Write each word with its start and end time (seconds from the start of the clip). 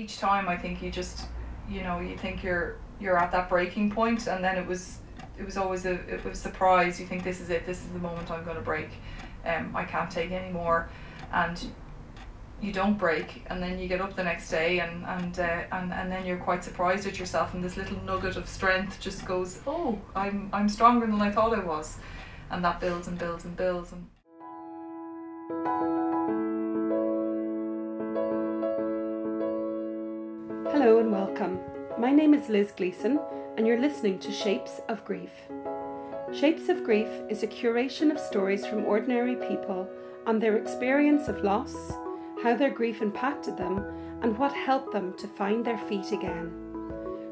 each 0.00 0.18
time 0.18 0.48
I 0.48 0.56
think 0.56 0.82
you 0.82 0.90
just 0.90 1.26
you 1.68 1.82
know 1.82 2.00
you 2.00 2.16
think 2.16 2.42
you're 2.42 2.76
you're 3.00 3.18
at 3.18 3.30
that 3.32 3.48
breaking 3.48 3.90
point 3.90 4.26
and 4.26 4.42
then 4.42 4.56
it 4.56 4.66
was 4.66 4.98
it 5.38 5.44
was 5.44 5.56
always 5.56 5.86
a, 5.86 5.92
it 5.92 6.22
was 6.24 6.38
a 6.38 6.42
surprise. 6.42 7.00
You 7.00 7.06
think 7.06 7.24
this 7.24 7.40
is 7.40 7.48
it. 7.48 7.64
This 7.64 7.78
is 7.78 7.88
the 7.88 7.98
moment 7.98 8.30
I'm 8.30 8.44
going 8.44 8.56
to 8.56 8.62
break. 8.62 8.90
Um, 9.46 9.74
I 9.74 9.84
can't 9.84 10.10
take 10.10 10.32
anymore 10.32 10.90
and 11.32 11.58
you 12.60 12.72
don't 12.72 12.98
break 12.98 13.42
and 13.46 13.62
then 13.62 13.78
you 13.78 13.88
get 13.88 14.02
up 14.02 14.14
the 14.14 14.22
next 14.22 14.50
day 14.50 14.80
and 14.80 15.06
and, 15.06 15.38
uh, 15.38 15.62
and 15.72 15.94
and 15.94 16.12
then 16.12 16.26
you're 16.26 16.44
quite 16.48 16.62
surprised 16.62 17.06
at 17.06 17.18
yourself 17.18 17.54
and 17.54 17.64
this 17.64 17.78
little 17.78 17.98
nugget 18.02 18.36
of 18.36 18.46
strength 18.46 19.00
just 19.00 19.24
goes 19.24 19.60
oh 19.66 19.98
I'm 20.14 20.50
I'm 20.52 20.68
stronger 20.68 21.06
than 21.06 21.20
I 21.22 21.30
thought 21.30 21.58
I 21.58 21.64
was. 21.64 21.98
And 22.50 22.64
that 22.64 22.80
builds 22.80 23.06
and 23.08 23.16
builds 23.16 23.44
and 23.44 23.56
builds 23.56 23.92
and 23.92 24.06
welcome. 31.40 31.60
My 31.98 32.10
name 32.10 32.34
is 32.34 32.50
Liz 32.50 32.70
Gleeson, 32.76 33.18
and 33.56 33.66
you're 33.66 33.80
listening 33.80 34.18
to 34.18 34.30
Shapes 34.30 34.80
of 34.88 35.04
Grief. 35.06 35.30
Shapes 36.34 36.68
of 36.68 36.84
Grief 36.84 37.08
is 37.30 37.42
a 37.42 37.46
curation 37.46 38.10
of 38.10 38.18
stories 38.18 38.66
from 38.66 38.84
ordinary 38.84 39.36
people 39.36 39.88
on 40.26 40.38
their 40.38 40.58
experience 40.58 41.28
of 41.28 41.42
loss, 41.42 41.74
how 42.42 42.54
their 42.54 42.68
grief 42.68 43.00
impacted 43.00 43.56
them, 43.56 43.82
and 44.20 44.36
what 44.36 44.52
helped 44.52 44.92
them 44.92 45.14
to 45.16 45.26
find 45.26 45.64
their 45.64 45.78
feet 45.78 46.12
again. 46.12 46.52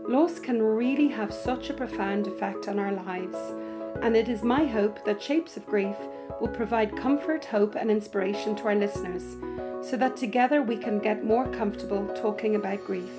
Loss 0.08 0.38
can 0.38 0.62
really 0.62 1.08
have 1.08 1.32
such 1.32 1.68
a 1.68 1.74
profound 1.74 2.26
effect 2.26 2.66
on 2.66 2.78
our 2.78 2.92
lives, 2.92 3.36
and 4.00 4.16
it 4.16 4.30
is 4.30 4.42
my 4.42 4.64
hope 4.64 5.04
that 5.04 5.20
Shapes 5.20 5.58
of 5.58 5.66
Grief 5.66 5.96
will 6.40 6.48
provide 6.48 6.96
comfort, 6.96 7.44
hope, 7.44 7.74
and 7.74 7.90
inspiration 7.90 8.56
to 8.56 8.64
our 8.68 8.76
listeners 8.76 9.36
so 9.82 9.98
that 9.98 10.16
together 10.16 10.62
we 10.62 10.78
can 10.78 10.98
get 10.98 11.24
more 11.24 11.46
comfortable 11.48 12.08
talking 12.14 12.56
about 12.56 12.84
grief. 12.86 13.10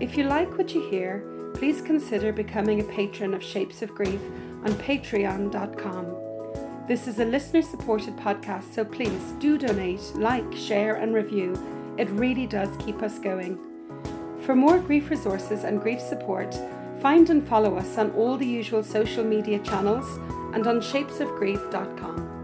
If 0.00 0.16
you 0.16 0.24
like 0.24 0.56
what 0.56 0.74
you 0.74 0.80
hear, 0.88 1.22
please 1.52 1.82
consider 1.82 2.32
becoming 2.32 2.80
a 2.80 2.84
patron 2.84 3.34
of 3.34 3.44
Shapes 3.44 3.82
of 3.82 3.94
Grief 3.94 4.22
on 4.64 4.72
patreon.com. 4.72 6.16
This 6.88 7.06
is 7.06 7.18
a 7.18 7.24
listener 7.26 7.60
supported 7.60 8.16
podcast, 8.16 8.72
so 8.72 8.82
please 8.82 9.32
do 9.38 9.58
donate, 9.58 10.00
like, 10.14 10.50
share, 10.54 10.94
and 10.94 11.14
review. 11.14 11.54
It 11.98 12.08
really 12.10 12.46
does 12.46 12.74
keep 12.78 13.02
us 13.02 13.18
going. 13.18 13.58
For 14.46 14.56
more 14.56 14.78
grief 14.78 15.10
resources 15.10 15.64
and 15.64 15.82
grief 15.82 16.00
support, 16.00 16.58
find 17.02 17.28
and 17.28 17.46
follow 17.46 17.76
us 17.76 17.98
on 17.98 18.10
all 18.12 18.38
the 18.38 18.46
usual 18.46 18.82
social 18.82 19.22
media 19.22 19.58
channels 19.58 20.18
and 20.54 20.66
on 20.66 20.80
shapesofgrief.com. 20.80 22.39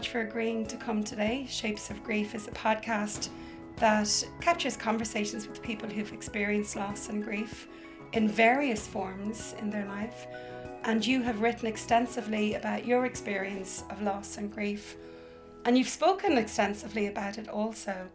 much 0.00 0.08
for 0.08 0.22
agreeing 0.22 0.64
to 0.64 0.78
come 0.78 1.04
today. 1.04 1.44
Shapes 1.46 1.90
of 1.90 2.02
Grief 2.02 2.34
is 2.34 2.48
a 2.48 2.52
podcast 2.52 3.28
that 3.76 4.24
captures 4.40 4.74
conversations 4.74 5.46
with 5.46 5.60
people 5.60 5.90
who've 5.90 6.14
experienced 6.14 6.74
loss 6.74 7.10
and 7.10 7.22
grief 7.22 7.68
in 8.14 8.26
various 8.26 8.86
forms 8.86 9.54
in 9.58 9.68
their 9.68 9.84
life. 9.84 10.26
And 10.84 11.06
you 11.06 11.20
have 11.20 11.42
written 11.42 11.68
extensively 11.68 12.54
about 12.54 12.86
your 12.86 13.04
experience 13.04 13.84
of 13.90 14.00
loss 14.00 14.38
and 14.38 14.50
grief. 14.50 14.96
And 15.66 15.76
you've 15.76 15.86
spoken 15.86 16.38
extensively 16.38 17.08
about 17.08 17.36
it 17.36 17.50
also. 17.50 18.08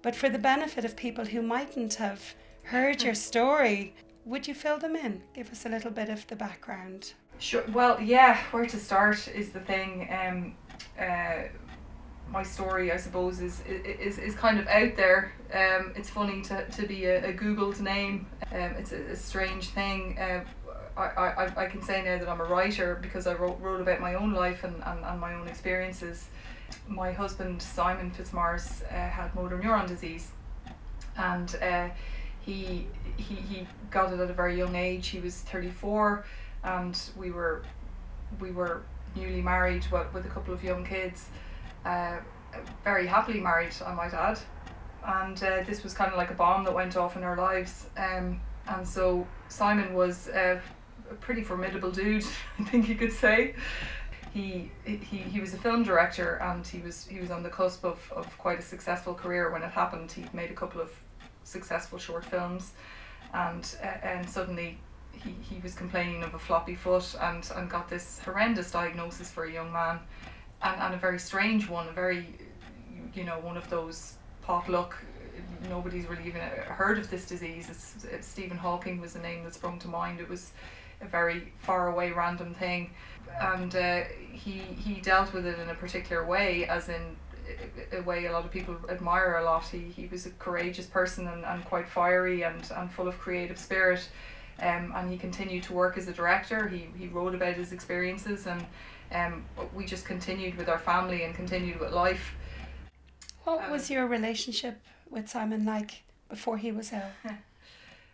But 0.00 0.16
for 0.16 0.30
the 0.30 0.38
benefit 0.38 0.86
of 0.86 0.96
people 0.96 1.26
who 1.26 1.42
mightn't 1.42 1.92
have 1.96 2.34
heard 2.62 3.02
your 3.02 3.14
story, 3.30 3.94
would 4.24 4.48
you 4.48 4.54
fill 4.54 4.78
them 4.78 4.96
in? 4.96 5.22
Give 5.34 5.52
us 5.52 5.66
a 5.66 5.68
little 5.68 5.90
bit 5.90 6.08
of 6.08 6.26
the 6.28 6.36
background. 6.36 7.12
Sure. 7.38 7.62
Well, 7.74 8.00
yeah. 8.00 8.38
Where 8.52 8.64
to 8.64 8.78
start 8.78 9.28
is 9.28 9.50
the 9.50 9.60
thing. 9.60 10.08
Um, 10.10 10.54
uh, 10.98 11.48
my 12.30 12.42
story, 12.42 12.90
I 12.92 12.96
suppose, 12.96 13.40
is 13.40 13.62
is, 13.66 14.18
is 14.18 14.34
kind 14.34 14.58
of 14.58 14.66
out 14.66 14.96
there. 14.96 15.32
Um, 15.52 15.92
it's 15.94 16.10
funny 16.10 16.42
to, 16.42 16.64
to 16.64 16.86
be 16.86 17.04
a, 17.04 17.30
a 17.30 17.32
Googled 17.32 17.80
name. 17.80 18.26
Um, 18.52 18.74
it's 18.78 18.92
a, 18.92 19.00
a 19.12 19.16
strange 19.16 19.68
thing. 19.68 20.18
Uh, 20.18 20.44
I, 20.96 21.02
I, 21.02 21.64
I 21.64 21.66
can 21.66 21.82
say 21.82 22.02
now 22.02 22.18
that 22.18 22.28
I'm 22.28 22.40
a 22.40 22.44
writer 22.44 22.98
because 23.02 23.26
I 23.26 23.34
wrote, 23.34 23.60
wrote 23.60 23.82
about 23.82 24.00
my 24.00 24.14
own 24.14 24.32
life 24.32 24.64
and, 24.64 24.82
and, 24.84 25.04
and 25.04 25.20
my 25.20 25.34
own 25.34 25.46
experiences. 25.46 26.28
My 26.88 27.12
husband, 27.12 27.60
Simon 27.60 28.10
Fitzmaurice, 28.10 28.82
uh, 28.90 28.94
had 28.94 29.34
motor 29.34 29.58
neuron 29.58 29.86
disease. 29.86 30.30
And 31.18 31.54
uh, 31.62 31.90
he, 32.40 32.86
he, 33.18 33.34
he 33.34 33.66
got 33.90 34.12
it 34.12 34.20
at 34.20 34.30
a 34.30 34.32
very 34.32 34.56
young 34.56 34.74
age. 34.74 35.08
He 35.08 35.20
was 35.20 35.42
34 35.42 36.24
and 36.66 37.00
we 37.16 37.30
were 37.30 37.62
we 38.40 38.50
were 38.50 38.82
newly 39.16 39.42
married 39.42 39.84
with, 39.90 40.24
a 40.24 40.28
couple 40.28 40.52
of 40.52 40.62
young 40.62 40.84
kids 40.84 41.28
uh, 41.84 42.16
very 42.84 43.06
happily 43.06 43.40
married 43.40 43.74
I 43.84 43.94
might 43.94 44.14
add 44.14 44.38
and 45.06 45.40
uh, 45.42 45.62
this 45.64 45.82
was 45.82 45.94
kind 45.94 46.10
of 46.10 46.18
like 46.18 46.30
a 46.30 46.34
bomb 46.34 46.64
that 46.64 46.74
went 46.74 46.96
off 46.96 47.16
in 47.16 47.22
our 47.22 47.36
lives 47.36 47.86
um, 47.96 48.40
and 48.68 48.86
so 48.86 49.26
Simon 49.48 49.94
was 49.94 50.28
uh, 50.28 50.60
a 51.10 51.14
pretty 51.14 51.42
formidable 51.42 51.90
dude 51.90 52.24
I 52.58 52.64
think 52.64 52.88
you 52.88 52.96
could 52.96 53.12
say. 53.12 53.54
He, 54.34 54.70
he 54.84 54.98
he 55.00 55.40
was 55.40 55.54
a 55.54 55.56
film 55.56 55.82
director 55.82 56.34
and 56.42 56.66
he 56.66 56.80
was 56.80 57.06
he 57.06 57.20
was 57.20 57.30
on 57.30 57.42
the 57.42 57.48
cusp 57.48 57.86
of, 57.86 58.12
of 58.14 58.36
quite 58.36 58.58
a 58.58 58.62
successful 58.62 59.14
career. 59.14 59.50
When 59.50 59.62
it 59.62 59.70
happened 59.70 60.12
he'd 60.12 60.34
made 60.34 60.50
a 60.50 60.54
couple 60.54 60.78
of 60.78 60.90
successful 61.44 61.98
short 61.98 62.22
films 62.24 62.72
and 63.32 63.76
uh, 63.82 63.86
and 64.02 64.28
suddenly 64.28 64.78
he, 65.22 65.54
he 65.54 65.60
was 65.60 65.74
complaining 65.74 66.22
of 66.22 66.34
a 66.34 66.38
floppy 66.38 66.74
foot 66.74 67.14
and, 67.20 67.48
and 67.56 67.70
got 67.70 67.88
this 67.88 68.20
horrendous 68.24 68.70
diagnosis 68.70 69.30
for 69.30 69.44
a 69.44 69.52
young 69.52 69.72
man 69.72 69.98
and, 70.62 70.80
and 70.80 70.94
a 70.94 70.98
very 70.98 71.18
strange 71.18 71.68
one, 71.68 71.88
a 71.88 71.92
very, 71.92 72.26
you 73.14 73.24
know, 73.24 73.38
one 73.40 73.56
of 73.56 73.68
those 73.70 74.14
potluck, 74.42 74.96
nobody's 75.68 76.06
really 76.06 76.26
even 76.26 76.40
heard 76.40 76.98
of 76.98 77.10
this 77.10 77.26
disease. 77.26 77.68
It's, 77.70 78.04
it's 78.04 78.26
Stephen 78.26 78.56
Hawking 78.56 79.00
was 79.00 79.12
the 79.12 79.20
name 79.20 79.44
that 79.44 79.54
sprung 79.54 79.78
to 79.80 79.88
mind. 79.88 80.20
It 80.20 80.28
was 80.28 80.52
a 81.00 81.06
very 81.06 81.52
far 81.58 81.88
away 81.88 82.12
random 82.12 82.54
thing 82.54 82.90
and 83.40 83.74
uh, 83.76 84.04
he, 84.32 84.58
he 84.58 85.00
dealt 85.00 85.32
with 85.32 85.46
it 85.46 85.58
in 85.58 85.68
a 85.68 85.74
particular 85.74 86.24
way 86.24 86.66
as 86.66 86.88
in 86.88 87.16
a 87.92 88.02
way 88.02 88.26
a 88.26 88.32
lot 88.32 88.44
of 88.44 88.50
people 88.50 88.76
admire 88.88 89.36
a 89.36 89.44
lot. 89.44 89.64
He, 89.64 89.78
he 89.78 90.06
was 90.06 90.26
a 90.26 90.30
courageous 90.30 90.86
person 90.86 91.28
and, 91.28 91.44
and 91.44 91.64
quite 91.64 91.88
fiery 91.88 92.42
and, 92.42 92.62
and 92.74 92.90
full 92.90 93.08
of 93.08 93.18
creative 93.18 93.58
spirit 93.58 94.08
um, 94.60 94.92
and 94.94 95.10
he 95.10 95.18
continued 95.18 95.62
to 95.64 95.72
work 95.72 95.98
as 95.98 96.08
a 96.08 96.12
director. 96.12 96.68
He, 96.68 96.88
he 96.98 97.08
wrote 97.08 97.34
about 97.34 97.54
his 97.54 97.72
experiences, 97.72 98.46
and 98.46 98.64
um, 99.12 99.44
we 99.74 99.84
just 99.84 100.04
continued 100.04 100.56
with 100.56 100.68
our 100.68 100.78
family 100.78 101.24
and 101.24 101.34
continued 101.34 101.80
with 101.80 101.92
life. 101.92 102.34
What 103.44 103.64
um, 103.64 103.70
was 103.70 103.90
your 103.90 104.06
relationship 104.06 104.80
with 105.10 105.28
Simon 105.28 105.64
like 105.64 106.02
before 106.28 106.58
he 106.58 106.72
was 106.72 106.92
ill? 106.92 107.02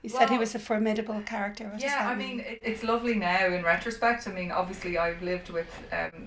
You 0.02 0.10
said 0.10 0.30
he 0.30 0.38
was 0.38 0.56
a 0.56 0.58
formidable 0.58 1.22
character. 1.22 1.68
What 1.68 1.80
yeah, 1.80 2.08
I 2.08 2.16
mean, 2.16 2.40
it, 2.40 2.58
it's 2.60 2.82
lovely 2.82 3.14
now 3.14 3.46
in 3.46 3.62
retrospect. 3.62 4.26
I 4.26 4.32
mean, 4.32 4.50
obviously, 4.50 4.98
I've 4.98 5.22
lived 5.22 5.50
with 5.50 5.68
um, 5.92 6.26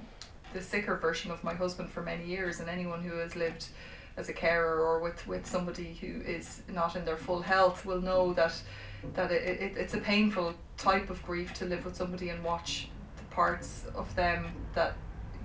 the 0.53 0.61
sicker 0.61 0.95
version 0.95 1.29
of 1.29 1.43
my 1.43 1.53
husband 1.53 1.89
for 1.89 2.01
many 2.01 2.25
years, 2.25 2.61
and 2.61 2.69
anyone 2.69 3.03
who 3.03 3.17
has 3.17 3.35
lived 3.35 3.67
as 4.15 4.29
a 4.29 4.33
carer 4.33 4.79
or 4.79 4.99
with, 4.99 5.27
with 5.27 5.45
somebody 5.45 5.93
who 5.99 6.21
is 6.21 6.61
not 6.69 6.95
in 6.95 7.03
their 7.03 7.17
full 7.17 7.41
health 7.41 7.85
will 7.85 8.01
know 8.01 8.31
that 8.33 8.53
that 9.13 9.31
it, 9.31 9.61
it, 9.61 9.77
it's 9.77 9.93
a 9.93 9.99
painful 9.99 10.53
type 10.77 11.09
of 11.09 11.21
grief 11.23 11.53
to 11.53 11.66
live 11.66 11.85
with 11.85 11.95
somebody 11.95 12.29
and 12.29 12.43
watch 12.43 12.89
the 13.17 13.23
parts 13.35 13.85
of 13.95 14.13
them 14.16 14.45
that 14.73 14.95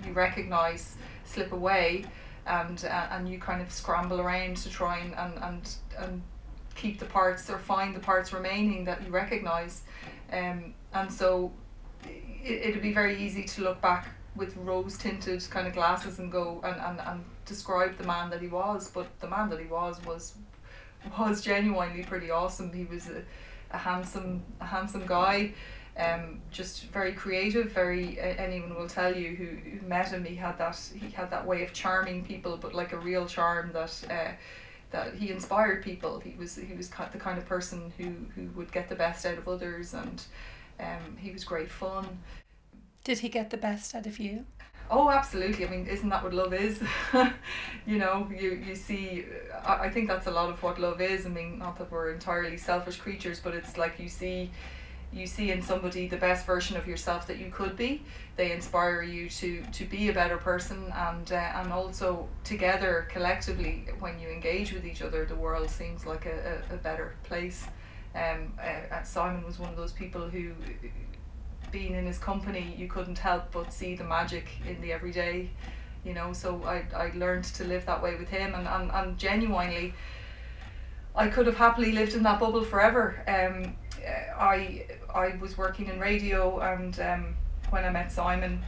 you 0.05 0.13
recognize 0.13 0.95
slip 1.25 1.51
away 1.51 2.05
and 2.47 2.85
uh, 2.85 3.07
and 3.11 3.29
you 3.29 3.39
kind 3.39 3.61
of 3.61 3.71
scramble 3.71 4.19
around 4.19 4.57
to 4.57 4.69
try 4.69 4.99
and, 4.99 5.13
and, 5.15 5.37
and, 5.43 5.75
and 5.99 6.21
keep 6.75 6.99
the 6.99 7.05
parts 7.05 7.49
or 7.49 7.57
find 7.57 7.95
the 7.95 7.99
parts 7.99 8.33
remaining 8.33 8.83
that 8.85 9.03
you 9.03 9.11
recognize. 9.11 9.83
Um, 10.31 10.73
and 10.93 11.11
so 11.11 11.51
it, 12.03 12.69
it'd 12.69 12.81
be 12.81 12.93
very 12.93 13.21
easy 13.21 13.43
to 13.43 13.61
look 13.61 13.81
back 13.81 14.07
with 14.35 14.55
rose 14.57 14.97
tinted 14.97 15.47
kind 15.49 15.67
of 15.67 15.73
glasses 15.73 16.19
and 16.19 16.31
go 16.31 16.61
and, 16.63 16.79
and, 16.79 16.99
and 17.05 17.23
describe 17.45 17.97
the 17.97 18.05
man 18.05 18.29
that 18.29 18.41
he 18.41 18.47
was 18.47 18.89
but 18.89 19.05
the 19.19 19.27
man 19.27 19.49
that 19.49 19.59
he 19.59 19.65
was 19.65 20.03
was 20.05 20.35
was 21.17 21.41
genuinely 21.41 22.03
pretty 22.03 22.29
awesome. 22.29 22.71
He 22.71 22.85
was 22.85 23.09
a, 23.09 23.23
a 23.73 23.77
handsome 23.77 24.41
a 24.59 24.65
handsome 24.65 25.05
guy 25.05 25.51
um, 25.97 26.39
just 26.51 26.85
very 26.85 27.13
creative 27.13 27.71
very 27.71 28.19
uh, 28.19 28.23
anyone 28.23 28.73
will 28.75 28.87
tell 28.87 29.15
you 29.15 29.35
who, 29.35 29.45
who 29.69 29.87
met 29.87 30.09
him 30.09 30.23
he 30.23 30.35
had 30.35 30.57
that 30.57 30.77
he 30.93 31.09
had 31.09 31.29
that 31.31 31.45
way 31.45 31.63
of 31.63 31.73
charming 31.73 32.23
people 32.23 32.57
but 32.57 32.73
like 32.73 32.93
a 32.93 32.97
real 32.99 33.25
charm 33.25 33.71
that 33.73 34.01
uh, 34.09 34.31
that 34.91 35.13
he 35.15 35.29
inspired 35.29 35.83
people 35.83 36.19
he 36.19 36.35
was 36.37 36.55
he 36.55 36.73
was 36.73 36.89
the 36.89 37.17
kind 37.17 37.37
of 37.37 37.45
person 37.45 37.91
who 37.97 38.13
who 38.35 38.49
would 38.55 38.71
get 38.71 38.89
the 38.89 38.95
best 38.95 39.25
out 39.25 39.37
of 39.37 39.47
others 39.47 39.93
and 39.93 40.23
um, 40.79 41.17
he 41.17 41.31
was 41.31 41.43
great 41.43 41.69
fun 41.69 42.07
Did 43.03 43.19
he 43.19 43.29
get 43.29 43.49
the 43.49 43.57
best 43.57 43.95
out 43.95 44.05
of 44.05 44.19
you? 44.19 44.45
Oh, 44.93 45.09
absolutely. 45.09 45.65
I 45.65 45.69
mean, 45.69 45.87
isn't 45.87 46.09
that 46.09 46.21
what 46.21 46.33
love 46.33 46.53
is? 46.53 46.83
you 47.87 47.97
know, 47.97 48.29
you, 48.37 48.61
you 48.67 48.75
see, 48.75 49.25
I, 49.65 49.85
I 49.85 49.89
think 49.89 50.09
that's 50.09 50.27
a 50.27 50.31
lot 50.31 50.49
of 50.49 50.61
what 50.61 50.79
love 50.79 50.99
is. 50.99 51.25
I 51.25 51.29
mean, 51.29 51.59
not 51.59 51.77
that 51.77 51.89
we're 51.89 52.11
entirely 52.11 52.57
selfish 52.57 52.97
creatures, 52.97 53.39
but 53.39 53.53
it's 53.53 53.77
like 53.77 53.99
you 53.99 54.09
see 54.09 54.51
you 55.13 55.27
see 55.27 55.51
in 55.51 55.61
somebody 55.61 56.07
the 56.07 56.15
best 56.17 56.45
version 56.45 56.77
of 56.77 56.87
yourself 56.87 57.27
that 57.27 57.37
you 57.37 57.49
could 57.51 57.77
be. 57.77 58.03
They 58.35 58.51
inspire 58.51 59.01
you 59.01 59.29
to 59.29 59.63
to 59.71 59.85
be 59.85 60.09
a 60.09 60.13
better 60.13 60.37
person, 60.37 60.91
and 60.93 61.31
uh, 61.31 61.35
and 61.55 61.71
also 61.71 62.27
together 62.43 63.07
collectively, 63.09 63.87
when 63.99 64.19
you 64.19 64.27
engage 64.29 64.73
with 64.73 64.85
each 64.85 65.01
other, 65.01 65.23
the 65.25 65.35
world 65.35 65.69
seems 65.69 66.05
like 66.05 66.25
a, 66.25 66.61
a, 66.71 66.75
a 66.75 66.77
better 66.77 67.15
place. 67.23 67.65
Um, 68.13 68.53
uh, 68.61 69.03
Simon 69.03 69.45
was 69.45 69.57
one 69.57 69.69
of 69.69 69.77
those 69.77 69.93
people 69.93 70.27
who, 70.29 70.51
being 71.71 71.93
in 71.95 72.05
his 72.05 72.17
company, 72.17 72.75
you 72.77 72.87
couldn't 72.87 73.17
help 73.17 73.51
but 73.51 73.71
see 73.73 73.95
the 73.95 74.03
magic 74.03 74.47
in 74.67 74.81
the 74.81 74.91
everyday. 74.91 75.49
You 76.03 76.13
know, 76.13 76.33
so 76.33 76.63
I, 76.63 76.83
I 76.95 77.11
learned 77.15 77.43
to 77.45 77.63
live 77.63 77.85
that 77.85 78.01
way 78.01 78.15
with 78.15 78.29
him, 78.29 78.55
and, 78.55 78.67
and, 78.67 78.91
and 78.91 79.17
genuinely, 79.17 79.93
I 81.15 81.27
could 81.27 81.45
have 81.45 81.57
happily 81.57 81.91
lived 81.91 82.13
in 82.15 82.23
that 82.23 82.39
bubble 82.39 82.63
forever. 82.63 83.23
Um, 83.27 83.75
I 84.37 84.85
I 85.13 85.35
was 85.39 85.57
working 85.57 85.87
in 85.87 85.99
radio, 85.99 86.59
and 86.59 86.99
um, 86.99 87.35
when 87.69 87.85
I 87.85 87.89
met 87.89 88.11
Simon, 88.11 88.63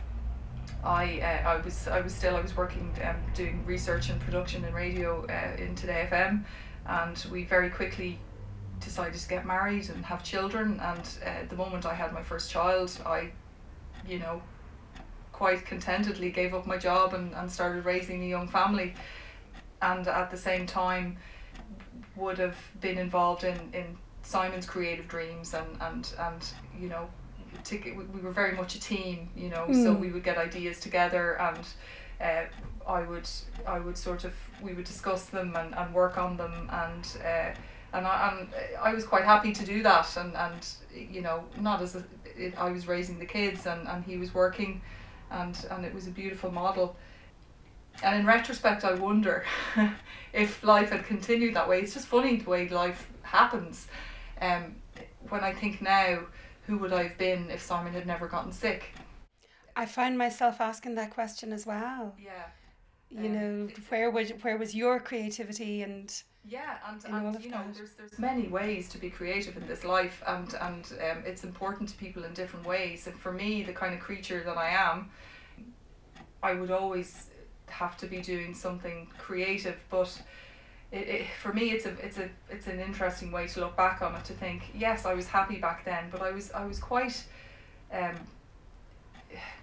I 0.84 1.20
uh, 1.22 1.50
I 1.50 1.58
was 1.58 1.88
I 1.88 2.02
was 2.02 2.14
still 2.14 2.36
I 2.36 2.42
was 2.42 2.56
working 2.56 2.94
um, 3.04 3.16
doing 3.34 3.66
research 3.66 4.10
and 4.10 4.20
production 4.22 4.64
in 4.66 4.74
radio 4.74 5.26
uh, 5.26 5.62
in 5.62 5.76
Today 5.76 6.08
FM, 6.12 6.44
and 6.86 7.26
we 7.32 7.46
very 7.46 7.70
quickly 7.70 8.20
decided 8.84 9.20
to 9.20 9.30
get 9.30 9.46
married 9.46 9.90
and 9.90 10.04
have 10.06 10.24
children. 10.24 10.80
And 10.80 11.10
uh, 11.26 11.46
the 11.50 11.56
moment 11.56 11.86
I 11.86 11.94
had 11.94 12.14
my 12.14 12.22
first 12.22 12.52
child, 12.52 12.98
I, 13.06 13.32
you 14.08 14.20
know, 14.20 14.42
quite 15.32 15.66
contentedly 15.66 16.32
gave 16.32 16.54
up 16.54 16.66
my 16.66 16.78
job 16.78 17.14
and, 17.14 17.34
and 17.34 17.52
started 17.52 17.86
raising 17.86 18.24
a 18.24 18.28
young 18.28 18.48
family. 18.48 18.94
And 19.82 20.08
at 20.08 20.32
the 20.32 20.38
same 20.38 20.66
time, 20.66 21.18
would 22.16 22.38
have 22.38 22.58
been 22.80 22.98
involved 22.98 23.44
in, 23.44 23.58
in 23.74 23.98
Simon's 24.24 24.66
creative 24.66 25.08
dreams 25.08 25.54
and 25.54 25.68
and 25.82 26.14
and 26.20 26.46
you 26.80 26.90
know 26.90 27.10
to, 27.66 27.78
we 28.14 28.22
were 28.22 28.32
very 28.32 28.56
much 28.56 28.76
a 28.76 28.80
team 28.80 29.30
you 29.36 29.50
know 29.50 29.66
mm. 29.68 29.84
so 29.84 29.94
hmm. 29.94 30.02
we 30.02 30.10
would 30.12 30.24
get 30.24 30.38
ideas 30.38 30.80
together 30.80 31.40
and 31.40 31.68
uh, 32.22 32.90
I 32.90 33.02
would 33.04 33.30
I 33.68 33.80
would 33.80 33.98
sort 33.98 34.24
of 34.24 34.34
we 34.62 34.74
would 34.74 34.86
discuss 34.86 35.26
them 35.26 35.56
and, 35.56 35.76
and 35.76 35.94
work 35.94 36.18
on 36.18 36.38
them 36.38 36.70
and 36.72 37.08
uh, 37.24 37.60
and 37.94 38.08
I, 38.08 38.38
and 38.40 38.50
I 38.82 38.94
was 38.94 39.06
quite 39.06 39.24
happy 39.24 39.52
to 39.54 39.66
do 39.66 39.84
that 39.84 40.16
and, 40.18 40.36
and 40.36 40.68
you 40.94 41.22
know 41.22 41.44
not 41.60 41.82
as 41.82 41.96
a, 41.96 42.04
it, 42.38 42.54
I 42.58 42.72
was 42.72 42.88
raising 42.88 43.20
the 43.20 43.26
kids 43.26 43.66
and, 43.66 43.88
and 43.88 44.04
he 44.04 44.18
was 44.18 44.34
working 44.34 44.82
and 45.32 45.58
and 45.72 45.86
it 45.86 45.94
was 45.94 46.08
a 46.08 46.12
beautiful 46.12 46.52
model 46.52 46.96
and 48.04 48.20
in 48.20 48.26
retrospect 48.26 48.84
I 48.84 48.94
wonder 48.96 49.46
if 50.34 50.64
life 50.64 50.90
had 50.90 51.06
continued 51.06 51.56
that 51.56 51.70
way 51.70 51.82
it's 51.82 51.94
just 51.94 52.08
funny 52.08 52.38
the 52.38 52.50
way 52.50 52.68
life 52.70 53.08
happens 53.22 53.88
um, 54.42 54.76
when 55.30 55.44
I 55.44 55.54
think 55.54 55.82
now, 55.82 56.20
who 56.68 56.78
would 56.80 56.94
I 56.94 57.04
have 57.04 57.18
been 57.18 57.50
if 57.50 57.62
Simon 57.62 57.94
had 57.94 58.06
never 58.06 58.28
gotten 58.28 58.52
sick? 58.52 58.94
I 59.76 59.86
find 59.86 60.18
myself 60.18 60.62
asking 60.62 60.96
that 60.96 61.12
question 61.12 61.52
as 61.52 61.66
well. 61.66 62.16
Yeah. 62.20 62.46
You 63.14 63.30
um, 63.30 63.34
know, 63.34 63.70
where 63.90 64.10
was 64.10 64.32
where 64.42 64.58
was 64.58 64.74
your 64.74 65.00
creativity 65.00 65.84
and 65.84 66.14
yeah, 66.46 66.78
and, 66.88 67.04
and 67.06 67.44
you 67.44 67.52
know, 67.52 67.64
there's 67.74 67.92
there's 67.92 68.20
many 68.20 68.48
ways 68.48 68.90
to 68.90 68.98
be 68.98 69.10
creative 69.10 69.56
in 69.56 69.66
this 69.68 69.86
life, 69.86 70.22
and 70.28 70.54
and 70.60 70.94
um, 71.00 71.24
it's 71.26 71.44
important 71.44 71.90
to 71.90 71.98
people 71.98 72.26
in 72.26 72.34
different 72.34 72.66
ways. 72.66 73.08
And 73.08 73.18
for 73.18 73.32
me, 73.32 73.64
the 73.64 73.72
kind 73.72 73.94
of 73.94 74.00
creature 74.02 74.44
that 74.44 74.58
I 74.58 74.70
am, 74.70 75.10
I 76.42 76.54
would 76.54 76.72
always 76.72 77.30
have 77.68 77.98
to 77.98 78.08
be 78.08 78.20
doing 78.20 78.54
something 78.54 79.08
creative, 79.18 79.78
but 79.90 80.22
it, 80.92 81.08
it, 81.08 81.28
for 81.42 81.52
me 81.54 81.72
it's 81.72 81.86
a 81.86 81.92
it's 82.06 82.20
a 82.20 82.30
it's 82.50 82.68
an 82.68 82.80
interesting 82.80 83.32
way 83.32 83.48
to 83.48 83.60
look 83.60 83.76
back 83.76 84.02
on 84.04 84.14
it 84.14 84.24
to 84.26 84.34
think 84.34 84.70
yes 84.76 85.08
I 85.08 85.16
was 85.16 85.28
happy 85.28 85.58
back 85.58 85.84
then 85.84 86.04
but 86.12 86.22
I 86.22 86.30
was 86.30 86.52
I 86.52 86.66
was 86.66 86.78
quite 86.78 87.26
um, 87.92 88.16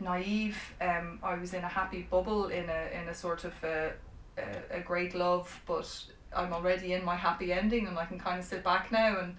naive 0.01 0.59
um, 0.81 1.19
I 1.23 1.35
was 1.35 1.55
in 1.55 1.65
a 1.65 1.69
happy 1.69 2.07
bubble 2.11 2.49
in 2.49 2.69
a 2.69 3.01
in 3.01 3.09
a 3.09 3.15
sort 3.15 3.45
of 3.45 3.53
a, 3.65 3.93
a, 4.39 4.79
a 4.79 4.81
great 4.81 5.15
love 5.15 5.61
but 5.67 6.05
I'm 6.35 6.53
already 6.53 6.93
in 6.93 7.05
my 7.05 7.17
happy 7.17 7.53
ending 7.53 7.87
and 7.87 7.99
I 7.99 8.05
can 8.05 8.19
kind 8.19 8.39
of 8.39 8.45
sit 8.45 8.63
back 8.63 8.93
now 8.93 9.19
and 9.21 9.37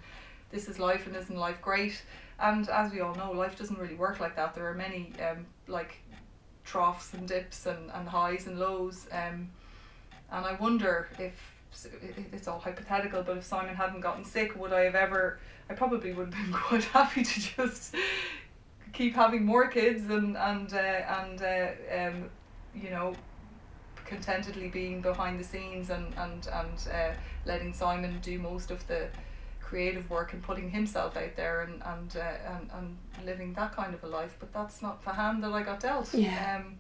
this 0.50 0.68
is 0.68 0.80
life 0.80 1.08
and 1.08 1.16
isn't 1.16 1.36
life 1.36 1.62
great 1.62 2.02
and 2.40 2.68
as 2.70 2.92
we 2.92 3.02
all 3.02 3.16
know 3.16 3.32
life 3.32 3.58
doesn't 3.58 3.78
really 3.78 3.96
work 3.96 4.20
like 4.20 4.36
that 4.36 4.56
there 4.56 4.68
are 4.68 4.74
many 4.74 5.14
um, 5.22 5.46
like 5.68 5.98
troughs 6.64 7.14
and 7.14 7.28
dips 7.28 7.66
and, 7.66 7.92
and 7.92 8.08
highs 8.08 8.48
and 8.48 8.60
lows 8.60 9.08
um, 9.12 9.50
and 10.32 10.46
I 10.46 10.56
wonder 10.56 11.10
if 11.20 11.34
it's 12.34 12.48
all 12.48 12.60
hypothetical, 12.60 13.24
but 13.24 13.38
if 13.38 13.46
Simon 13.46 13.76
hadn't 13.76 14.02
gotten 14.02 14.26
sick, 14.26 14.56
would 14.60 14.74
I 14.74 14.82
have 14.82 14.96
ever? 14.96 15.40
I 15.70 15.74
probably 15.74 16.14
would 16.14 16.34
have 16.34 16.46
been 16.46 16.54
quite 16.60 16.84
happy 16.86 17.24
to 17.24 17.40
just 17.40 17.96
keep 18.94 19.16
having 19.16 19.46
more 19.46 19.68
kids 19.68 20.10
and 20.10 20.38
and 20.38 20.74
uh, 20.74 20.78
and 20.78 21.42
uh, 21.42 21.68
um, 21.98 22.30
you 22.76 22.90
know 22.90 23.14
contentedly 24.06 24.68
being 24.68 25.02
behind 25.02 25.40
the 25.40 25.44
scenes 25.44 25.90
and 25.90 26.14
and 26.18 26.48
and 26.54 26.88
uh, 26.94 27.14
letting 27.46 27.74
Simon 27.74 28.20
do 28.22 28.38
most 28.40 28.72
of 28.72 28.86
the 28.88 29.08
creative 29.62 30.10
work 30.10 30.34
and 30.34 30.44
putting 30.44 30.70
himself 30.70 31.16
out 31.16 31.36
there 31.38 31.62
and 31.62 31.82
and, 31.86 32.18
uh, 32.18 32.54
and 32.54 32.70
and 32.74 33.26
living 33.26 33.54
that 33.54 33.74
kind 33.74 33.94
of 33.94 34.04
a 34.04 34.08
life. 34.08 34.36
But 34.40 34.54
that's 34.54 34.82
not 34.82 35.04
the 35.04 35.12
hand 35.12 35.44
that 35.44 35.54
I 35.54 35.64
got 35.64 35.80
dealt. 35.80 36.14
Yeah. 36.14 36.58
Um, 36.60 36.80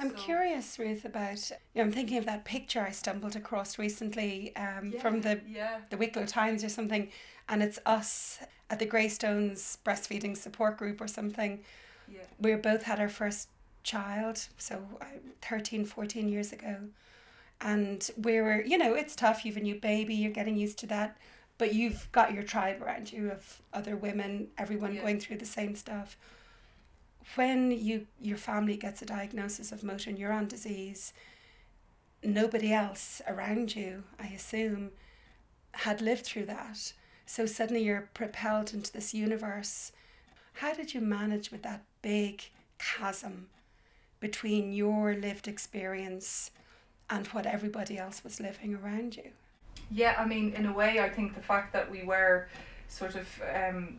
I'm 0.00 0.10
so. 0.10 0.16
curious, 0.16 0.78
Ruth, 0.78 1.04
about. 1.04 1.50
You 1.50 1.56
know, 1.76 1.82
I'm 1.82 1.92
thinking 1.92 2.18
of 2.18 2.26
that 2.26 2.44
picture 2.44 2.80
I 2.80 2.92
stumbled 2.92 3.34
across 3.34 3.78
recently 3.78 4.54
um, 4.54 4.92
yeah, 4.94 5.00
from 5.00 5.20
the 5.22 5.40
yeah. 5.48 5.78
the 5.90 5.96
Wicklow 5.96 6.26
Times 6.26 6.62
or 6.62 6.68
something, 6.68 7.08
and 7.48 7.62
it's 7.62 7.80
us 7.84 8.38
at 8.70 8.78
the 8.78 8.86
Greystones 8.86 9.78
breastfeeding 9.84 10.36
support 10.36 10.76
group 10.76 11.00
or 11.00 11.08
something. 11.08 11.60
Yeah. 12.10 12.20
We 12.40 12.54
both 12.54 12.82
had 12.82 13.00
our 13.00 13.08
first 13.08 13.48
child, 13.82 14.46
so 14.56 14.82
uh, 15.00 15.04
13, 15.42 15.84
14 15.84 16.28
years 16.28 16.52
ago. 16.52 16.76
And 17.60 18.08
we 18.16 18.40
were, 18.40 18.62
you 18.62 18.78
know, 18.78 18.94
it's 18.94 19.16
tough. 19.16 19.44
You've 19.44 19.56
a 19.56 19.60
new 19.60 19.74
baby, 19.74 20.14
you're 20.14 20.32
getting 20.32 20.56
used 20.56 20.78
to 20.80 20.86
that. 20.88 21.16
But 21.56 21.74
you've 21.74 22.10
got 22.12 22.32
your 22.32 22.44
tribe 22.44 22.80
around 22.82 23.12
you 23.12 23.32
of 23.32 23.60
other 23.72 23.96
women, 23.96 24.48
everyone 24.58 24.94
yeah. 24.94 25.02
going 25.02 25.18
through 25.18 25.38
the 25.38 25.46
same 25.46 25.74
stuff 25.74 26.16
when 27.34 27.70
you 27.70 28.06
your 28.20 28.36
family 28.36 28.76
gets 28.76 29.02
a 29.02 29.06
diagnosis 29.06 29.72
of 29.72 29.84
motor 29.84 30.10
neuron 30.10 30.48
disease, 30.48 31.12
nobody 32.22 32.72
else 32.72 33.20
around 33.26 33.76
you, 33.76 34.04
I 34.18 34.28
assume, 34.28 34.90
had 35.72 36.00
lived 36.00 36.24
through 36.24 36.46
that. 36.46 36.92
So 37.28 37.44
suddenly 37.44 37.84
you're 37.84 38.08
propelled 38.14 38.72
into 38.72 38.90
this 38.90 39.12
universe. 39.12 39.92
How 40.54 40.72
did 40.72 40.94
you 40.94 41.02
manage 41.02 41.50
with 41.50 41.62
that 41.62 41.82
big 42.00 42.42
chasm 42.78 43.48
between 44.18 44.72
your 44.72 45.14
lived 45.14 45.46
experience 45.46 46.52
and 47.10 47.26
what 47.26 47.44
everybody 47.44 47.98
else 47.98 48.24
was 48.24 48.40
living 48.40 48.74
around 48.74 49.18
you? 49.18 49.30
Yeah, 49.90 50.14
I 50.18 50.24
mean, 50.24 50.54
in 50.54 50.64
a 50.64 50.72
way, 50.72 51.00
I 51.00 51.10
think 51.10 51.34
the 51.34 51.42
fact 51.42 51.74
that 51.74 51.90
we 51.90 52.02
were 52.02 52.48
sort 52.88 53.14
of 53.14 53.28
um, 53.54 53.98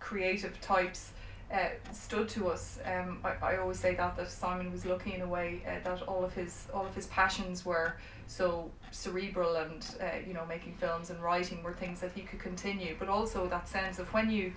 creative 0.00 0.60
types 0.60 1.12
uh, 1.54 1.68
stood 1.92 2.28
to 2.30 2.48
us. 2.48 2.80
Um, 2.84 3.20
I, 3.22 3.34
I 3.40 3.56
always 3.58 3.78
say 3.78 3.94
that 3.94 4.16
that 4.16 4.32
Simon 4.32 4.72
was 4.72 4.84
lucky 4.84 5.14
in 5.14 5.20
a 5.20 5.28
way 5.28 5.62
uh, 5.64 5.88
that 5.88 6.02
all 6.02 6.24
of 6.24 6.34
his 6.34 6.66
all 6.74 6.84
of 6.84 6.94
his 6.96 7.06
passions 7.06 7.64
were 7.64 7.94
so 8.28 8.70
cerebral 8.92 9.56
and 9.56 9.84
uh, 10.00 10.18
you 10.26 10.34
know 10.34 10.46
making 10.46 10.74
films 10.74 11.10
and 11.10 11.20
writing 11.20 11.62
were 11.62 11.72
things 11.72 12.00
that 12.00 12.12
he 12.12 12.22
could 12.22 12.38
continue. 12.38 12.94
But 12.98 13.08
also 13.08 13.48
that 13.48 13.68
sense 13.68 13.98
of 13.98 14.12
when 14.14 14.30
you 14.30 14.52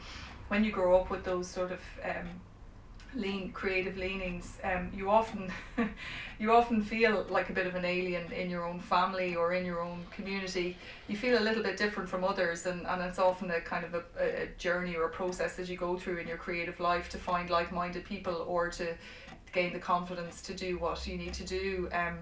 when 0.49 0.63
you 0.63 0.71
grow 0.71 0.99
up 0.99 1.09
with 1.09 1.23
those 1.23 1.47
sort 1.49 1.71
of 1.71 1.79
um, 2.03 2.27
lean 3.13 3.51
creative 3.51 3.97
leanings 3.97 4.57
um, 4.63 4.89
you 4.95 5.09
often 5.09 5.51
you 6.39 6.51
often 6.51 6.81
feel 6.81 7.25
like 7.29 7.49
a 7.49 7.53
bit 7.53 7.67
of 7.67 7.75
an 7.75 7.83
alien 7.83 8.31
in 8.31 8.49
your 8.49 8.65
own 8.65 8.79
family 8.79 9.35
or 9.35 9.53
in 9.53 9.65
your 9.65 9.81
own 9.81 10.05
community 10.11 10.77
you 11.07 11.17
feel 11.17 11.37
a 11.37 11.43
little 11.43 11.61
bit 11.61 11.77
different 11.77 12.07
from 12.07 12.23
others 12.23 12.65
and, 12.65 12.87
and 12.87 13.01
it's 13.01 13.19
often 13.19 13.51
a 13.51 13.59
kind 13.59 13.83
of 13.83 13.93
a, 13.95 14.03
a 14.19 14.47
journey 14.57 14.95
or 14.95 15.05
a 15.05 15.09
process 15.09 15.55
that 15.55 15.67
you 15.67 15.75
go 15.75 15.97
through 15.97 16.17
in 16.17 16.27
your 16.27 16.37
creative 16.37 16.79
life 16.79 17.09
to 17.09 17.17
find 17.17 17.49
like-minded 17.49 18.05
people 18.05 18.45
or 18.47 18.69
to 18.69 18.95
gain 19.51 19.73
the 19.73 19.79
confidence 19.79 20.41
to 20.41 20.53
do 20.53 20.77
what 20.77 21.05
you 21.05 21.17
need 21.17 21.33
to 21.33 21.43
do 21.43 21.89
um, 21.91 22.17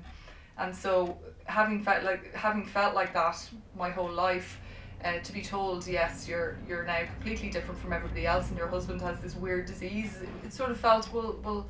and 0.59 0.75
so 0.75 1.17
having 1.45 1.83
felt 1.83 2.03
like 2.03 2.33
having 2.33 2.65
felt 2.65 2.93
like 2.93 3.13
that 3.13 3.37
my 3.75 3.89
whole 3.89 4.11
life 4.11 4.59
uh, 5.03 5.17
to 5.19 5.31
be 5.31 5.41
told 5.41 5.87
yes 5.87 6.27
you're 6.27 6.57
you're 6.67 6.83
now 6.83 6.99
completely 7.15 7.49
different 7.49 7.79
from 7.79 7.93
everybody 7.93 8.27
else 8.27 8.49
and 8.49 8.57
your 8.57 8.67
husband 8.67 9.01
has 9.01 9.19
this 9.19 9.35
weird 9.35 9.65
disease 9.65 10.19
it, 10.45 10.53
sort 10.53 10.69
of 10.69 10.79
felt 10.79 11.11
well 11.11 11.39
well 11.43 11.67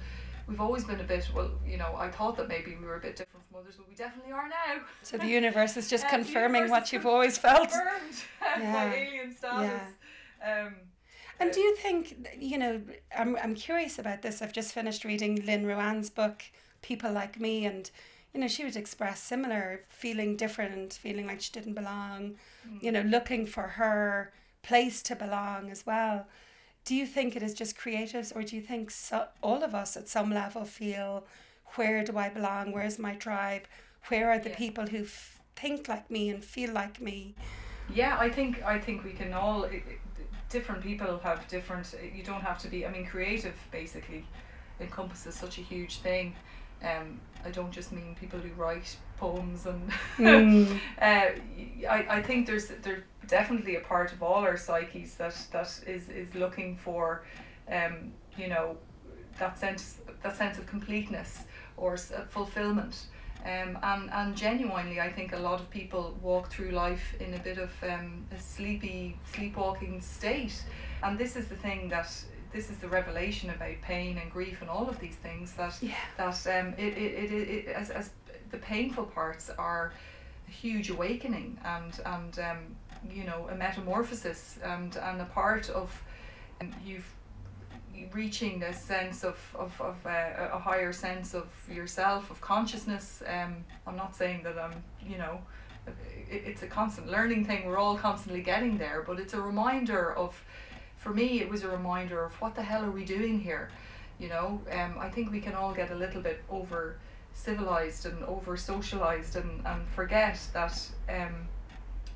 we've 0.47 0.59
always 0.59 0.83
been 0.83 0.99
a 0.99 1.03
bit 1.03 1.29
well 1.33 1.51
you 1.65 1.77
know 1.77 1.95
I 1.97 2.09
thought 2.09 2.35
that 2.37 2.47
maybe 2.47 2.75
we 2.75 2.85
were 2.85 2.95
a 2.95 2.99
bit 2.99 3.15
different 3.15 3.45
from 3.47 3.59
others 3.59 3.75
but 3.77 3.87
we 3.87 3.95
definitely 3.95 4.33
are 4.33 4.49
now 4.49 4.81
so 5.03 5.17
the 5.17 5.27
universe 5.27 5.77
is 5.77 5.89
just 5.89 6.05
uh, 6.07 6.09
confirming 6.09 6.69
what 6.69 6.91
you've 6.91 7.05
always 7.05 7.37
felt 7.37 7.69
confirmed 7.69 8.23
yeah. 8.59 8.73
by 8.73 8.95
alien 8.95 9.33
status 9.33 9.81
yeah. 10.41 10.65
um, 10.65 10.75
And 11.39 11.53
do 11.53 11.61
you 11.61 11.73
think, 11.77 12.27
you 12.37 12.57
know, 12.57 12.81
I'm, 13.17 13.37
I'm 13.37 13.55
curious 13.55 13.97
about 13.97 14.21
this. 14.21 14.41
I've 14.41 14.51
just 14.51 14.73
finished 14.73 15.05
reading 15.05 15.45
Lynn 15.45 15.65
Ruane's 15.65 16.09
book, 16.09 16.43
People 16.81 17.13
Like 17.13 17.39
Me, 17.39 17.65
and, 17.65 17.89
you 18.33 18.39
know, 18.39 18.47
she 18.47 18.63
would 18.63 18.75
express 18.75 19.21
similar 19.21 19.81
feeling 19.89 20.35
different, 20.37 20.93
feeling 20.93 21.27
like 21.27 21.41
she 21.41 21.51
didn't 21.51 21.73
belong, 21.73 22.35
mm. 22.67 22.81
you 22.81 22.91
know, 22.91 23.01
looking 23.01 23.45
for 23.45 23.63
her 23.63 24.31
place 24.61 25.01
to 25.03 25.15
belong 25.15 25.71
as 25.71 25.85
well. 25.85 26.27
Do 26.85 26.95
you 26.95 27.05
think 27.05 27.35
it 27.35 27.43
is 27.43 27.53
just 27.53 27.77
creatives, 27.77 28.35
or 28.35 28.43
do 28.43 28.55
you 28.55 28.61
think 28.61 28.91
so, 28.91 29.27
all 29.41 29.63
of 29.63 29.75
us 29.75 29.97
at 29.97 30.07
some 30.07 30.31
level 30.31 30.63
feel, 30.63 31.25
where 31.75 32.03
do 32.03 32.17
I 32.17 32.29
belong? 32.29 32.71
Where's 32.71 32.97
my 32.99 33.15
tribe? 33.15 33.63
Where 34.07 34.31
are 34.31 34.39
the 34.39 34.49
yeah. 34.49 34.57
people 34.57 34.87
who 34.87 35.03
f- 35.03 35.39
think 35.55 35.87
like 35.87 36.09
me 36.09 36.29
and 36.29 36.43
feel 36.43 36.71
like 36.71 37.01
me? 37.01 37.35
Yeah, 37.93 38.17
I 38.19 38.29
think 38.29 38.63
I 38.63 38.79
think 38.79 39.03
we 39.03 39.11
can 39.11 39.33
all. 39.33 39.63
It, 39.63 39.83
different 40.49 40.81
people 40.81 41.19
have 41.23 41.47
different. 41.47 41.93
You 42.15 42.23
don't 42.23 42.41
have 42.41 42.59
to 42.59 42.67
be. 42.67 42.85
I 42.85 42.91
mean, 42.91 43.05
creative 43.05 43.55
basically 43.71 44.25
encompasses 44.79 45.35
such 45.35 45.57
a 45.57 45.61
huge 45.61 45.97
thing. 45.99 46.35
Um, 46.83 47.19
I 47.45 47.51
don't 47.51 47.71
just 47.71 47.91
mean 47.91 48.15
people 48.19 48.39
who 48.39 48.53
write 48.61 48.95
poems 49.17 49.65
and. 49.65 49.91
Mm. 50.17 50.79
uh, 51.01 51.29
I 51.89 52.05
I 52.17 52.21
think 52.21 52.47
there's 52.47 52.67
there's 52.67 53.03
definitely 53.27 53.75
a 53.75 53.81
part 53.81 54.11
of 54.11 54.21
all 54.23 54.43
our 54.43 54.57
psyches 54.57 55.15
that 55.15 55.35
that 55.51 55.79
is 55.87 56.09
is 56.09 56.35
looking 56.35 56.77
for, 56.77 57.23
um, 57.71 58.11
you 58.37 58.47
know, 58.47 58.77
that 59.39 59.57
sense 59.57 59.97
that 60.23 60.35
sense 60.35 60.57
of 60.57 60.65
completeness 60.67 61.43
or 61.77 61.97
fulfillment. 62.29 63.07
Um, 63.45 63.77
and, 63.81 64.09
and 64.11 64.35
genuinely, 64.35 64.99
I 64.99 65.09
think 65.09 65.31
a 65.31 65.39
lot 65.39 65.61
of 65.61 65.69
people 65.69 66.17
walk 66.21 66.51
through 66.51 66.71
life 66.71 67.15
in 67.21 67.33
a 67.33 67.39
bit 67.39 67.57
of 67.57 67.71
um, 67.83 68.25
a 68.35 68.39
sleepy, 68.39 69.17
sleepwalking 69.33 70.01
state. 70.01 70.61
And 71.01 71.17
this 71.17 71.37
is 71.37 71.47
the 71.47 71.55
thing 71.55 71.87
that 71.87 72.11
this 72.51 72.69
is 72.69 72.77
the 72.77 72.87
revelation 72.87 73.49
about 73.49 73.79
pain 73.81 74.17
and 74.17 74.31
grief 74.31 74.61
and 74.61 74.69
all 74.69 74.89
of 74.89 74.99
these 74.99 75.15
things 75.15 75.53
that 75.53 75.77
yeah. 75.81 75.93
that 76.17 76.47
um, 76.47 76.73
it, 76.77 76.97
it, 76.97 77.31
it, 77.31 77.49
it, 77.49 77.67
as, 77.67 77.89
as 77.89 78.11
the 78.51 78.57
painful 78.57 79.05
parts 79.05 79.49
are 79.57 79.93
a 80.47 80.51
huge 80.51 80.89
awakening 80.89 81.57
and 81.63 81.99
and 82.05 82.39
um, 82.39 82.75
you 83.09 83.23
know 83.23 83.47
a 83.51 83.55
metamorphosis 83.55 84.57
and 84.63 84.95
and 84.97 85.21
a 85.21 85.25
part 85.25 85.69
of 85.69 86.01
um, 86.61 86.71
you've 86.83 87.05
reaching 88.13 88.63
a 88.63 88.73
sense 88.73 89.23
of, 89.23 89.37
of, 89.57 89.79
of 89.81 89.95
uh, 90.05 90.49
a 90.53 90.59
higher 90.59 90.93
sense 90.93 91.33
of 91.33 91.47
yourself, 91.69 92.31
of 92.31 92.39
consciousness. 92.41 93.21
Um, 93.27 93.57
I'm 93.85 93.95
not 93.95 94.15
saying 94.15 94.43
that 94.43 94.57
I'm, 94.57 94.83
you 95.05 95.17
know, 95.17 95.41
it, 96.29 96.43
it's 96.45 96.63
a 96.63 96.67
constant 96.67 97.07
learning 97.07 97.45
thing. 97.45 97.65
We're 97.65 97.77
all 97.77 97.97
constantly 97.97 98.41
getting 98.41 98.77
there, 98.77 99.03
but 99.05 99.19
it's 99.19 99.33
a 99.33 99.41
reminder 99.41 100.15
of, 100.15 100.41
for 100.99 101.13
me, 101.13 101.39
it 101.39 101.49
was 101.49 101.63
a 101.63 101.69
reminder 101.69 102.23
of 102.23 102.33
what 102.41 102.55
the 102.55 102.61
hell 102.61 102.83
are 102.83 102.91
we 102.91 103.05
doing 103.05 103.39
here? 103.39 103.71
You 104.19 104.27
know, 104.27 104.61
um, 104.71 104.95
I 104.99 105.09
think 105.09 105.31
we 105.31 105.39
can 105.39 105.55
all 105.55 105.73
get 105.73 105.91
a 105.91 105.95
little 105.95 106.21
bit 106.21 106.43
over 106.49 106.97
civilized 107.33 108.05
and 108.05 108.21
over 108.25 108.57
socialized 108.57 109.37
and, 109.37 109.65
and 109.65 109.87
forget 109.87 110.37
that 110.53 110.89
um, 111.07 111.47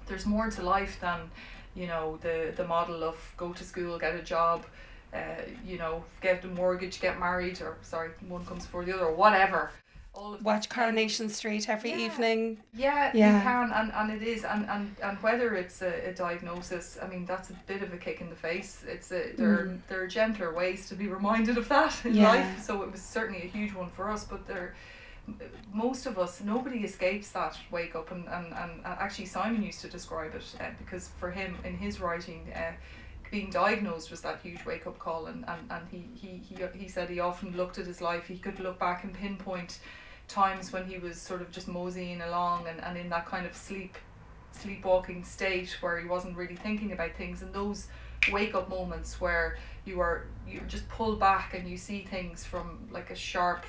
there's 0.06 0.26
more 0.26 0.50
to 0.50 0.62
life 0.62 1.00
than, 1.00 1.32
you 1.76 1.88
know, 1.88 2.20
the, 2.22 2.54
the 2.58 2.68
model 2.68 3.04
of 3.04 3.16
go 3.38 3.54
to 3.54 3.64
school, 3.64 3.98
get 3.98 4.16
a 4.16 4.22
job, 4.22 4.66
uh, 5.14 5.20
you 5.66 5.78
know, 5.78 6.04
get 6.20 6.44
a 6.44 6.48
mortgage, 6.48 7.00
get 7.00 7.18
married, 7.18 7.62
or 7.62 7.78
sorry, 7.84 8.10
one 8.28 8.46
comes 8.46 8.66
before 8.66 8.84
the 8.84 8.94
other, 8.94 9.06
or 9.06 9.16
whatever. 9.16 9.72
All 10.16 10.36
of 10.36 10.46
Watch 10.46 10.70
Coronation 10.70 11.28
Street 11.28 11.68
every 11.70 11.90
yeah. 11.90 11.98
evening. 11.98 12.58
Yeah, 12.74 13.12
yeah, 13.14 13.38
you 13.38 13.44
can, 13.44 13.72
and, 13.74 13.92
and 13.92 14.22
it 14.22 14.26
is, 14.26 14.44
and, 14.44 14.70
and, 14.70 14.96
and 15.02 15.18
whether 15.24 15.56
it's 15.56 15.82
a, 15.82 16.10
a 16.10 16.14
diagnosis, 16.14 17.00
I 17.02 17.08
mean, 17.08 17.26
that's 17.26 17.50
a 17.50 17.54
bit 17.66 17.82
of 17.82 17.92
a 17.94 17.98
kick 17.98 18.22
in 18.22 18.30
the 18.30 18.36
face. 18.36 18.84
It's 18.88 19.12
a 19.12 19.34
there 19.36 19.66
mm. 19.66 19.80
there 19.88 20.04
are 20.04 20.08
gentler 20.08 20.54
ways 20.54 20.88
to 20.90 20.96
be 20.96 21.08
reminded 21.08 21.58
of 21.58 21.68
that 21.70 22.06
in 22.06 22.16
yeah. 22.16 22.30
life. 22.30 22.62
So 22.62 22.84
it 22.84 22.92
was 22.92 23.02
certainly 23.02 23.42
a 23.44 23.48
huge 23.48 23.74
one 23.74 23.90
for 23.90 24.12
us, 24.12 24.24
but 24.24 24.48
there 24.48 24.76
most 25.74 26.06
of 26.06 26.20
us, 26.20 26.42
nobody 26.42 26.80
escapes 26.80 27.30
that 27.30 27.58
wake 27.72 27.96
up, 27.96 28.12
and, 28.12 28.28
and, 28.28 28.54
and 28.54 28.86
actually 28.86 29.26
Simon 29.26 29.64
used 29.64 29.80
to 29.82 29.88
describe 29.88 30.36
it 30.36 30.44
uh, 30.60 30.66
because 30.78 31.10
for 31.18 31.32
him 31.32 31.58
in 31.64 31.78
his 31.78 32.02
writing, 32.02 32.52
uh, 32.56 32.74
being 33.32 33.50
diagnosed 33.50 34.12
was 34.12 34.22
that 34.22 34.40
huge 34.44 34.64
wake 34.64 34.86
up 34.86 35.00
call 35.00 35.26
and, 35.26 35.44
and, 35.48 35.62
and 35.72 35.88
he, 35.90 36.06
he, 36.14 36.38
he, 36.38 36.56
he 36.78 36.88
said 36.88 37.10
he 37.10 37.20
often 37.20 37.58
looked 37.58 37.80
at 37.80 37.88
his 37.88 38.00
life 38.00 38.28
he 38.28 38.38
could 38.38 38.60
look 38.60 38.78
back 38.78 39.04
and 39.04 39.12
pinpoint 39.12 39.80
times 40.34 40.74
when 40.74 40.86
he 40.86 40.98
was 40.98 41.22
sort 41.22 41.42
of 41.42 41.52
just 41.52 41.68
moseying 41.68 42.22
along 42.22 42.68
and, 42.68 42.84
and 42.84 42.98
in 42.98 43.10
that 43.10 43.26
kind 43.26 43.46
of 43.46 43.56
sleep 43.56 43.98
sleepwalking 44.52 45.24
state 45.24 45.78
where 45.82 46.00
he 46.00 46.08
wasn't 46.08 46.36
really 46.36 46.56
thinking 46.56 46.92
about 46.92 47.14
things 47.16 47.42
and 47.42 47.54
those 47.54 47.88
wake 48.32 48.56
up 48.56 48.70
moments 48.70 49.20
where 49.20 49.58
you 49.86 50.00
are 50.00 50.26
you 50.48 50.62
just 50.68 50.88
pull 50.90 51.16
back 51.16 51.54
and 51.54 51.68
you 51.68 51.78
see 51.78 52.04
things 52.04 52.44
from 52.46 52.88
like 52.92 53.10
a 53.10 53.16
sharp 53.16 53.66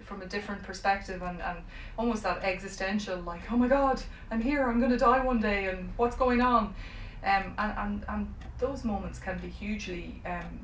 from 0.00 0.22
a 0.22 0.26
different 0.26 0.62
perspective 0.62 1.22
and, 1.22 1.40
and 1.42 1.58
almost 1.98 2.22
that 2.22 2.42
existential 2.42 3.18
like 3.20 3.40
oh 3.52 3.56
my 3.56 3.68
god 3.68 4.02
i'm 4.30 4.40
here 4.40 4.68
i'm 4.68 4.78
going 4.78 4.90
to 4.90 4.98
die 4.98 5.22
one 5.24 5.40
day 5.40 5.66
and 5.66 5.90
what's 5.96 6.16
going 6.16 6.40
on 6.40 6.74
um, 7.24 7.54
and, 7.58 7.74
and, 7.78 8.04
and 8.08 8.34
those 8.58 8.84
moments 8.84 9.18
can 9.18 9.38
be 9.38 9.48
hugely 9.48 10.22
um, 10.24 10.60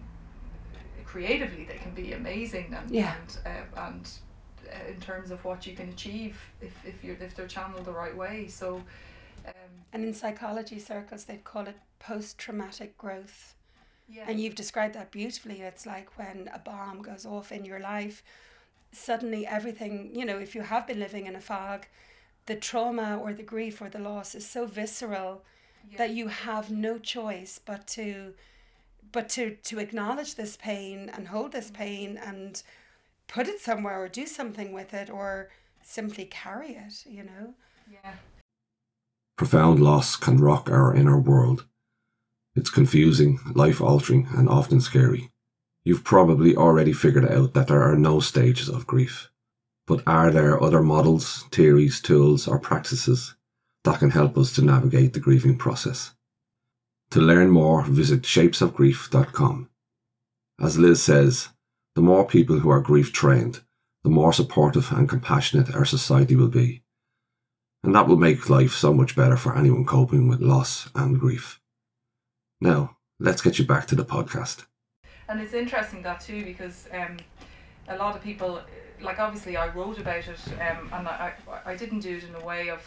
creatively 1.04 1.64
they 1.64 1.76
can 1.76 1.92
be 1.92 2.12
amazing 2.12 2.74
and 2.76 2.90
yeah. 2.90 3.14
and, 3.20 3.38
uh, 3.44 3.86
and 3.86 4.08
in 4.88 5.00
terms 5.00 5.30
of 5.30 5.44
what 5.44 5.66
you 5.66 5.74
can 5.74 5.88
achieve 5.88 6.38
if, 6.60 6.74
if 6.84 7.02
you're 7.02 7.16
if 7.20 7.34
they're 7.34 7.46
channeled 7.46 7.84
the 7.84 7.92
right 7.92 8.16
way 8.16 8.46
so 8.48 8.76
um, 9.46 9.54
and 9.92 10.04
in 10.04 10.14
psychology 10.14 10.78
circles 10.78 11.24
they'd 11.24 11.44
call 11.44 11.66
it 11.66 11.76
post-traumatic 11.98 12.96
growth 12.98 13.54
yeah. 14.08 14.24
and 14.28 14.40
you've 14.40 14.54
described 14.54 14.94
that 14.94 15.10
beautifully 15.10 15.60
it's 15.60 15.86
like 15.86 16.18
when 16.18 16.50
a 16.52 16.58
bomb 16.58 17.02
goes 17.02 17.24
off 17.24 17.52
in 17.52 17.64
your 17.64 17.80
life 17.80 18.22
suddenly 18.92 19.46
everything 19.46 20.10
you 20.14 20.24
know 20.24 20.38
if 20.38 20.54
you 20.54 20.62
have 20.62 20.86
been 20.86 21.00
living 21.00 21.26
in 21.26 21.34
a 21.34 21.40
fog 21.40 21.86
the 22.46 22.54
trauma 22.54 23.18
or 23.22 23.32
the 23.32 23.42
grief 23.42 23.80
or 23.80 23.88
the 23.88 23.98
loss 23.98 24.34
is 24.34 24.48
so 24.48 24.66
visceral 24.66 25.42
yeah. 25.90 25.98
that 25.98 26.10
you 26.10 26.28
have 26.28 26.70
no 26.70 26.98
choice 26.98 27.58
but 27.64 27.86
to 27.86 28.34
but 29.12 29.28
to 29.28 29.56
to 29.62 29.78
acknowledge 29.78 30.34
this 30.34 30.56
pain 30.56 31.10
and 31.14 31.28
hold 31.28 31.52
this 31.52 31.66
mm-hmm. 31.66 31.82
pain 31.82 32.16
and 32.18 32.62
put 33.28 33.48
it 33.48 33.60
somewhere 33.60 34.02
or 34.02 34.08
do 34.08 34.26
something 34.26 34.72
with 34.72 34.94
it 34.94 35.10
or 35.10 35.50
simply 35.82 36.24
carry 36.24 36.70
it 36.70 37.04
you 37.06 37.22
know? 37.22 37.54
Yeah. 37.90 38.14
Profound 39.36 39.80
loss 39.80 40.16
can 40.16 40.38
rock 40.38 40.70
our 40.70 40.94
inner 40.94 41.18
world. 41.18 41.66
It's 42.54 42.70
confusing 42.70 43.40
life 43.54 43.80
altering 43.80 44.28
and 44.36 44.48
often 44.48 44.80
scary. 44.80 45.32
You've 45.84 46.04
probably 46.04 46.56
already 46.56 46.92
figured 46.92 47.30
out 47.30 47.52
that 47.54 47.66
there 47.66 47.82
are 47.82 47.96
no 47.96 48.20
stages 48.20 48.68
of 48.68 48.86
grief. 48.86 49.30
But 49.86 50.02
are 50.06 50.30
there 50.30 50.62
other 50.62 50.82
models 50.82 51.44
theories 51.50 52.00
tools 52.00 52.48
or 52.48 52.58
practices 52.58 53.34
that 53.84 53.98
can 53.98 54.10
help 54.10 54.36
us 54.36 54.52
to 54.54 54.62
navigate 54.62 55.12
the 55.12 55.20
grieving 55.20 55.56
process. 55.56 56.14
To 57.10 57.20
learn 57.20 57.50
more, 57.50 57.84
visit 57.84 58.22
shapesofgrief.com. 58.22 59.68
As 60.60 60.78
Liz 60.78 61.02
says, 61.02 61.48
the 61.94 62.02
more 62.02 62.26
people 62.26 62.58
who 62.58 62.70
are 62.70 62.80
grief 62.80 63.12
trained, 63.12 63.60
the 64.02 64.10
more 64.10 64.32
supportive 64.32 64.92
and 64.92 65.08
compassionate 65.08 65.74
our 65.74 65.84
society 65.84 66.36
will 66.36 66.48
be. 66.48 66.82
And 67.82 67.94
that 67.94 68.08
will 68.08 68.16
make 68.16 68.50
life 68.50 68.72
so 68.72 68.92
much 68.92 69.14
better 69.14 69.36
for 69.36 69.56
anyone 69.56 69.84
coping 69.84 70.28
with 70.28 70.40
loss 70.40 70.88
and 70.94 71.18
grief. 71.18 71.60
Now, 72.60 72.96
let's 73.20 73.42
get 73.42 73.58
you 73.58 73.66
back 73.66 73.86
to 73.88 73.94
the 73.94 74.04
podcast. 74.04 74.64
And 75.28 75.40
it's 75.40 75.54
interesting 75.54 76.02
that 76.02 76.20
too 76.20 76.44
because 76.44 76.88
um, 76.92 77.18
a 77.88 77.96
lot 77.96 78.16
of 78.16 78.22
people 78.22 78.60
like 79.00 79.18
obviously 79.18 79.56
I 79.56 79.68
wrote 79.68 79.98
about 79.98 80.26
it 80.28 80.40
um, 80.54 80.88
and 80.92 81.08
I, 81.08 81.32
I, 81.66 81.74
didn't 81.74 82.00
do 82.00 82.16
it 82.16 82.24
in 82.24 82.34
a 82.34 82.44
way 82.44 82.70
of 82.70 82.80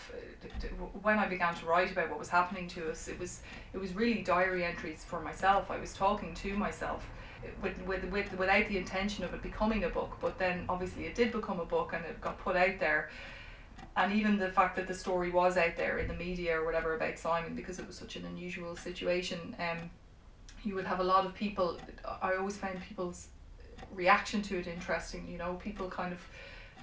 when 1.02 1.20
I 1.20 1.28
began 1.28 1.54
to 1.56 1.66
write 1.66 1.92
about 1.92 2.10
what 2.10 2.18
was 2.18 2.30
happening 2.30 2.68
to 2.70 2.90
us 2.90 3.08
it 3.08 3.20
was 3.20 3.42
it 3.74 3.78
was 3.78 3.94
really 3.94 4.24
diary 4.24 4.64
entries 4.64 5.04
for 5.04 5.20
myself 5.20 5.70
I 5.70 5.78
was 5.78 5.94
talking 5.94 6.34
to 6.36 6.56
myself 6.56 7.08
with, 7.62 7.77
with, 7.86 8.03
with 8.06 8.32
without 8.38 8.67
the 8.67 8.77
intention 8.77 9.24
of 9.24 9.34
it 9.34 9.41
becoming 9.41 9.84
a 9.84 9.89
book 9.89 10.17
but 10.22 10.38
then 10.38 10.65
obviously 10.70 11.06
it 11.06 11.15
did 11.15 11.32
become 11.32 11.60
a 11.60 11.65
book 11.65 11.94
and 11.94 12.03
it 12.06 12.20
got 12.22 12.38
put 12.39 12.56
out 12.56 12.79
there 12.79 13.10
and 13.96 14.13
even 14.13 14.38
the 14.38 14.50
fact 14.50 14.75
that 14.75 14.88
the 14.88 14.94
story 14.94 15.29
was 15.32 15.58
out 15.58 15.75
there 15.75 16.00
in 16.00 16.08
the 16.08 16.13
media 16.13 16.60
or 16.60 16.65
whatever 16.65 16.96
about 16.96 17.17
Simon 17.17 17.56
because 17.56 17.79
it 17.79 17.88
was 17.88 17.98
such 17.98 18.15
an 18.15 18.25
unusual 18.25 18.75
situation 18.75 19.56
um, 19.60 19.89
you 20.63 20.75
would 20.75 20.86
have 20.86 21.00
a 21.00 21.03
lot 21.03 21.25
of 21.25 21.34
people 21.34 21.79
I 22.22 22.36
always 22.36 22.58
find 22.58 22.82
people's 22.82 23.29
reaction 23.94 24.41
to 24.44 24.60
it 24.60 24.67
interesting. 24.67 25.27
You 25.29 25.38
know, 25.38 25.56
people 25.56 25.89
kind 25.89 26.13
of 26.13 26.20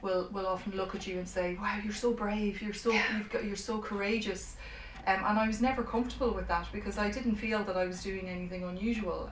will 0.02 0.28
will 0.32 0.46
often 0.46 0.76
look 0.76 0.94
at 0.94 1.06
you 1.06 1.18
and 1.18 1.28
say, 1.28 1.56
"Wow, 1.60 1.78
you're 1.82 1.92
so 1.92 2.12
brave. 2.12 2.60
You're 2.62 2.74
so 2.74 2.92
yeah. 2.92 3.18
you've 3.18 3.30
got 3.30 3.44
you're 3.44 3.56
so 3.56 3.78
courageous." 3.78 4.56
Um, 5.06 5.22
and 5.26 5.38
I 5.38 5.46
was 5.46 5.60
never 5.60 5.82
comfortable 5.82 6.32
with 6.32 6.48
that 6.48 6.66
because 6.72 6.96
I 6.96 7.10
didn't 7.10 7.36
feel 7.36 7.62
that 7.64 7.76
I 7.76 7.84
was 7.84 8.02
doing 8.02 8.28
anything 8.28 8.64
unusual. 8.64 9.28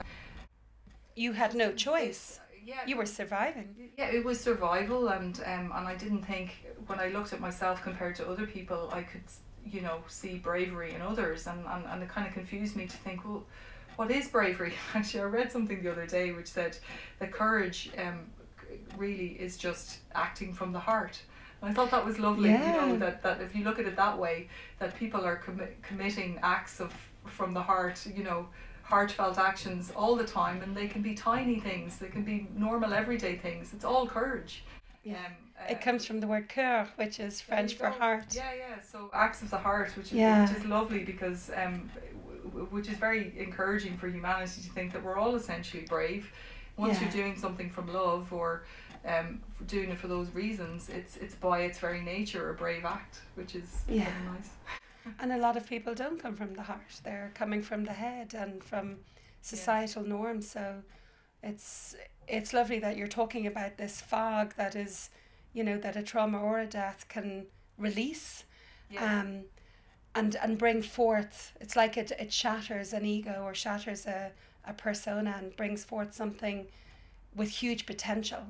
You 1.15 1.33
had 1.33 1.53
no 1.55 1.71
choice. 1.73 2.39
Yeah, 2.65 2.85
you 2.87 2.97
were 2.97 3.05
surviving. 3.05 3.75
Yeah, 3.97 4.07
it 4.07 4.23
was 4.23 4.39
survival, 4.39 5.09
and 5.09 5.37
um, 5.45 5.71
and 5.75 5.87
I 5.87 5.95
didn't 5.95 6.23
think 6.23 6.65
when 6.87 6.99
I 6.99 7.09
looked 7.09 7.33
at 7.33 7.41
myself 7.41 7.81
compared 7.83 8.15
to 8.17 8.27
other 8.27 8.47
people, 8.47 8.89
I 8.93 9.03
could, 9.03 9.23
you 9.65 9.81
know, 9.81 9.99
see 10.07 10.37
bravery 10.37 10.93
in 10.93 11.01
others, 11.01 11.45
and 11.47 11.65
and, 11.67 11.85
and 11.85 12.03
it 12.03 12.09
kind 12.09 12.25
of 12.25 12.33
confused 12.33 12.75
me 12.75 12.87
to 12.87 12.97
think, 12.97 13.25
well, 13.25 13.43
what 13.95 14.11
is 14.11 14.27
bravery? 14.29 14.73
Actually, 14.93 15.21
I 15.21 15.25
read 15.25 15.51
something 15.51 15.83
the 15.83 15.91
other 15.91 16.07
day 16.07 16.31
which 16.31 16.47
said 16.47 16.77
that 17.19 17.31
courage 17.31 17.91
um, 17.97 18.19
really 18.97 19.37
is 19.39 19.57
just 19.57 19.99
acting 20.15 20.53
from 20.53 20.71
the 20.71 20.79
heart. 20.79 21.21
And 21.61 21.69
I 21.69 21.73
thought 21.73 21.91
that 21.91 22.05
was 22.05 22.19
lovely. 22.19 22.49
yeah. 22.49 22.85
You 22.85 22.93
know 22.93 22.97
that, 22.99 23.23
that 23.23 23.41
if 23.41 23.55
you 23.55 23.63
look 23.63 23.79
at 23.79 23.85
it 23.85 23.95
that 23.95 24.17
way, 24.17 24.49
that 24.79 24.97
people 24.97 25.25
are 25.25 25.37
commi- 25.37 25.81
committing 25.81 26.39
acts 26.43 26.79
of 26.79 26.93
from 27.25 27.53
the 27.53 27.61
heart. 27.61 28.05
You 28.05 28.23
know, 28.23 28.47
heartfelt 28.83 29.37
actions 29.37 29.91
all 29.95 30.15
the 30.15 30.25
time, 30.25 30.61
and 30.61 30.75
they 30.75 30.87
can 30.87 31.01
be 31.01 31.13
tiny 31.15 31.59
things. 31.59 31.97
They 31.97 32.07
can 32.09 32.23
be 32.23 32.47
normal 32.55 32.93
everyday 32.93 33.37
things. 33.37 33.73
It's 33.73 33.85
all 33.85 34.05
courage. 34.05 34.63
Yeah. 35.03 35.15
Um, 35.15 35.67
It 35.69 35.77
uh, 35.77 35.79
comes 35.81 36.05
from 36.05 36.19
the 36.19 36.27
word 36.27 36.47
cœur, 36.49 36.87
which 36.97 37.19
is 37.19 37.41
French 37.41 37.75
for 37.75 37.89
heart. 37.89 38.25
Yeah, 38.35 38.53
yeah. 38.57 38.81
So 38.81 39.09
acts 39.13 39.41
of 39.41 39.49
the 39.49 39.57
heart, 39.57 39.89
which 39.97 40.07
is 40.07 40.13
Yeah. 40.13 40.41
which 40.47 40.57
is 40.57 40.65
lovely 40.65 41.03
because 41.03 41.49
um, 41.61 41.89
w- 42.45 42.67
which 42.71 42.87
is 42.89 42.97
very 42.97 43.33
encouraging 43.37 43.97
for 43.97 44.07
humanity 44.07 44.61
to 44.61 44.69
think 44.73 44.91
that 44.93 45.01
we're 45.03 45.17
all 45.17 45.35
essentially 45.35 45.83
brave. 45.95 46.31
Once 46.77 46.93
Yeah. 46.93 47.01
you're 47.03 47.11
doing 47.21 47.37
something 47.37 47.69
from 47.69 47.87
love 47.93 48.33
or 48.33 48.63
um, 49.05 49.41
for 49.57 49.65
doing 49.65 49.89
it 49.91 49.97
for 49.97 50.07
those 50.07 50.29
reasons, 50.43 50.89
it's 50.89 51.17
it's 51.17 51.35
by 51.35 51.57
its 51.67 51.77
very 51.79 52.01
nature 52.01 52.49
a 52.49 52.53
brave 52.53 52.85
act, 52.85 53.21
which 53.35 53.53
is 53.55 53.69
Yeah. 53.87 54.09
nice. 54.33 54.49
And 55.19 55.31
a 55.31 55.37
lot 55.37 55.57
of 55.57 55.67
people 55.67 55.93
don't 55.93 56.19
come 56.21 56.35
from 56.35 56.53
the 56.53 56.63
heart. 56.63 57.01
They're 57.03 57.31
coming 57.33 57.61
from 57.61 57.83
the 57.83 57.93
head 57.93 58.33
and 58.33 58.63
from 58.63 58.97
societal 59.41 60.03
norms. 60.03 60.49
So 60.49 60.81
it's 61.41 61.95
it's 62.27 62.53
lovely 62.53 62.79
that 62.79 62.95
you're 62.95 63.07
talking 63.07 63.47
about 63.47 63.77
this 63.77 63.99
fog 63.99 64.55
that 64.55 64.75
is, 64.75 65.09
you 65.53 65.63
know, 65.63 65.77
that 65.77 65.95
a 65.95 66.03
trauma 66.03 66.39
or 66.39 66.59
a 66.59 66.65
death 66.65 67.05
can 67.09 67.45
release. 67.77 68.45
Yeah. 68.89 69.21
um, 69.21 69.45
and 70.15 70.35
and 70.37 70.57
bring 70.57 70.81
forth. 70.81 71.53
It's 71.59 71.75
like 71.75 71.97
it 71.97 72.11
it 72.19 72.31
shatters 72.31 72.93
an 72.93 73.05
ego 73.05 73.41
or 73.43 73.53
shatters 73.53 74.05
a, 74.05 74.31
a 74.65 74.73
persona 74.73 75.35
and 75.39 75.55
brings 75.55 75.83
forth 75.83 76.13
something 76.13 76.67
with 77.35 77.49
huge 77.49 77.85
potential. 77.85 78.43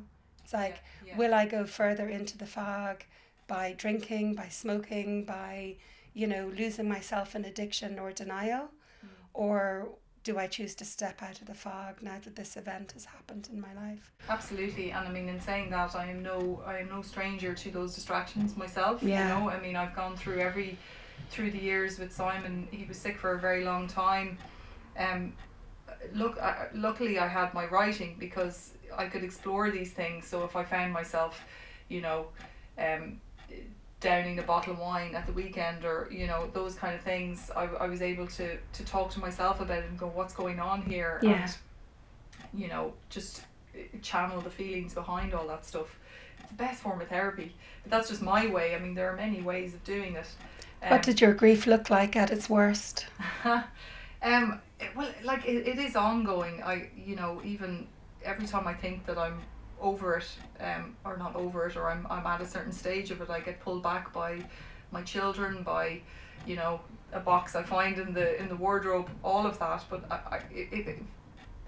It's 0.43 0.53
like, 0.53 0.81
yeah, 1.05 1.13
yeah. 1.13 1.17
will 1.17 1.33
I 1.33 1.45
go 1.45 1.65
further 1.65 2.09
into 2.09 2.37
the 2.37 2.45
fog 2.45 3.03
by 3.47 3.73
drinking, 3.77 4.35
by 4.35 4.49
smoking, 4.49 5.23
by 5.23 5.77
you 6.13 6.27
know 6.27 6.51
losing 6.55 6.87
myself 6.87 7.35
in 7.35 7.45
addiction 7.45 7.99
or 7.99 8.11
denial, 8.11 8.69
Mm. 9.03 9.09
or 9.33 9.89
do 10.23 10.37
I 10.37 10.47
choose 10.47 10.73
to 10.75 10.85
step 10.85 11.21
out 11.21 11.41
of 11.41 11.47
the 11.47 11.53
fog 11.53 12.01
now 12.01 12.17
that 12.23 12.35
this 12.37 12.55
event 12.55 12.93
has 12.93 13.03
happened 13.03 13.49
in 13.51 13.59
my 13.59 13.73
life? 13.73 14.13
Absolutely, 14.29 14.91
and 14.91 15.05
I 15.05 15.11
mean, 15.11 15.27
in 15.27 15.41
saying 15.41 15.69
that, 15.71 15.95
I 15.95 16.05
am 16.09 16.23
no, 16.23 16.63
I 16.65 16.77
am 16.77 16.87
no 16.87 17.01
stranger 17.01 17.53
to 17.53 17.71
those 17.71 17.93
distractions 17.93 18.55
myself. 18.55 19.03
Yeah. 19.03 19.21
You 19.23 19.33
know, 19.33 19.49
I 19.49 19.59
mean, 19.59 19.75
I've 19.75 19.93
gone 19.93 20.15
through 20.15 20.39
every, 20.39 20.77
through 21.29 21.51
the 21.51 21.57
years 21.59 21.99
with 21.99 22.13
Simon. 22.13 22.69
He 22.71 22.85
was 22.85 22.97
sick 22.97 23.17
for 23.17 23.33
a 23.33 23.39
very 23.39 23.65
long 23.65 23.85
time. 23.89 24.37
Um, 24.97 25.33
look, 26.13 26.37
I, 26.39 26.67
luckily 26.73 27.19
I 27.19 27.27
had 27.27 27.53
my 27.53 27.65
writing 27.65 28.15
because 28.17 28.71
I 28.95 29.07
could 29.07 29.25
explore 29.25 29.71
these 29.71 29.91
things. 29.91 30.25
So 30.25 30.45
if 30.45 30.55
I 30.55 30.63
found 30.63 30.93
myself, 30.93 31.41
you 31.89 31.99
know, 31.99 32.27
um, 32.77 33.19
downing 34.03 34.37
a 34.37 34.43
bottle 34.43 34.73
of 34.73 34.79
wine 34.79 35.15
at 35.15 35.25
the 35.25 35.31
weekend 35.31 35.85
or 35.85 36.09
you 36.11 36.27
know 36.27 36.49
those 36.53 36.75
kind 36.75 36.93
of 36.93 37.01
things, 37.01 37.49
I, 37.55 37.63
I 37.65 37.87
was 37.87 38.01
able 38.01 38.27
to 38.27 38.57
to 38.57 38.85
talk 38.85 39.09
to 39.11 39.19
myself 39.19 39.61
about 39.61 39.79
it 39.79 39.89
and 39.89 39.97
go, 39.97 40.07
what's 40.07 40.33
going 40.33 40.59
on 40.59 40.81
here? 40.83 41.19
Yeah. 41.23 41.43
And, 41.43 41.55
you 42.53 42.67
know, 42.67 42.93
just 43.09 43.41
uh, 43.73 43.79
channel 44.01 44.41
the 44.41 44.49
feelings 44.49 44.93
behind 44.93 45.33
all 45.33 45.47
that 45.47 45.65
stuff. 45.65 45.97
It's 46.39 46.49
the 46.49 46.55
best 46.55 46.81
form 46.81 47.01
of 47.01 47.07
therapy. 47.07 47.55
But 47.83 47.91
that's 47.91 48.09
just 48.09 48.21
my 48.21 48.45
way. 48.47 48.75
I 48.75 48.79
mean, 48.79 48.93
there 48.93 49.09
are 49.11 49.15
many 49.15 49.41
ways 49.41 49.73
of 49.73 49.83
doing 49.83 50.15
it. 50.15 50.27
Um, 50.83 50.89
what 50.91 51.01
did 51.01 51.21
your 51.21 51.33
grief 51.33 51.65
look 51.65 51.89
like 51.89 52.15
at 52.15 52.29
its 52.29 52.49
worst? 52.49 53.07
um, 53.45 54.59
it- 54.79 54.95
well, 54.95 55.09
like 55.23 55.45
it, 55.45 55.65
it 55.67 55.79
is 55.79 55.95
ongoing. 55.95 56.61
I, 56.61 56.89
you 56.95 57.15
know, 57.15 57.41
even 57.43 57.87
every 58.23 58.47
time 58.47 58.67
I 58.67 58.73
think 58.73 59.05
that 59.05 59.17
I'm 59.17 59.39
over 59.83 60.17
it, 60.17 60.27
um, 60.59 60.95
or 61.05 61.17
not 61.17 61.35
over 61.35 61.67
it, 61.67 61.75
or 61.75 61.89
I'm, 61.89 62.07
I'm 62.09 62.25
at 62.25 62.41
a 62.41 62.47
certain 62.47 62.71
stage 62.71 63.11
of 63.11 63.21
it, 63.21 63.29
I 63.29 63.39
get 63.39 63.59
pulled 63.59 63.83
back 63.83 64.11
by 64.13 64.43
my 64.91 65.03
children, 65.03 65.61
by, 65.61 66.01
you 66.47 66.55
know, 66.55 66.81
a 67.11 67.19
box 67.19 67.55
I 67.55 67.61
find 67.61 67.99
in 67.99 68.13
the 68.13 68.41
in 68.41 68.47
the 68.49 68.55
wardrobe, 68.55 69.09
all 69.23 69.45
of 69.45 69.59
that. 69.59 69.83
But 69.89 70.05
I, 70.09 70.15
I 70.15 70.41
if, 70.51 70.99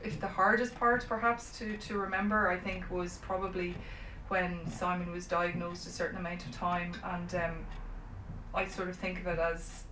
if, 0.04 0.20
the 0.20 0.28
hardest 0.28 0.74
part, 0.76 1.06
perhaps 1.08 1.58
to 1.60 1.78
to 1.78 1.98
remember, 1.98 2.50
I 2.50 2.58
think 2.58 2.90
was 2.90 3.20
probably 3.22 3.76
when 4.30 4.60
Simon 4.72 5.12
was 5.12 5.28
diagnosed 5.28 5.86
a 5.86 5.92
certain 5.92 6.18
amount 6.18 6.46
of 6.46 6.52
time, 6.52 6.94
and 7.04 7.36
um, 7.36 7.66
I 8.56 8.66
sort 8.68 8.90
of 8.90 8.96
think 8.96 9.20
of 9.20 9.28
it 9.28 9.38
as 9.38 9.84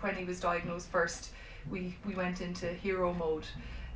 when 0.00 0.14
he 0.14 0.24
was 0.24 0.40
diagnosed 0.40 0.90
first, 0.90 1.30
we, 1.68 1.96
we 2.06 2.14
went 2.14 2.40
into 2.40 2.68
hero 2.72 3.12
mode. 3.12 3.46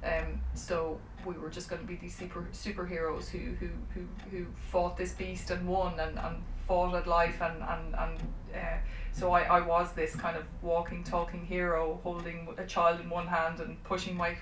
Um, 0.04 0.40
so 0.54 0.98
we 1.24 1.34
were 1.34 1.50
just 1.50 1.68
going 1.68 1.80
to 1.80 1.88
be 1.88 1.96
these 1.96 2.14
super 2.14 2.46
superheroes 2.52 3.28
who, 3.28 3.38
who, 3.38 3.68
who, 3.94 4.06
who 4.30 4.46
fought 4.70 4.96
this 4.96 5.12
beast 5.12 5.50
and 5.50 5.66
won 5.66 5.98
and, 5.98 6.18
and 6.18 6.42
fought 6.66 6.94
at 6.94 7.06
life 7.06 7.40
and, 7.40 7.62
and, 7.62 7.94
and 7.94 8.20
uh, 8.54 8.78
so 9.12 9.32
I, 9.32 9.42
I 9.42 9.60
was 9.60 9.92
this 9.92 10.14
kind 10.14 10.36
of 10.36 10.44
walking 10.62 11.04
talking 11.04 11.44
hero 11.44 12.00
holding 12.02 12.48
a 12.58 12.64
child 12.64 13.00
in 13.00 13.10
one 13.10 13.26
hand 13.26 13.60
and 13.60 13.82
pushing 13.84 14.16
my 14.16 14.36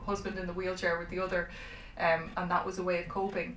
husband 0.00 0.38
in 0.38 0.46
the 0.46 0.52
wheelchair 0.52 0.98
with 0.98 1.08
the 1.10 1.18
other 1.18 1.48
um, 1.98 2.30
and 2.36 2.50
that 2.50 2.64
was 2.64 2.78
a 2.78 2.82
way 2.82 3.00
of 3.00 3.08
coping. 3.08 3.56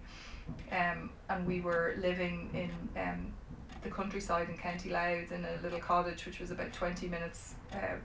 Um, 0.71 1.09
and 1.29 1.45
we 1.45 1.61
were 1.61 1.95
living 1.99 2.49
in 2.53 3.01
um, 3.01 3.33
the 3.81 3.89
countryside 3.89 4.49
in 4.49 4.57
County 4.57 4.89
Louth 4.89 5.31
in 5.31 5.45
a 5.45 5.61
little 5.63 5.79
cottage 5.79 6.25
which 6.25 6.39
was 6.39 6.51
about 6.51 6.71
20 6.73 7.07
minutes 7.07 7.55
uh, 7.73 7.95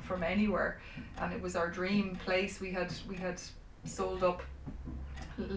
from 0.00 0.22
anywhere. 0.22 0.80
And 1.18 1.32
it 1.32 1.40
was 1.40 1.56
our 1.56 1.68
dream 1.68 2.16
place. 2.24 2.60
We 2.60 2.70
had 2.70 2.92
we 3.08 3.16
had 3.16 3.40
sold 3.84 4.22
up 4.22 4.42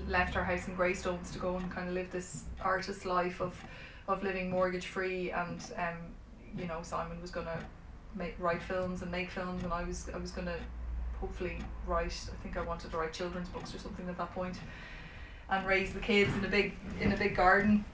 left 0.08 0.36
our 0.36 0.44
house 0.44 0.68
in 0.68 0.76
Greystones 0.76 1.32
to 1.32 1.40
go 1.40 1.58
and 1.58 1.70
kind 1.72 1.90
of 1.90 1.94
live 1.94 2.12
this 2.12 2.44
artist 2.62 3.06
life 3.06 3.42
of 3.42 3.62
of 4.08 4.24
living 4.24 4.50
mortgage 4.50 4.88
free 4.88 5.32
and 5.32 5.60
um 5.78 5.98
you 6.58 6.66
know 6.66 6.80
Simon 6.82 7.22
was 7.22 7.32
gonna 7.32 7.60
make 8.16 8.36
write 8.40 8.62
films 8.62 9.02
and 9.02 9.12
make 9.12 9.30
films 9.30 9.64
and 9.64 9.74
I 9.74 9.84
was 9.84 10.10
I 10.14 10.18
was 10.18 10.32
gonna 10.32 10.58
hopefully 11.20 11.60
write 11.88 12.18
I 12.32 12.44
think 12.44 12.58
I 12.58 12.62
wanted 12.62 12.92
to 12.92 12.98
write 12.98 13.14
children's 13.14 13.50
books 13.50 13.74
or 13.74 13.80
something 13.80 14.08
at 14.08 14.18
that 14.18 14.34
point 14.34 14.58
and 15.50 15.66
raise 15.68 15.94
the 15.94 16.00
kids 16.00 16.36
in 16.36 16.46
a 16.46 16.48
big 16.48 16.74
in 17.00 17.12
a 17.12 17.18
big 17.18 17.36
garden. 17.36 17.86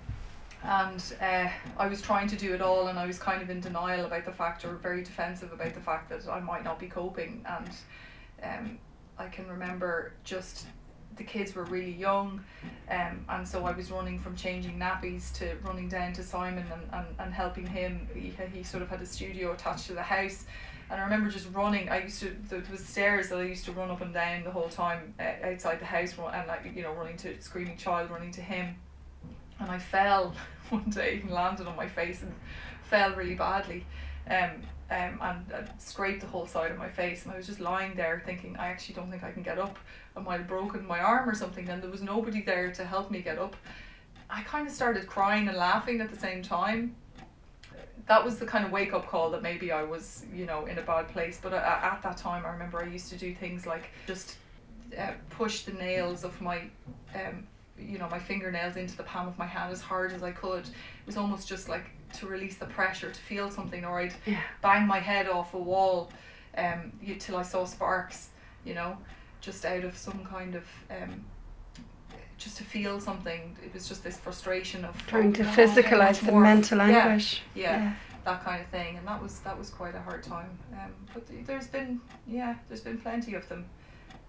And 0.62 1.02
uh, 1.22 1.48
I 1.78 1.88
was 1.88 2.02
trying 2.02 2.28
to 2.28 2.36
do 2.36 2.54
it 2.54 2.62
all 2.62 2.88
and 2.88 3.00
I 3.00 3.06
was 3.06 3.18
kind 3.18 3.42
of 3.42 3.50
in 3.50 3.62
denial 3.62 4.06
about 4.06 4.26
the 4.26 4.32
fact 4.32 4.65
or 4.65 4.74
very 4.74 5.04
defensive 5.04 5.54
about 5.54 5.74
the 5.74 5.80
fact 5.80 6.10
that 6.10 6.28
I 6.30 6.42
might 6.42 6.65
not 6.65 6.80
be 6.80 6.88
coping 6.88 7.46
and 7.48 7.70
um, 8.44 8.78
I 9.19 9.27
can 9.27 9.47
remember 9.47 10.13
just 10.23 10.65
the 11.17 11.23
kids 11.25 11.53
were 11.53 11.65
really 11.65 11.91
young 11.91 12.41
um, 12.89 13.25
and 13.27 13.47
so 13.47 13.65
I 13.65 13.71
was 13.73 13.91
running 13.91 14.17
from 14.17 14.36
changing 14.36 14.79
nappies 14.79 15.34
to 15.34 15.55
running 15.63 15.89
down 15.89 16.13
to 16.13 16.23
Simon 16.23 16.65
and, 16.71 16.82
and, 16.93 17.08
and 17.19 17.34
helping 17.34 17.67
him. 17.67 18.08
He, 18.15 18.34
he 18.53 18.63
sort 18.63 18.82
of 18.82 18.89
had 18.89 19.01
a 19.01 19.05
studio 19.05 19.51
attached 19.51 19.88
to 19.88 19.93
the 19.93 20.01
house. 20.01 20.45
And 20.89 20.99
I 20.99 21.03
remember 21.03 21.29
just 21.29 21.47
running. 21.53 21.89
I 21.89 22.03
used 22.03 22.19
to 22.21 22.36
there 22.47 22.63
was 22.71 22.84
stairs 22.84 23.29
that 23.29 23.38
I 23.38 23.43
used 23.43 23.65
to 23.65 23.71
run 23.73 23.91
up 23.91 24.01
and 24.01 24.12
down 24.12 24.43
the 24.43 24.49
whole 24.49 24.69
time 24.69 25.13
uh, 25.19 25.47
outside 25.47 25.79
the 25.79 25.86
house 25.86 26.15
and 26.17 26.47
like 26.47 26.71
you 26.73 26.82
know 26.82 26.93
running 26.93 27.17
to 27.17 27.39
screaming 27.41 27.77
child 27.77 28.10
running 28.10 28.32
to 28.32 28.41
him. 28.41 28.75
And 29.60 29.69
I 29.69 29.77
fell 29.77 30.34
one 30.69 30.89
day 30.89 31.19
and 31.21 31.29
landed 31.29 31.67
on 31.67 31.75
my 31.75 31.88
face 31.88 32.23
and 32.23 32.34
fell 32.82 33.13
really 33.13 33.36
badly 33.36 33.86
um, 34.29 34.62
um, 34.91 35.19
and 35.21 35.53
uh, 35.53 35.62
scraped 35.77 36.21
the 36.21 36.27
whole 36.27 36.47
side 36.47 36.71
of 36.71 36.77
my 36.77 36.89
face 36.89 37.23
and 37.23 37.34
I 37.34 37.38
was 37.38 37.45
just 37.45 37.60
lying 37.60 37.93
there 37.95 38.21
thinking 38.25 38.58
I 38.58 38.67
actually 38.67 38.95
don't 38.95 39.12
think 39.12 39.23
I 39.23 39.32
can 39.32 39.43
get 39.43 39.60
up. 39.60 39.77
I 40.15 40.19
might 40.19 40.38
have 40.38 40.47
broken 40.47 40.86
my 40.86 40.99
arm 40.99 41.29
or 41.29 41.36
something 41.36 41.69
and 41.69 41.82
there 41.82 41.91
was 41.91 42.01
nobody 42.01 42.41
there 42.41 42.71
to 42.71 42.86
help 42.86 43.12
me 43.12 43.21
get 43.21 43.38
up. 43.38 43.55
I 44.29 44.41
kind 44.41 44.67
of 44.67 44.73
started 44.73 45.08
crying 45.08 45.47
and 45.47 45.58
laughing 45.58 46.01
at 46.01 46.12
the 46.12 46.17
same 46.17 46.41
time. 46.41 46.95
That 48.08 48.25
was 48.25 48.39
the 48.39 48.45
kind 48.45 48.65
of 48.65 48.71
wake 48.71 48.93
up 48.93 49.08
call 49.08 49.29
that 49.32 49.43
maybe 49.43 49.71
I 49.71 49.84
was 49.84 50.25
you 50.34 50.47
know 50.47 50.65
in 50.65 50.79
a 50.79 50.82
bad 50.82 51.08
place 51.10 51.39
but 51.41 51.53
uh, 51.53 51.58
at 51.58 52.01
that 52.01 52.17
time 52.17 52.45
I 52.45 52.49
remember 52.49 52.82
I 52.84 52.88
used 52.88 53.10
to 53.10 53.17
do 53.17 53.36
things 53.36 53.67
like 53.67 53.91
just 54.08 54.38
uh, 54.97 55.12
push 55.29 55.62
the 55.62 55.73
nails 55.73 56.23
of 56.23 56.39
my 56.41 56.63
um, 57.13 57.47
you 57.77 57.99
know 57.99 58.10
my 58.10 58.19
fingernails 58.19 58.75
into 58.75 58.97
the 58.97 59.03
palm 59.03 59.27
of 59.27 59.38
my 59.38 59.45
hand 59.45 59.71
as 59.71 59.82
hard 59.82 60.12
as 60.13 60.23
I 60.23 60.32
could. 60.32 60.63
It 60.63 61.05
was 61.05 61.17
almost 61.17 61.47
just 61.47 61.69
like 61.69 61.91
to 62.13 62.28
release 62.28 62.58
the 62.58 62.65
pressure 62.65 63.12
to 63.12 63.19
feel 63.19 63.50
something, 63.50 63.86
or 63.86 64.00
I'd 64.00 64.13
Yeah. 64.26 64.39
bang 64.62 64.88
my 64.88 65.00
head 65.00 65.28
off 65.28 65.54
a 65.54 65.58
wall, 65.58 66.12
um, 66.58 66.91
you, 67.02 67.15
till 67.15 67.38
I 67.38 67.43
saw 67.43 67.65
sparks. 67.65 68.30
You 68.65 68.74
know, 68.74 68.98
just 69.41 69.65
out 69.65 69.84
of 69.86 69.98
some 69.98 70.26
kind 70.26 70.56
of 70.56 70.65
um, 70.91 71.24
just 72.38 72.58
to 72.58 72.63
feel 72.63 73.00
something. 73.00 73.56
It 73.63 73.74
was 73.74 73.88
just 73.88 74.04
this 74.04 74.17
frustration 74.17 74.84
of 74.86 74.95
Trying 75.08 75.34
to 75.34 75.43
physicalize 75.43 76.24
the 76.26 76.34
mental 76.34 76.78
Yeah, 76.80 77.06
anguish. 77.08 77.41
yeah, 77.56 77.93
that 78.26 78.43
kind 78.43 78.62
of 78.62 78.67
thing, 78.67 78.98
and 78.98 79.08
that 79.08 79.22
was 79.22 79.39
that 79.41 79.58
was 79.58 79.69
quite 79.69 79.95
a 79.95 80.02
hard 80.02 80.24
time. 80.24 80.50
Um, 80.74 80.91
but 81.13 81.28
th- 81.28 81.45
there's 81.45 81.67
been 81.67 82.02
yeah, 82.28 82.56
there's 82.67 82.82
been 82.82 82.98
plenty 82.98 83.34
of 83.36 83.48
them. 83.48 83.65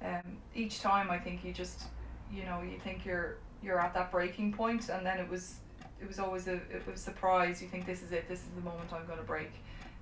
Um, 0.02 0.38
each 0.54 0.80
time 0.80 1.10
I 1.10 1.18
think 1.18 1.44
you 1.44 1.52
just 1.52 1.84
you 2.32 2.44
know 2.44 2.62
you 2.62 2.78
think 2.78 3.04
you're 3.04 3.36
you're 3.62 3.80
at 3.80 3.92
that 3.94 4.10
breaking 4.12 4.52
point, 4.52 4.88
and 4.90 5.04
then 5.04 5.18
it 5.18 5.28
was 5.28 5.56
it 6.00 6.08
was 6.08 6.18
always 6.18 6.48
a, 6.48 6.54
it 6.54 6.86
was 6.86 7.00
a 7.00 7.02
surprise. 7.02 7.60
You 7.60 7.68
think 7.68 7.86
this 7.86 8.02
is 8.02 8.12
it, 8.12 8.28
this 8.28 8.40
is 8.40 8.48
the 8.56 8.62
moment 8.62 8.92
I'm 8.92 9.06
going 9.06 9.18
to 9.18 9.24
break. 9.24 9.52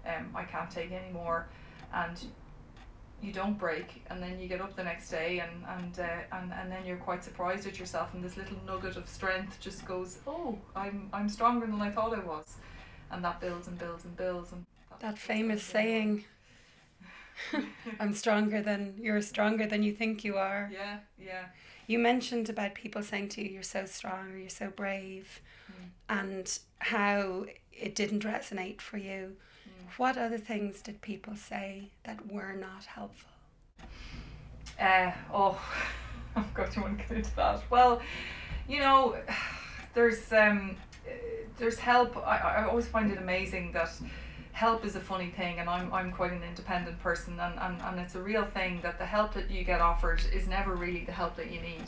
Um, 0.07 0.31
I 0.35 0.45
can't 0.45 0.71
take 0.71 0.93
any 0.93 1.13
more, 1.13 1.49
and 1.93 2.19
you 3.21 3.33
don't 3.33 3.59
break 3.59 4.05
and 4.11 4.23
then 4.23 4.39
you 4.39 4.47
get 4.47 4.61
up 4.61 4.77
the 4.77 4.85
next 4.85 5.11
day 5.11 5.41
and 5.41 5.65
and, 5.77 5.99
uh, 5.99 6.37
and 6.37 6.53
and 6.53 6.71
then 6.71 6.87
you're 6.87 6.99
quite 6.99 7.25
surprised 7.25 7.67
at 7.67 7.77
yourself 7.77 8.15
and 8.15 8.23
this 8.23 8.37
little 8.37 8.57
nugget 8.65 8.97
of 8.97 9.09
strength 9.09 9.59
just 9.59 9.85
goes 9.85 10.19
oh 10.29 10.57
I'm 10.77 11.09
I'm 11.13 11.29
stronger 11.29 11.67
than 11.67 11.81
I 11.81 11.91
thought 11.91 12.17
I 12.17 12.21
was 12.21 12.59
and 13.11 13.25
that 13.25 13.41
builds 13.41 13.67
and 13.67 13.77
builds 13.77 14.05
and 14.05 14.17
builds 14.17 14.53
and 14.53 14.65
that 15.01 15.19
famous 15.19 15.65
saying 15.65 16.27
I'm 18.01 18.15
stronger 18.15 18.63
than 18.63 18.95
you're 18.99 19.23
stronger 19.23 19.67
than 19.67 19.83
you 19.83 19.93
think 19.93 20.25
you 20.25 20.37
are. 20.37 20.71
Yeah, 20.73 20.99
yeah. 21.19 21.47
You 21.87 21.99
mentioned 21.99 22.49
about 22.51 22.75
people 22.75 23.03
saying 23.03 23.31
to 23.31 23.43
you, 23.43 23.51
you're 23.51 23.63
so 23.63 23.87
strong 23.87 24.33
or 24.33 24.37
you're 24.37 24.49
so 24.51 24.69
brave, 24.69 25.41
mm. 25.79 26.21
and 26.21 26.59
how 26.79 27.47
it 27.73 27.95
didn't 27.95 28.25
resonate 28.25 28.81
for 28.81 28.99
you. 28.99 29.37
Mm. 29.67 29.99
What 29.99 30.17
other 30.17 30.39
things 30.39 30.83
did 30.83 31.01
people 31.01 31.37
say 31.37 31.91
that 32.05 32.31
were 32.31 32.55
not 32.55 32.85
helpful? 32.85 33.31
Uh, 34.81 35.13
oh, 35.33 35.61
oh 36.37 36.47
God, 36.55 36.75
you 36.75 36.83
want 36.83 36.99
to 36.99 37.05
get 37.05 37.17
into 37.17 37.37
that? 37.37 37.63
Well, 37.71 38.01
you 38.69 38.81
know, 38.81 39.17
there's 39.95 40.33
um, 40.33 40.77
there's 41.59 41.79
help. 41.79 42.17
I, 42.17 42.39
I 42.39 42.65
always 42.65 42.87
find 42.87 43.11
it 43.11 43.19
amazing 43.19 43.73
that 43.73 43.91
help 44.59 44.85
is 44.85 44.97
a 44.97 45.01
funny 45.01 45.29
thing 45.37 45.61
and 45.61 45.71
I'm, 45.71 45.93
I'm 45.93 46.11
quite 46.11 46.33
an 46.33 46.43
independent 46.43 46.99
person 47.01 47.39
and, 47.39 47.57
and, 47.61 47.81
and 47.81 48.01
it's 48.01 48.17
a 48.17 48.21
real 48.21 48.45
thing 48.45 48.81
that 48.83 48.99
the 48.99 49.07
help 49.07 49.33
that 49.35 49.49
you 49.49 49.63
get 49.63 49.81
offered 49.81 50.21
is 50.35 50.49
never 50.49 50.75
really 50.75 51.05
the 51.05 51.13
help 51.13 51.37
that 51.37 51.53
you 51.53 51.61
need 51.61 51.85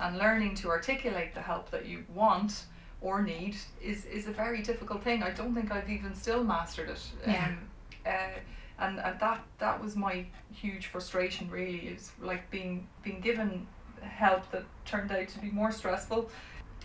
and 0.00 0.16
learning 0.16 0.54
to 0.56 0.68
articulate 0.68 1.34
the 1.34 1.40
help 1.40 1.72
that 1.72 1.86
you 1.86 2.04
want 2.14 2.66
or 3.04 3.22
need 3.22 3.54
is, 3.82 4.06
is 4.06 4.26
a 4.26 4.32
very 4.32 4.62
difficult 4.62 5.04
thing. 5.04 5.22
I 5.22 5.30
don't 5.30 5.54
think 5.54 5.70
I've 5.70 5.90
even 5.90 6.14
still 6.14 6.42
mastered 6.42 6.88
it. 6.88 7.00
Yeah. 7.26 7.46
Um, 7.46 7.58
uh, 8.06 8.38
and, 8.80 8.98
and 8.98 9.20
that 9.20 9.44
that 9.58 9.80
was 9.80 9.94
my 9.94 10.26
huge 10.52 10.86
frustration 10.86 11.48
really 11.48 11.76
is 11.76 12.10
like 12.20 12.50
being 12.50 12.88
being 13.04 13.20
given 13.20 13.66
help 14.00 14.50
that 14.50 14.64
turned 14.84 15.12
out 15.12 15.28
to 15.28 15.38
be 15.38 15.50
more 15.50 15.70
stressful 15.70 16.28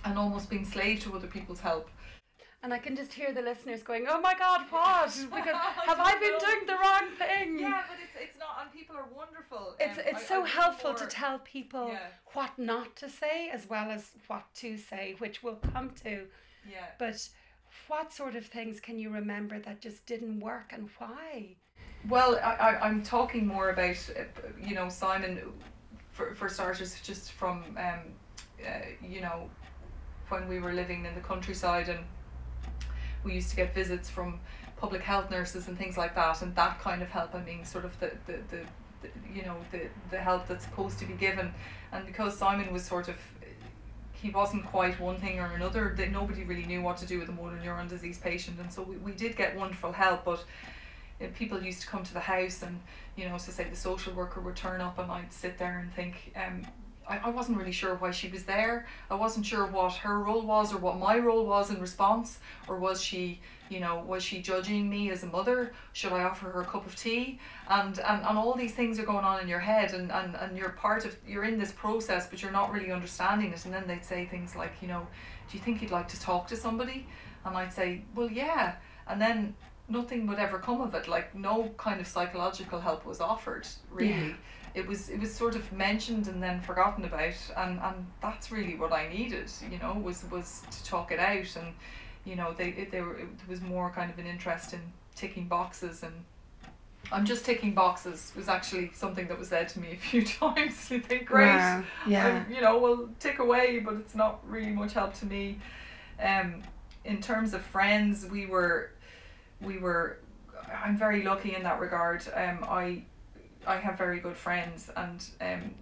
and 0.06 0.18
almost 0.18 0.50
being 0.50 0.66
slave 0.66 1.02
to 1.02 1.16
other 1.16 1.28
people's 1.28 1.60
help 1.60 1.90
and 2.62 2.74
I 2.74 2.78
can 2.78 2.96
just 2.96 3.14
hear 3.14 3.34
the 3.34 3.42
listeners 3.42 3.84
going, 3.84 4.06
"Oh 4.10 4.20
my 4.20 4.36
God, 4.36 4.62
what? 4.70 5.08
Because 5.36 5.56
have 5.86 6.00
I 6.00 6.14
been 6.20 6.38
doing 6.40 6.66
the 6.66 6.74
wrong 6.74 7.10
thing?" 7.18 7.60
Yeah, 7.60 7.84
but 7.88 7.98
it's 8.04 8.16
it's 8.20 8.40
not, 8.40 8.58
and 8.62 8.72
people 8.72 8.96
are 8.98 9.08
wonderful. 9.16 9.76
It's 9.80 9.98
um, 9.98 10.04
it's 10.06 10.24
I, 10.24 10.36
so 10.36 10.44
I 10.44 10.48
helpful 10.48 10.94
to 10.94 11.06
tell 11.06 11.40
people 11.40 11.90
yeah. 11.90 12.00
what 12.34 12.58
not 12.58 12.96
to 12.98 13.10
say 13.10 13.50
as 13.50 13.70
well 13.70 13.90
as 13.90 14.12
what 14.28 14.44
to 14.56 14.78
say, 14.78 15.16
which 15.20 15.42
we'll 15.42 15.62
come 15.74 15.92
to. 16.04 16.26
Yeah. 16.70 16.86
But 16.98 17.30
what 17.88 18.12
sort 18.12 18.36
of 18.36 18.46
things 18.46 18.80
can 18.80 19.00
you 19.00 19.10
remember 19.10 19.60
that 19.60 19.80
just 19.82 20.06
didn't 20.06 20.40
work, 20.42 20.72
and 20.74 20.90
why? 20.98 21.56
Well, 22.08 22.38
I, 22.44 22.56
I 22.56 22.88
I'm 22.88 23.04
talking 23.04 23.48
more 23.48 23.70
about 23.70 24.10
uh, 24.18 24.24
you 24.62 24.76
know 24.76 24.90
Simon, 24.90 25.40
for 26.12 26.36
for 26.36 26.50
starters, 26.50 27.00
just 27.02 27.32
from 27.32 27.64
um, 27.78 28.00
uh, 28.66 28.80
you 29.02 29.22
know 29.22 29.50
when 30.28 30.48
we 30.48 30.60
were 30.60 30.74
living 30.74 31.06
in 31.06 31.16
the 31.16 31.22
countryside 31.22 31.90
and 31.90 32.00
we 33.24 33.34
used 33.34 33.50
to 33.50 33.56
get 33.56 33.74
visits 33.74 34.10
from 34.10 34.40
public 34.78 35.02
health 35.02 35.30
nurses 35.30 35.68
and 35.68 35.78
things 35.78 35.98
like 35.98 36.16
that 36.16 36.42
and 36.42 36.56
that 36.56 36.80
kind 36.80 37.02
of 37.02 37.10
help 37.10 37.36
I 37.36 37.44
mean 37.44 37.66
sort 37.66 37.86
of 37.86 38.00
the, 38.00 38.12
the, 38.26 38.34
the, 38.50 38.60
the 39.02 39.10
you 39.34 39.44
know 39.44 39.58
the, 39.72 39.88
the 40.12 40.18
help 40.18 40.48
that's 40.48 40.66
supposed 40.66 41.00
to 41.00 41.06
be 41.06 41.14
given. 41.14 41.54
And 41.92 42.06
because 42.06 42.38
Simon 42.38 42.72
was 42.72 42.84
sort 42.84 43.08
of 43.08 43.16
he 44.22 44.30
wasn't 44.30 44.66
quite 44.66 45.00
one 45.00 45.18
thing 45.18 45.40
or 45.40 45.54
another 45.54 45.94
that 45.98 46.12
nobody 46.12 46.44
really 46.44 46.66
knew 46.66 46.82
what 46.82 46.98
to 46.98 47.06
do 47.06 47.20
with 47.20 47.30
a 47.30 47.32
motor 47.32 47.60
neuron 47.64 47.88
disease 47.88 48.18
patient 48.18 48.60
and 48.60 48.72
so 48.72 48.82
we, 48.84 48.98
we 48.98 49.12
did 49.14 49.36
get 49.36 49.56
wonderful 49.56 49.94
help 49.94 50.26
but 50.26 50.44
people 51.36 51.62
used 51.62 51.82
to 51.82 51.88
come 51.88 52.04
to 52.04 52.14
the 52.14 52.20
house 52.20 52.62
and 52.62 52.80
you 53.16 53.28
know 53.28 53.38
so 53.38 53.52
say 53.52 53.66
the 53.70 53.76
social 53.76 54.14
worker 54.14 54.42
would 54.42 54.56
turn 54.56 54.82
up 54.82 55.00
and 55.00 55.12
I'd 55.12 55.32
sit 55.32 55.58
there 55.58 55.80
and 55.80 55.94
think 55.94 56.34
um, 56.36 56.64
I, 57.10 57.18
I 57.26 57.30
wasn't 57.30 57.58
really 57.58 57.72
sure 57.72 57.96
why 57.96 58.12
she 58.12 58.30
was 58.30 58.44
there. 58.44 58.86
I 59.10 59.16
wasn't 59.16 59.46
sure 59.46 59.66
what 59.66 59.94
her 59.96 60.20
role 60.20 60.44
was 60.44 60.72
or 60.72 60.78
what 60.78 61.00
my 61.00 61.18
role 61.18 61.46
was 61.46 61.72
in 61.72 61.82
response. 61.82 62.40
Or 62.68 62.78
was 62.78 63.02
she, 63.02 63.42
you 63.70 63.80
know, 63.80 64.04
was 64.06 64.24
she 64.24 64.42
judging 64.42 64.90
me 64.90 65.10
as 65.10 65.24
a 65.24 65.26
mother? 65.26 65.74
Should 65.94 66.14
I 66.14 66.24
offer 66.24 66.50
her 66.52 66.62
a 66.62 66.66
cup 66.66 66.86
of 66.86 66.96
tea? 66.96 67.40
And 67.68 68.00
and, 68.00 68.24
and 68.24 68.38
all 68.38 68.54
these 68.54 68.74
things 68.74 69.00
are 69.00 69.06
going 69.06 69.26
on 69.26 69.42
in 69.42 69.48
your 69.48 69.60
head 69.60 69.94
and, 69.94 70.12
and, 70.12 70.36
and 70.36 70.56
you're 70.56 70.70
part 70.70 71.06
of 71.06 71.18
you're 71.28 71.46
in 71.46 71.58
this 71.58 71.72
process 71.72 72.28
but 72.28 72.42
you're 72.42 72.52
not 72.52 72.72
really 72.72 72.92
understanding 72.92 73.52
it. 73.52 73.66
And 73.66 73.74
then 73.74 73.88
they'd 73.88 74.06
say 74.06 74.26
things 74.26 74.56
like, 74.56 74.74
you 74.82 74.88
know, 74.88 75.08
do 75.50 75.58
you 75.58 75.64
think 75.64 75.82
you'd 75.82 75.92
like 75.92 76.08
to 76.10 76.20
talk 76.22 76.48
to 76.50 76.56
somebody? 76.56 77.08
And 77.44 77.58
I'd 77.58 77.74
say, 77.74 78.04
Well 78.16 78.30
yeah. 78.30 78.76
And 79.08 79.20
then 79.20 79.56
nothing 79.88 80.28
would 80.28 80.38
ever 80.38 80.60
come 80.60 80.82
of 80.82 80.94
it. 80.94 81.08
Like 81.08 81.34
no 81.34 81.72
kind 81.78 82.00
of 82.00 82.08
psychological 82.08 82.80
help 82.80 83.04
was 83.06 83.20
offered, 83.20 83.68
really. 83.92 84.10
Yeah 84.12 84.34
it 84.74 84.88
was 84.88 85.10
it 85.10 85.20
was 85.20 85.34
sort 85.34 85.56
of 85.56 85.72
mentioned 85.72 86.28
and 86.28 86.42
then 86.42 86.62
forgotten 86.62 87.04
about 87.06 87.34
and 87.58 87.80
and 87.80 88.06
that's 88.22 88.52
really 88.52 88.76
what 88.76 88.92
I 88.92 89.08
needed 89.10 89.52
you 89.70 89.80
know 89.80 89.94
was 89.94 90.24
was 90.32 90.62
to 90.72 90.84
talk 90.84 91.12
it 91.12 91.20
out 91.20 91.56
and 91.56 91.74
you 92.26 92.36
know 92.36 92.54
they 92.54 92.70
it, 92.70 92.92
they 92.92 93.02
were 93.02 93.18
it 93.18 93.28
was 93.48 93.62
more 93.62 93.90
kind 93.90 94.12
of 94.12 94.20
an 94.20 94.28
interest 94.28 94.74
in 94.74 94.82
ticking 95.16 95.48
boxes 95.48 96.04
and 96.04 96.14
I'm 97.12 97.26
just 97.26 97.46
ticking 97.46 97.74
boxes 97.74 98.32
was 98.36 98.48
actually 98.48 98.92
something 98.94 99.28
that 99.28 99.40
was 99.40 99.50
said 99.50 99.70
to 99.70 99.80
me 99.80 99.94
a 99.94 99.96
few 99.98 100.24
times. 100.24 100.92
You 100.92 101.00
think, 101.00 101.26
great, 101.26 101.48
wow. 101.48 101.84
yeah, 102.08 102.44
you 102.50 102.62
know, 102.62 102.78
well, 102.78 103.10
tick 103.20 103.40
away, 103.40 103.80
but 103.80 103.96
it's 103.96 104.16
not 104.16 104.42
really 104.48 104.72
much 104.72 104.94
help 104.94 105.14
to 105.16 105.26
me. 105.26 105.58
Um, 106.22 106.62
in 107.06 107.22
terms 107.22 107.54
of 107.54 107.62
friends, 107.62 108.28
we 108.28 108.46
were, 108.46 108.92
we 109.62 109.80
were, 109.80 110.20
I'm 110.84 110.98
very 110.98 111.24
lucky 111.24 111.56
in 111.56 111.64
that 111.64 111.80
regard. 111.80 112.22
Um, 112.36 112.60
I 112.64 113.04
I 113.70 113.78
have 113.78 114.00
very 114.00 114.20
good 114.20 114.36
friends, 114.36 114.90
and 114.98 115.24
um, 115.40 115.76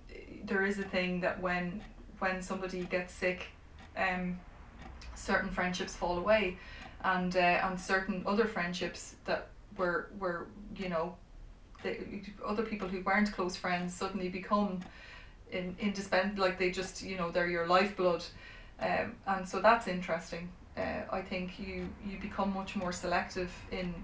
there 0.44 0.66
is 0.66 0.78
a 0.78 0.84
thing 0.84 1.22
that 1.22 1.40
when 1.40 1.82
when 2.20 2.42
somebody 2.42 2.84
gets 2.84 3.14
sick, 3.14 3.48
um, 3.96 4.38
certain 5.16 5.50
friendships 5.50 5.96
fall 5.96 6.18
away, 6.18 6.58
and 7.06 7.34
uh, 7.34 7.40
and 7.40 7.80
certain 7.80 8.24
other 8.26 8.44
friendships 8.46 9.16
that 9.24 9.48
were 9.78 10.10
were 10.20 10.48
you 10.76 10.90
know, 10.90 11.16
the, 11.82 11.98
other 12.46 12.64
people 12.64 12.90
who 12.90 13.00
weren't 13.04 13.32
close 13.32 13.56
friends 13.56 13.94
suddenly 13.94 14.28
become 14.28 14.82
in 15.50 15.74
indispensable. 15.80 16.44
Like 16.44 16.60
they 16.60 16.72
just 16.72 17.02
you 17.02 17.16
know 17.16 17.32
they're 17.32 17.50
your 17.50 17.68
lifeblood, 17.68 18.26
um, 18.82 19.16
and 19.28 19.48
so 19.48 19.62
that's 19.62 19.88
interesting. 19.88 20.50
Uh, 20.76 21.04
I 21.10 21.22
think 21.22 21.58
you 21.58 21.88
you 22.06 22.20
become 22.20 22.54
much 22.54 22.76
more 22.76 22.92
selective 22.92 23.52
in 23.72 23.96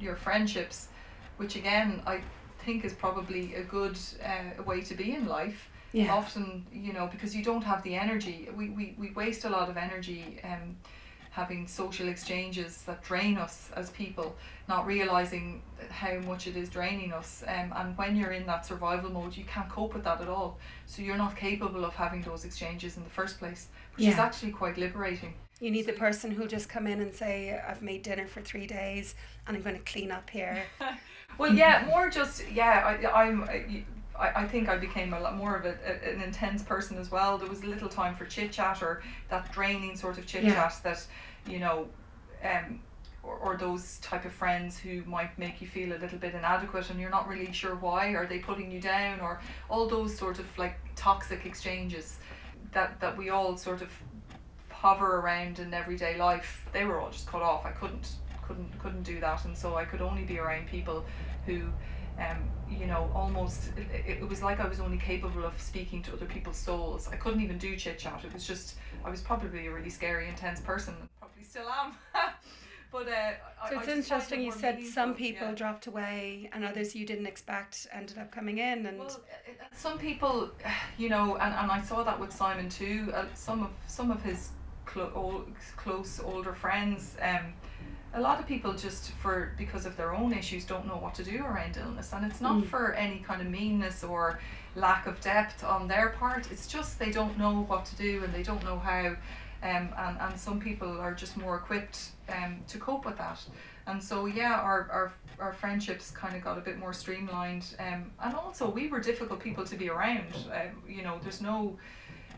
your 0.00 0.16
friendships, 0.16 0.88
which 1.36 1.56
again 1.56 2.02
I 2.06 2.22
think 2.68 2.84
is 2.84 2.92
probably 2.92 3.54
a 3.54 3.62
good 3.62 3.98
uh, 4.22 4.62
way 4.62 4.82
to 4.82 4.94
be 4.94 5.14
in 5.14 5.24
life. 5.26 5.70
Yeah. 5.92 6.12
Often, 6.12 6.66
you 6.70 6.92
know, 6.92 7.06
because 7.10 7.34
you 7.34 7.42
don't 7.42 7.64
have 7.64 7.82
the 7.82 7.94
energy. 7.94 8.36
We, 8.54 8.68
we, 8.68 8.94
we 8.98 9.10
waste 9.12 9.46
a 9.46 9.48
lot 9.48 9.70
of 9.70 9.78
energy 9.78 10.38
um, 10.44 10.76
having 11.30 11.66
social 11.66 12.08
exchanges 12.08 12.82
that 12.82 13.02
drain 13.02 13.38
us 13.38 13.70
as 13.74 13.88
people, 14.02 14.36
not 14.68 14.84
realizing 14.86 15.62
how 15.88 16.18
much 16.30 16.46
it 16.46 16.56
is 16.58 16.68
draining 16.68 17.10
us. 17.14 17.42
Um, 17.46 17.72
and 17.74 17.96
when 17.96 18.16
you're 18.16 18.32
in 18.32 18.44
that 18.52 18.66
survival 18.66 19.10
mode, 19.10 19.34
you 19.34 19.44
can't 19.44 19.70
cope 19.70 19.94
with 19.94 20.04
that 20.04 20.20
at 20.20 20.28
all. 20.28 20.58
So 20.84 21.00
you're 21.00 21.22
not 21.26 21.36
capable 21.36 21.86
of 21.86 21.94
having 21.94 22.20
those 22.20 22.44
exchanges 22.44 22.98
in 22.98 23.02
the 23.02 23.14
first 23.20 23.38
place, 23.38 23.68
which 23.96 24.04
yeah. 24.04 24.12
is 24.12 24.18
actually 24.18 24.52
quite 24.52 24.76
liberating. 24.76 25.32
You 25.58 25.70
need 25.70 25.86
the 25.86 25.94
person 25.94 26.32
who'll 26.32 26.54
just 26.58 26.68
come 26.68 26.86
in 26.86 27.00
and 27.00 27.14
say, 27.14 27.58
I've 27.66 27.80
made 27.80 28.02
dinner 28.02 28.26
for 28.26 28.42
three 28.42 28.66
days 28.66 29.14
and 29.46 29.56
I'm 29.56 29.62
going 29.62 29.76
to 29.76 29.92
clean 29.92 30.10
up 30.10 30.28
here. 30.28 30.64
well, 31.36 31.52
yeah, 31.52 31.84
more 31.86 32.08
just, 32.08 32.48
yeah, 32.50 32.96
I, 33.04 33.24
I'm. 33.24 33.42
I, 34.18 34.42
I 34.42 34.48
think 34.48 34.68
I 34.68 34.76
became 34.76 35.12
a 35.12 35.20
lot 35.20 35.36
more 35.36 35.54
of 35.54 35.64
a, 35.64 35.76
a, 35.86 36.12
an 36.12 36.20
intense 36.22 36.62
person 36.62 36.98
as 36.98 37.10
well. 37.10 37.38
There 37.38 37.48
was 37.48 37.62
little 37.62 37.88
time 37.88 38.16
for 38.16 38.24
chit 38.24 38.50
chat 38.50 38.82
or 38.82 39.02
that 39.30 39.52
draining 39.52 39.96
sort 39.96 40.18
of 40.18 40.26
chit 40.26 40.42
chat 40.42 40.54
yeah. 40.54 40.72
that, 40.82 41.06
you 41.46 41.60
know, 41.60 41.86
um, 42.42 42.80
or, 43.22 43.36
or 43.36 43.56
those 43.56 43.98
type 43.98 44.24
of 44.24 44.32
friends 44.32 44.76
who 44.76 45.04
might 45.04 45.38
make 45.38 45.60
you 45.60 45.68
feel 45.68 45.92
a 45.92 45.98
little 45.98 46.18
bit 46.18 46.34
inadequate 46.34 46.90
and 46.90 46.98
you're 46.98 47.10
not 47.10 47.28
really 47.28 47.52
sure 47.52 47.76
why. 47.76 48.08
Are 48.14 48.26
they 48.26 48.40
putting 48.40 48.72
you 48.72 48.80
down? 48.80 49.20
Or 49.20 49.40
all 49.68 49.86
those 49.86 50.16
sort 50.18 50.40
of 50.40 50.46
like 50.58 50.76
toxic 50.96 51.46
exchanges 51.46 52.18
that, 52.72 53.00
that 53.00 53.16
we 53.16 53.30
all 53.30 53.56
sort 53.56 53.82
of 53.82 53.90
hover 54.68 55.20
around 55.20 55.58
in 55.58 55.72
everyday 55.72 56.16
life, 56.18 56.66
they 56.72 56.84
were 56.84 57.00
all 57.00 57.10
just 57.10 57.26
cut 57.26 57.42
off. 57.42 57.64
I 57.64 57.70
couldn't 57.70 58.08
couldn't 58.48 58.78
couldn't 58.80 59.02
do 59.02 59.20
that, 59.20 59.44
and 59.44 59.56
so 59.56 59.76
I 59.76 59.84
could 59.84 60.00
only 60.00 60.24
be 60.24 60.38
around 60.38 60.66
people 60.66 61.04
who. 61.46 61.62
Um, 62.18 62.50
you 62.68 62.86
know, 62.86 63.08
almost 63.14 63.70
it, 63.76 64.18
it 64.20 64.28
was 64.28 64.42
like 64.42 64.58
I 64.58 64.66
was 64.66 64.80
only 64.80 64.98
capable 64.98 65.44
of 65.44 65.52
speaking 65.62 66.02
to 66.02 66.12
other 66.12 66.26
people's 66.26 66.56
souls. 66.56 67.08
I 67.12 67.14
couldn't 67.14 67.40
even 67.42 67.58
do 67.58 67.76
chit 67.76 67.96
chat. 68.00 68.24
It 68.24 68.34
was 68.34 68.44
just 68.44 68.74
I 69.04 69.10
was 69.10 69.20
probably 69.20 69.68
a 69.68 69.70
really 69.70 69.88
scary, 69.88 70.28
intense 70.28 70.60
person. 70.60 70.94
Probably 71.20 71.44
still 71.44 71.68
am. 71.68 71.92
but 72.90 73.06
uh, 73.06 73.30
so 73.68 73.76
I, 73.76 73.78
it's 73.78 73.88
I 73.88 73.92
interesting. 73.92 74.42
You 74.42 74.50
said 74.50 74.82
some 74.84 75.14
people 75.14 75.46
yeah. 75.46 75.54
dropped 75.54 75.86
away, 75.86 76.50
and 76.52 76.64
others 76.64 76.92
you 76.96 77.06
didn't 77.06 77.26
expect 77.26 77.86
ended 77.92 78.18
up 78.18 78.32
coming 78.32 78.58
in. 78.58 78.86
And 78.86 78.98
well, 78.98 79.08
uh, 79.08 79.64
some 79.72 79.96
people, 79.96 80.50
you 80.98 81.08
know, 81.08 81.36
and, 81.36 81.54
and 81.54 81.70
I 81.70 81.80
saw 81.82 82.02
that 82.02 82.18
with 82.18 82.32
Simon 82.32 82.68
too. 82.68 83.12
Uh, 83.14 83.26
some 83.34 83.62
of 83.62 83.70
some 83.86 84.10
of 84.10 84.20
his 84.24 84.50
clo- 84.86 85.12
old, 85.14 85.52
close 85.76 86.18
older 86.18 86.54
friends. 86.54 87.16
Um, 87.22 87.52
a 88.14 88.20
lot 88.20 88.40
of 88.40 88.46
people 88.46 88.72
just 88.72 89.10
for 89.12 89.52
because 89.58 89.86
of 89.86 89.96
their 89.96 90.14
own 90.14 90.32
issues 90.32 90.64
don't 90.64 90.86
know 90.86 90.96
what 90.96 91.14
to 91.16 91.24
do 91.24 91.44
around 91.44 91.76
illness, 91.76 92.12
and 92.12 92.24
it's 92.24 92.40
not 92.40 92.62
Mm. 92.62 92.66
for 92.66 92.92
any 92.94 93.18
kind 93.18 93.40
of 93.40 93.48
meanness 93.48 94.02
or 94.02 94.38
lack 94.76 95.06
of 95.06 95.20
depth 95.20 95.62
on 95.64 95.88
their 95.88 96.10
part. 96.10 96.50
It's 96.50 96.66
just 96.66 96.98
they 96.98 97.10
don't 97.10 97.36
know 97.38 97.62
what 97.64 97.84
to 97.86 97.96
do 97.96 98.24
and 98.24 98.32
they 98.32 98.42
don't 98.42 98.62
know 98.64 98.78
how. 98.78 99.16
Um, 99.60 99.88
and, 99.98 100.16
and 100.20 100.38
some 100.38 100.60
people 100.60 101.00
are 101.00 101.12
just 101.12 101.36
more 101.36 101.56
equipped 101.56 102.10
um, 102.28 102.60
to 102.68 102.78
cope 102.78 103.04
with 103.04 103.18
that. 103.18 103.40
And 103.88 104.00
so, 104.00 104.26
yeah, 104.26 104.54
our, 104.54 104.88
our, 104.92 105.12
our 105.40 105.52
friendships 105.52 106.12
kind 106.12 106.36
of 106.36 106.44
got 106.44 106.58
a 106.58 106.60
bit 106.60 106.78
more 106.78 106.92
streamlined. 106.92 107.74
Um, 107.80 108.12
and 108.22 108.34
also, 108.36 108.70
we 108.70 108.86
were 108.86 109.00
difficult 109.00 109.40
people 109.40 109.64
to 109.64 109.74
be 109.74 109.90
around. 109.90 110.32
Um, 110.52 110.82
you 110.88 111.02
know, 111.02 111.18
there's 111.24 111.40
no, 111.40 111.76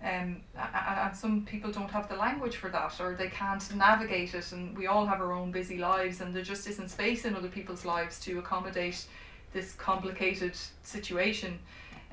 um, 0.02 0.40
and 0.56 1.14
some 1.14 1.44
people 1.44 1.70
don't 1.70 1.90
have 1.90 2.08
the 2.08 2.16
language 2.16 2.56
for 2.56 2.70
that 2.70 2.98
or 3.00 3.14
they 3.14 3.28
can't 3.28 3.74
navigate 3.74 4.34
it. 4.34 4.52
And 4.52 4.76
we 4.76 4.86
all 4.86 5.04
have 5.04 5.20
our 5.20 5.32
own 5.32 5.50
busy 5.50 5.76
lives, 5.76 6.20
and 6.20 6.34
there 6.34 6.42
just 6.42 6.66
isn't 6.68 6.88
space 6.88 7.24
in 7.24 7.36
other 7.36 7.48
people's 7.48 7.84
lives 7.84 8.18
to 8.20 8.38
accommodate 8.38 9.06
this 9.52 9.72
complicated 9.74 10.56
situation. 10.82 11.58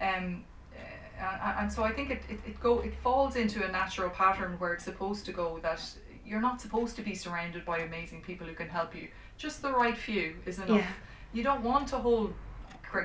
Um, 0.02 0.44
and, 1.20 1.58
and 1.60 1.72
so 1.72 1.84
I 1.84 1.92
think 1.92 2.12
it, 2.12 2.22
it, 2.30 2.40
it 2.46 2.60
go 2.60 2.80
it 2.80 2.94
falls 2.96 3.36
into 3.36 3.64
a 3.64 3.72
natural 3.72 4.10
pattern 4.10 4.54
where 4.60 4.74
it's 4.74 4.84
supposed 4.84 5.26
to 5.26 5.32
go 5.32 5.60
that 5.64 5.82
you're 6.26 6.42
not 6.42 6.60
supposed 6.62 6.96
to 6.98 7.02
be 7.02 7.16
surrounded 7.16 7.66
by 7.66 7.80
amazing 7.80 8.22
people 8.22 8.46
who 8.46 8.54
can 8.54 8.68
help 8.68 8.94
you. 8.94 9.08
Just 9.38 9.62
the 9.62 9.72
right 9.72 9.98
few 9.98 10.36
is 10.46 10.58
enough. 10.58 10.80
Yeah. 10.80 10.88
You 11.34 11.44
don't 11.44 11.64
want 11.64 11.94
a 11.94 11.98
whole 11.98 12.34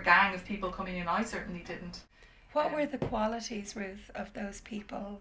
gang 0.05 0.35
of 0.35 0.45
people 0.45 0.71
coming 0.71 0.97
in. 0.97 1.07
I 1.09 1.23
certainly 1.23 1.63
didn't. 1.67 2.01
What 2.53 2.67
Um, 2.67 2.73
were 2.75 2.87
the 2.87 2.99
qualities, 2.99 3.75
Ruth, 3.77 4.11
of 4.15 4.33
those 4.35 4.61
people 4.61 5.21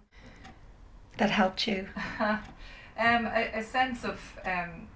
that 1.17 1.29
helped 1.29 1.67
you? 1.67 1.87
um, 2.19 2.41
a, 2.97 3.51
a 3.55 3.63
sense 3.63 4.03
of 4.03 4.19
um, 4.45 4.87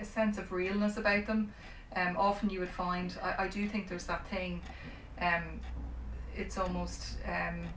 a 0.00 0.04
sense 0.04 0.38
of 0.38 0.50
realness 0.52 0.96
about 0.96 1.26
them. 1.26 1.52
Um, 1.94 2.16
often 2.16 2.48
you 2.48 2.60
would 2.60 2.70
find 2.70 3.14
I, 3.22 3.44
I 3.44 3.48
do 3.48 3.68
think 3.68 3.88
there's 3.88 4.06
that 4.06 4.26
thing. 4.28 4.62
Um, 5.20 5.60
it's 6.34 6.56
almost 6.56 7.18
um, 7.26 7.68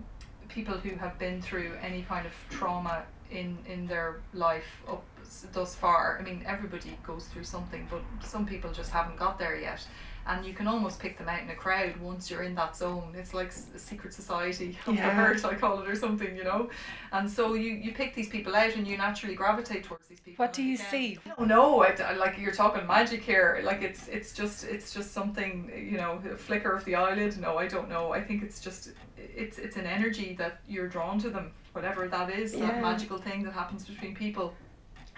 people 0.48 0.76
who 0.76 0.96
have 0.96 1.20
been 1.20 1.42
through 1.42 1.74
any 1.82 2.04
kind 2.04 2.26
of 2.26 2.34
trauma 2.50 3.04
in 3.30 3.58
in 3.68 3.88
their 3.88 4.22
life 4.34 4.82
up 4.88 5.04
thus 5.52 5.76
far. 5.76 6.18
I 6.20 6.24
mean, 6.24 6.44
everybody 6.46 6.98
goes 7.06 7.26
through 7.26 7.44
something, 7.44 7.88
but 7.90 8.02
some 8.26 8.46
people 8.46 8.72
just 8.72 8.92
haven't 8.92 9.18
got 9.18 9.38
there 9.38 9.60
yet. 9.60 9.86
And 10.28 10.44
you 10.44 10.54
can 10.56 10.66
almost 10.68 11.00
pick 11.00 11.20
them 11.20 11.30
out 11.30 11.42
in 11.44 11.50
a 11.52 11.56
crowd 11.56 11.96
once 11.98 12.32
you're 12.32 12.42
in 12.42 12.56
that 12.56 12.76
zone. 12.76 13.14
It's 13.16 13.36
like 13.36 13.54
a 13.76 13.78
secret 13.80 14.12
society 14.12 14.76
of 14.88 14.96
Yeah. 14.96 15.06
the 15.10 15.14
hurt, 15.14 15.46
I 15.46 15.54
call 15.54 15.80
it, 15.82 15.88
or 15.88 15.96
something, 15.96 16.36
you 16.36 16.44
know. 16.44 16.70
And 17.12 17.30
so 17.30 17.54
you, 17.54 17.74
you 17.74 17.94
pick 17.94 18.16
these 18.16 18.28
people 18.28 18.56
out 18.56 18.76
and 18.76 18.88
you 18.88 18.98
naturally 18.98 19.36
gravitate 19.36 19.84
towards 19.84 20.08
these 20.08 20.20
people. 20.20 20.44
What 20.44 20.52
do 20.52 20.64
you 20.64 20.76
again- 20.76 20.90
see? 20.90 21.20
I 21.28 21.30
don't 21.38 21.48
know. 21.48 21.84
I, 21.84 21.90
I- 22.02 22.14
like 22.14 22.40
you're 22.40 22.52
talking 22.54 22.88
magic 22.88 23.22
here. 23.22 23.62
Like 23.64 23.84
it's 23.84 24.08
it's 24.08 24.34
just 24.34 24.64
it's 24.64 24.92
just 24.92 25.12
something 25.14 25.72
you 25.92 25.98
know 25.98 26.20
a 26.32 26.36
flicker 26.36 26.72
of 26.74 26.84
the 26.86 26.96
eyelid. 26.96 27.38
No, 27.40 27.58
I 27.60 27.68
don't 27.68 27.88
know. 27.88 28.12
I 28.12 28.22
think 28.24 28.42
it's 28.42 28.60
just 28.60 28.94
it's 29.18 29.60
it's 29.60 29.78
an 29.78 29.86
energy 29.86 30.34
that 30.40 30.60
you're 30.68 30.88
drawn 30.88 31.20
to 31.20 31.30
them. 31.30 31.52
Whatever 31.74 32.08
that 32.08 32.32
is, 32.32 32.56
Yeah. 32.56 32.66
that 32.68 32.82
magical 32.82 33.20
thing 33.20 33.44
that 33.44 33.54
happens 33.54 33.86
between 33.86 34.16
people. 34.16 34.56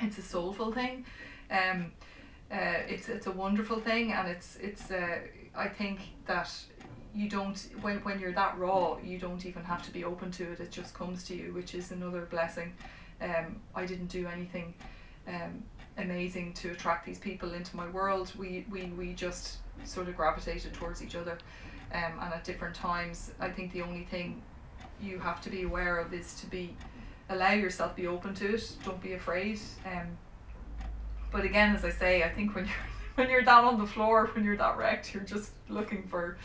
It's 0.01 0.17
a 0.17 0.21
soulful 0.21 0.73
thing. 0.73 1.05
Um, 1.49 1.93
uh, 2.51 2.81
it's 2.87 3.09
it's 3.09 3.27
a 3.27 3.31
wonderful 3.31 3.79
thing, 3.79 4.13
and 4.13 4.27
it's 4.27 4.57
it's 4.57 4.89
uh, 4.91 5.19
I 5.55 5.67
think 5.67 5.99
that 6.25 6.49
you 7.13 7.29
don't 7.29 7.57
when 7.81 7.97
when 8.03 8.19
you're 8.19 8.33
that 8.33 8.57
raw, 8.57 8.97
you 9.03 9.17
don't 9.17 9.45
even 9.45 9.63
have 9.63 9.83
to 9.85 9.91
be 9.91 10.03
open 10.03 10.31
to 10.31 10.51
it. 10.51 10.59
It 10.59 10.71
just 10.71 10.93
comes 10.93 11.23
to 11.25 11.35
you, 11.35 11.53
which 11.53 11.75
is 11.75 11.91
another 11.91 12.21
blessing. 12.29 12.73
Um, 13.21 13.59
I 13.75 13.85
didn't 13.85 14.07
do 14.07 14.27
anything 14.27 14.73
um, 15.27 15.63
amazing 15.97 16.53
to 16.53 16.71
attract 16.71 17.05
these 17.05 17.19
people 17.19 17.53
into 17.53 17.75
my 17.75 17.87
world. 17.89 18.31
We 18.37 18.65
we 18.69 18.85
we 18.97 19.13
just 19.13 19.57
sort 19.83 20.07
of 20.07 20.15
gravitated 20.15 20.73
towards 20.73 21.03
each 21.03 21.15
other, 21.15 21.37
um, 21.93 22.13
and 22.21 22.33
at 22.33 22.43
different 22.43 22.75
times, 22.75 23.31
I 23.39 23.49
think 23.49 23.73
the 23.73 23.81
only 23.81 24.05
thing 24.05 24.41
you 25.01 25.19
have 25.19 25.41
to 25.41 25.49
be 25.49 25.63
aware 25.63 25.97
of 25.97 26.13
is 26.13 26.39
to 26.41 26.47
be 26.47 26.75
allow 27.29 27.51
yourself 27.51 27.95
be 27.95 28.07
open 28.07 28.33
to 28.35 28.55
it. 28.55 28.71
Don't 28.85 29.01
be 29.01 29.13
afraid. 29.13 29.59
Um, 29.85 30.17
but 31.37 31.45
again, 31.45 31.75
as 31.75 31.85
I 31.85 31.91
say, 31.91 32.23
I 32.23 32.29
think 32.29 32.55
when 32.55 32.65
you're 32.65 32.73
when 33.15 33.29
you're 33.29 33.43
down 33.43 33.63
on 33.63 33.77
the 33.77 33.85
floor, 33.85 34.29
when 34.33 34.43
you're 34.43 34.57
that 34.57 34.75
wrecked, 34.75 35.13
you're 35.13 35.23
just 35.23 35.51
looking 35.69 36.01
for 36.07 36.37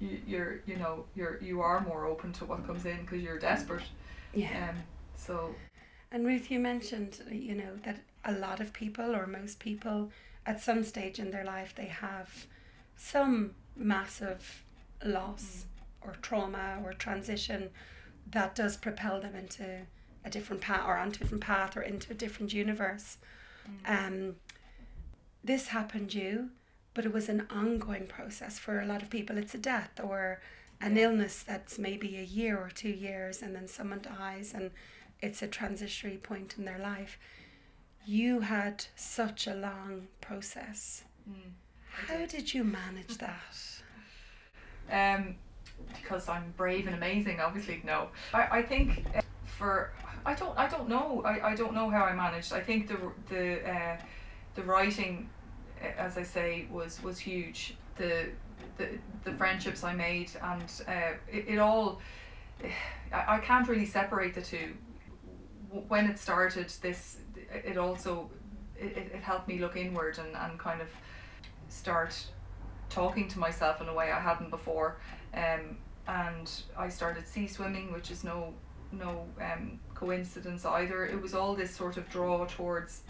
you, 0.00 0.18
you're 0.26 0.60
you 0.66 0.76
know 0.76 1.04
you're 1.14 1.38
you 1.40 1.60
are 1.60 1.80
more 1.80 2.04
open 2.04 2.32
to 2.34 2.44
what 2.44 2.66
comes 2.66 2.84
in 2.84 3.00
because 3.02 3.22
you're 3.22 3.38
desperate. 3.38 3.84
Yeah. 4.34 4.70
Um, 4.70 4.76
so 5.14 5.54
And 6.10 6.26
Ruth, 6.26 6.50
you 6.50 6.58
mentioned, 6.58 7.20
you 7.30 7.54
know, 7.54 7.76
that 7.84 8.00
a 8.24 8.32
lot 8.32 8.58
of 8.58 8.72
people 8.72 9.14
or 9.14 9.28
most 9.28 9.60
people 9.60 10.10
at 10.44 10.60
some 10.60 10.82
stage 10.82 11.20
in 11.20 11.30
their 11.30 11.44
life 11.44 11.72
they 11.76 11.86
have 11.86 12.46
some 12.96 13.52
massive 13.76 14.64
loss 15.04 15.66
or 16.00 16.14
trauma 16.22 16.80
or 16.84 16.92
transition 16.92 17.70
that 18.32 18.56
does 18.56 18.76
propel 18.76 19.20
them 19.20 19.36
into 19.36 19.82
a 20.24 20.30
different 20.30 20.60
path 20.60 20.84
or 20.88 20.96
onto 20.96 21.18
a 21.18 21.20
different 21.20 21.44
path 21.44 21.76
or 21.76 21.82
into 21.82 22.10
a 22.10 22.16
different 22.16 22.52
universe. 22.52 23.18
Um, 23.86 24.36
this 25.42 25.68
happened 25.68 26.14
you, 26.14 26.50
but 26.94 27.04
it 27.04 27.12
was 27.12 27.28
an 27.28 27.46
ongoing 27.50 28.06
process 28.06 28.58
for 28.58 28.80
a 28.80 28.86
lot 28.86 29.02
of 29.02 29.10
people. 29.10 29.36
It's 29.36 29.54
a 29.54 29.58
death 29.58 30.00
or 30.02 30.40
an 30.80 30.96
illness 30.96 31.42
that's 31.42 31.78
maybe 31.78 32.16
a 32.16 32.22
year 32.22 32.58
or 32.58 32.70
two 32.70 32.90
years, 32.90 33.42
and 33.42 33.54
then 33.54 33.68
someone 33.68 34.00
dies, 34.00 34.52
and 34.54 34.70
it's 35.20 35.42
a 35.42 35.48
transitionary 35.48 36.22
point 36.22 36.54
in 36.58 36.64
their 36.64 36.78
life. 36.78 37.18
You 38.06 38.40
had 38.40 38.86
such 38.96 39.46
a 39.46 39.54
long 39.54 40.08
process. 40.20 41.04
How 41.90 42.26
did 42.26 42.52
you 42.52 42.64
manage 42.64 43.18
that? 43.18 43.82
um, 45.16 45.36
because 46.00 46.28
I'm 46.28 46.52
brave 46.56 46.86
and 46.86 46.94
amazing, 46.94 47.40
obviously 47.40 47.80
no. 47.84 48.08
I, 48.32 48.58
I 48.58 48.62
think 48.62 49.04
uh, 49.14 49.22
for 49.46 49.92
I 50.26 50.34
don't 50.34 50.56
I 50.58 50.68
don't 50.68 50.88
know 50.88 51.22
I, 51.24 51.50
I 51.50 51.54
don't 51.54 51.74
know 51.74 51.90
how 51.90 52.04
I 52.04 52.14
managed. 52.14 52.52
I 52.52 52.60
think 52.60 52.88
the 52.88 52.98
the 53.28 53.68
uh, 53.68 53.96
the 54.54 54.62
writing, 54.62 55.28
as 55.98 56.16
I 56.16 56.22
say, 56.22 56.66
was 56.70 57.02
was 57.02 57.18
huge. 57.18 57.76
The 57.96 58.28
the, 58.76 58.88
the 59.22 59.32
friendships 59.32 59.84
I 59.84 59.94
made 59.94 60.30
and 60.42 60.70
uh, 60.88 61.12
it, 61.30 61.44
it 61.48 61.58
all 61.58 62.00
I, 63.12 63.38
can't 63.38 63.68
really 63.68 63.86
separate 63.86 64.34
the 64.34 64.42
two. 64.42 64.74
When 65.88 66.08
it 66.08 66.18
started, 66.18 66.72
this 66.80 67.18
it 67.52 67.76
also 67.76 68.30
it 68.76 68.96
it 69.14 69.22
helped 69.22 69.48
me 69.48 69.58
look 69.58 69.76
inward 69.76 70.18
and, 70.18 70.34
and 70.36 70.58
kind 70.58 70.80
of 70.80 70.88
start 71.68 72.14
talking 72.90 73.28
to 73.28 73.38
myself 73.38 73.80
in 73.80 73.88
a 73.88 73.94
way 73.94 74.10
I 74.12 74.20
hadn't 74.20 74.50
before. 74.50 74.98
Um, 75.34 75.78
and 76.06 76.50
I 76.76 76.88
started 76.88 77.26
sea 77.26 77.46
swimming, 77.46 77.92
which 77.92 78.10
is 78.10 78.24
no 78.24 78.54
no 78.92 79.26
um, 79.40 79.80
coincidence 80.04 80.64
either. 80.64 81.06
It 81.06 81.20
was 81.20 81.34
all 81.34 81.54
this 81.54 81.74
sort 81.74 81.96
of 81.96 82.08
draw 82.10 82.44
towards 82.46 83.02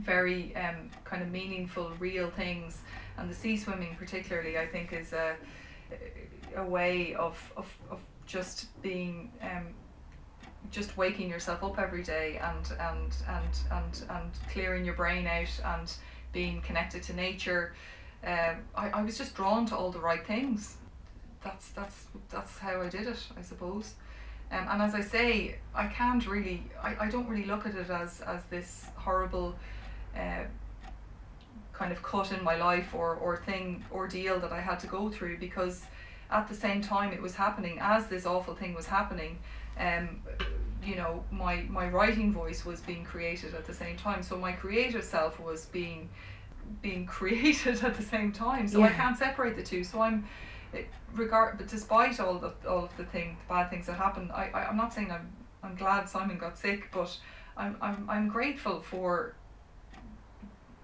very 0.00 0.54
um, 0.56 0.90
kind 1.04 1.22
of 1.22 1.30
meaningful, 1.30 1.90
real 1.98 2.30
things. 2.30 2.78
And 3.16 3.30
the 3.30 3.34
sea 3.34 3.56
swimming, 3.56 3.96
particularly, 3.98 4.58
I 4.58 4.66
think, 4.66 4.92
is 4.92 5.12
a 5.12 5.36
a 6.56 6.64
way 6.64 7.14
of 7.14 7.52
of, 7.56 7.66
of 7.90 8.00
just 8.26 8.66
being 8.82 9.32
um, 9.42 9.68
just 10.70 10.96
waking 10.96 11.30
yourself 11.30 11.64
up 11.64 11.78
every 11.78 12.02
day 12.02 12.38
and 12.42 12.66
and 12.78 13.16
and 13.28 13.58
and 13.70 14.04
and 14.10 14.30
clearing 14.52 14.84
your 14.84 14.94
brain 14.94 15.26
out 15.26 15.78
and 15.78 15.92
being 16.32 16.60
connected 16.60 17.02
to 17.04 17.14
nature. 17.14 17.74
Um, 18.24 18.56
I, 18.74 18.90
I 18.90 19.02
was 19.02 19.16
just 19.16 19.34
drawn 19.34 19.66
to 19.66 19.76
all 19.76 19.90
the 19.90 20.00
right 20.00 20.24
things. 20.26 20.76
That's 21.42 21.70
that's 21.70 22.04
that's 22.30 22.58
how 22.58 22.82
I 22.82 22.88
did 22.88 23.06
it, 23.06 23.26
I 23.36 23.42
suppose. 23.42 23.94
Um, 24.50 24.66
and 24.70 24.82
as 24.82 24.94
I 24.94 25.00
say, 25.02 25.56
I 25.74 25.86
can't 25.86 26.26
really, 26.26 26.62
I, 26.82 26.96
I 27.00 27.10
don't 27.10 27.28
really 27.28 27.44
look 27.44 27.66
at 27.66 27.74
it 27.74 27.90
as, 27.90 28.20
as 28.22 28.42
this 28.44 28.86
horrible 28.96 29.54
uh, 30.16 30.44
kind 31.72 31.92
of 31.92 32.02
cut 32.02 32.32
in 32.32 32.42
my 32.42 32.56
life 32.56 32.94
or, 32.94 33.16
or 33.16 33.36
thing, 33.36 33.84
ordeal 33.92 34.40
that 34.40 34.52
I 34.52 34.60
had 34.60 34.80
to 34.80 34.86
go 34.86 35.10
through 35.10 35.38
because 35.38 35.84
at 36.30 36.48
the 36.48 36.54
same 36.54 36.80
time 36.80 37.12
it 37.12 37.20
was 37.20 37.34
happening, 37.34 37.78
as 37.80 38.06
this 38.06 38.26
awful 38.26 38.54
thing 38.54 38.74
was 38.74 38.86
happening, 38.86 39.38
um, 39.78 40.22
you 40.84 40.96
know, 40.96 41.22
my, 41.30 41.64
my 41.68 41.88
writing 41.88 42.32
voice 42.32 42.64
was 42.64 42.80
being 42.80 43.04
created 43.04 43.54
at 43.54 43.66
the 43.66 43.74
same 43.74 43.96
time. 43.96 44.22
So 44.22 44.36
my 44.38 44.52
creative 44.52 45.04
self 45.04 45.38
was 45.38 45.66
being 45.66 46.08
being 46.82 47.06
created 47.18 47.82
at 47.82 47.96
the 47.96 48.02
same 48.02 48.32
time. 48.32 48.68
So 48.68 48.82
I 48.82 48.90
can't 48.90 49.16
separate 49.16 49.56
the 49.56 49.62
two. 49.62 49.84
So 49.84 50.00
I'm 50.00 50.24
it, 50.72 50.88
regard 51.14 51.58
but 51.58 51.68
despite 51.68 52.20
all 52.20 52.38
the 52.38 52.52
all 52.68 52.84
of 52.84 52.96
the 52.96 53.04
thing 53.04 53.36
the 53.40 53.54
bad 53.54 53.70
things 53.70 53.86
that 53.86 53.94
happened 53.94 54.30
I, 54.32 54.50
I 54.54 54.64
I'm 54.66 54.76
not 54.76 54.92
saying 54.92 55.10
I'm 55.10 55.30
I'm 55.62 55.74
glad 55.74 56.08
Simon 56.08 56.38
got 56.38 56.58
sick 56.58 56.88
but 56.92 57.16
I'm 57.56 57.76
I'm 57.80 58.06
I'm 58.08 58.28
grateful 58.28 58.80
for 58.80 59.34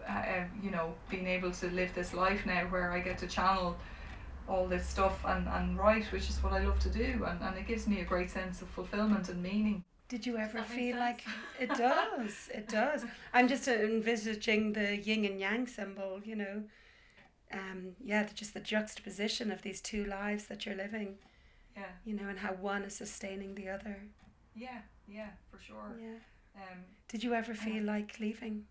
uh, 0.09 0.13
uh, 0.13 0.45
you 0.63 0.71
know 0.71 0.95
being 1.11 1.27
able 1.27 1.53
to 1.53 1.71
live 1.71 1.95
this 1.95 2.15
life 2.15 2.47
now 2.47 2.63
where 2.71 2.93
I 2.93 3.01
get 3.01 3.19
to 3.19 3.27
channel 3.27 3.77
all 4.47 4.67
this 4.67 4.87
stuff 4.87 5.25
and, 5.25 5.49
and 5.49 5.79
write 5.79 6.05
which 6.13 6.29
is 6.29 6.43
what 6.43 6.53
I 6.53 6.65
love 6.65 6.79
to 6.81 6.91
do 6.91 7.25
and, 7.27 7.41
and 7.43 7.57
it 7.57 7.67
gives 7.67 7.87
me 7.87 8.01
a 8.01 8.05
great 8.05 8.31
sense 8.31 8.61
of 8.63 8.69
fulfillment 8.69 9.29
and 9.29 9.43
meaning 9.43 9.85
Did 10.09 10.27
you 10.27 10.37
ever 10.37 10.59
that 10.59 10.69
make 10.69 10.79
feel 10.79 10.97
like 10.99 11.23
it 11.59 11.71
does? 11.71 12.51
It 12.53 12.69
does. 12.69 13.05
I'm 13.33 13.49
just 13.49 13.67
envisaging 13.69 14.75
the 14.75 14.97
yin 14.97 15.25
and 15.25 15.41
yang 15.41 15.67
symbol, 15.67 16.21
you 16.25 16.37
know. 16.37 16.63
Um, 17.53 17.95
yeah, 18.05 18.27
just 18.35 18.55
the 18.55 18.61
juxtaposition 18.61 19.51
of 19.53 19.63
these 19.63 19.81
two 19.81 20.05
lives 20.05 20.47
that 20.47 20.67
you're 20.67 20.75
living, 20.75 21.17
Yeah, 21.77 21.85
you 22.05 22.15
know, 22.15 22.29
and 22.29 22.39
how 22.39 22.53
one 22.55 22.83
is 22.83 22.97
sustaining 22.97 23.55
the 23.55 23.69
other. 23.69 23.97
yeah, 24.57 24.81
yeah, 25.09 25.29
for 25.51 25.59
sure. 25.61 25.97
Yeah. 26.01 26.17
Um, 26.57 26.79
Did 27.09 27.23
you 27.23 27.35
ever 27.35 27.55
feel 27.55 27.83
like 27.85 28.19
leaving? 28.21 28.65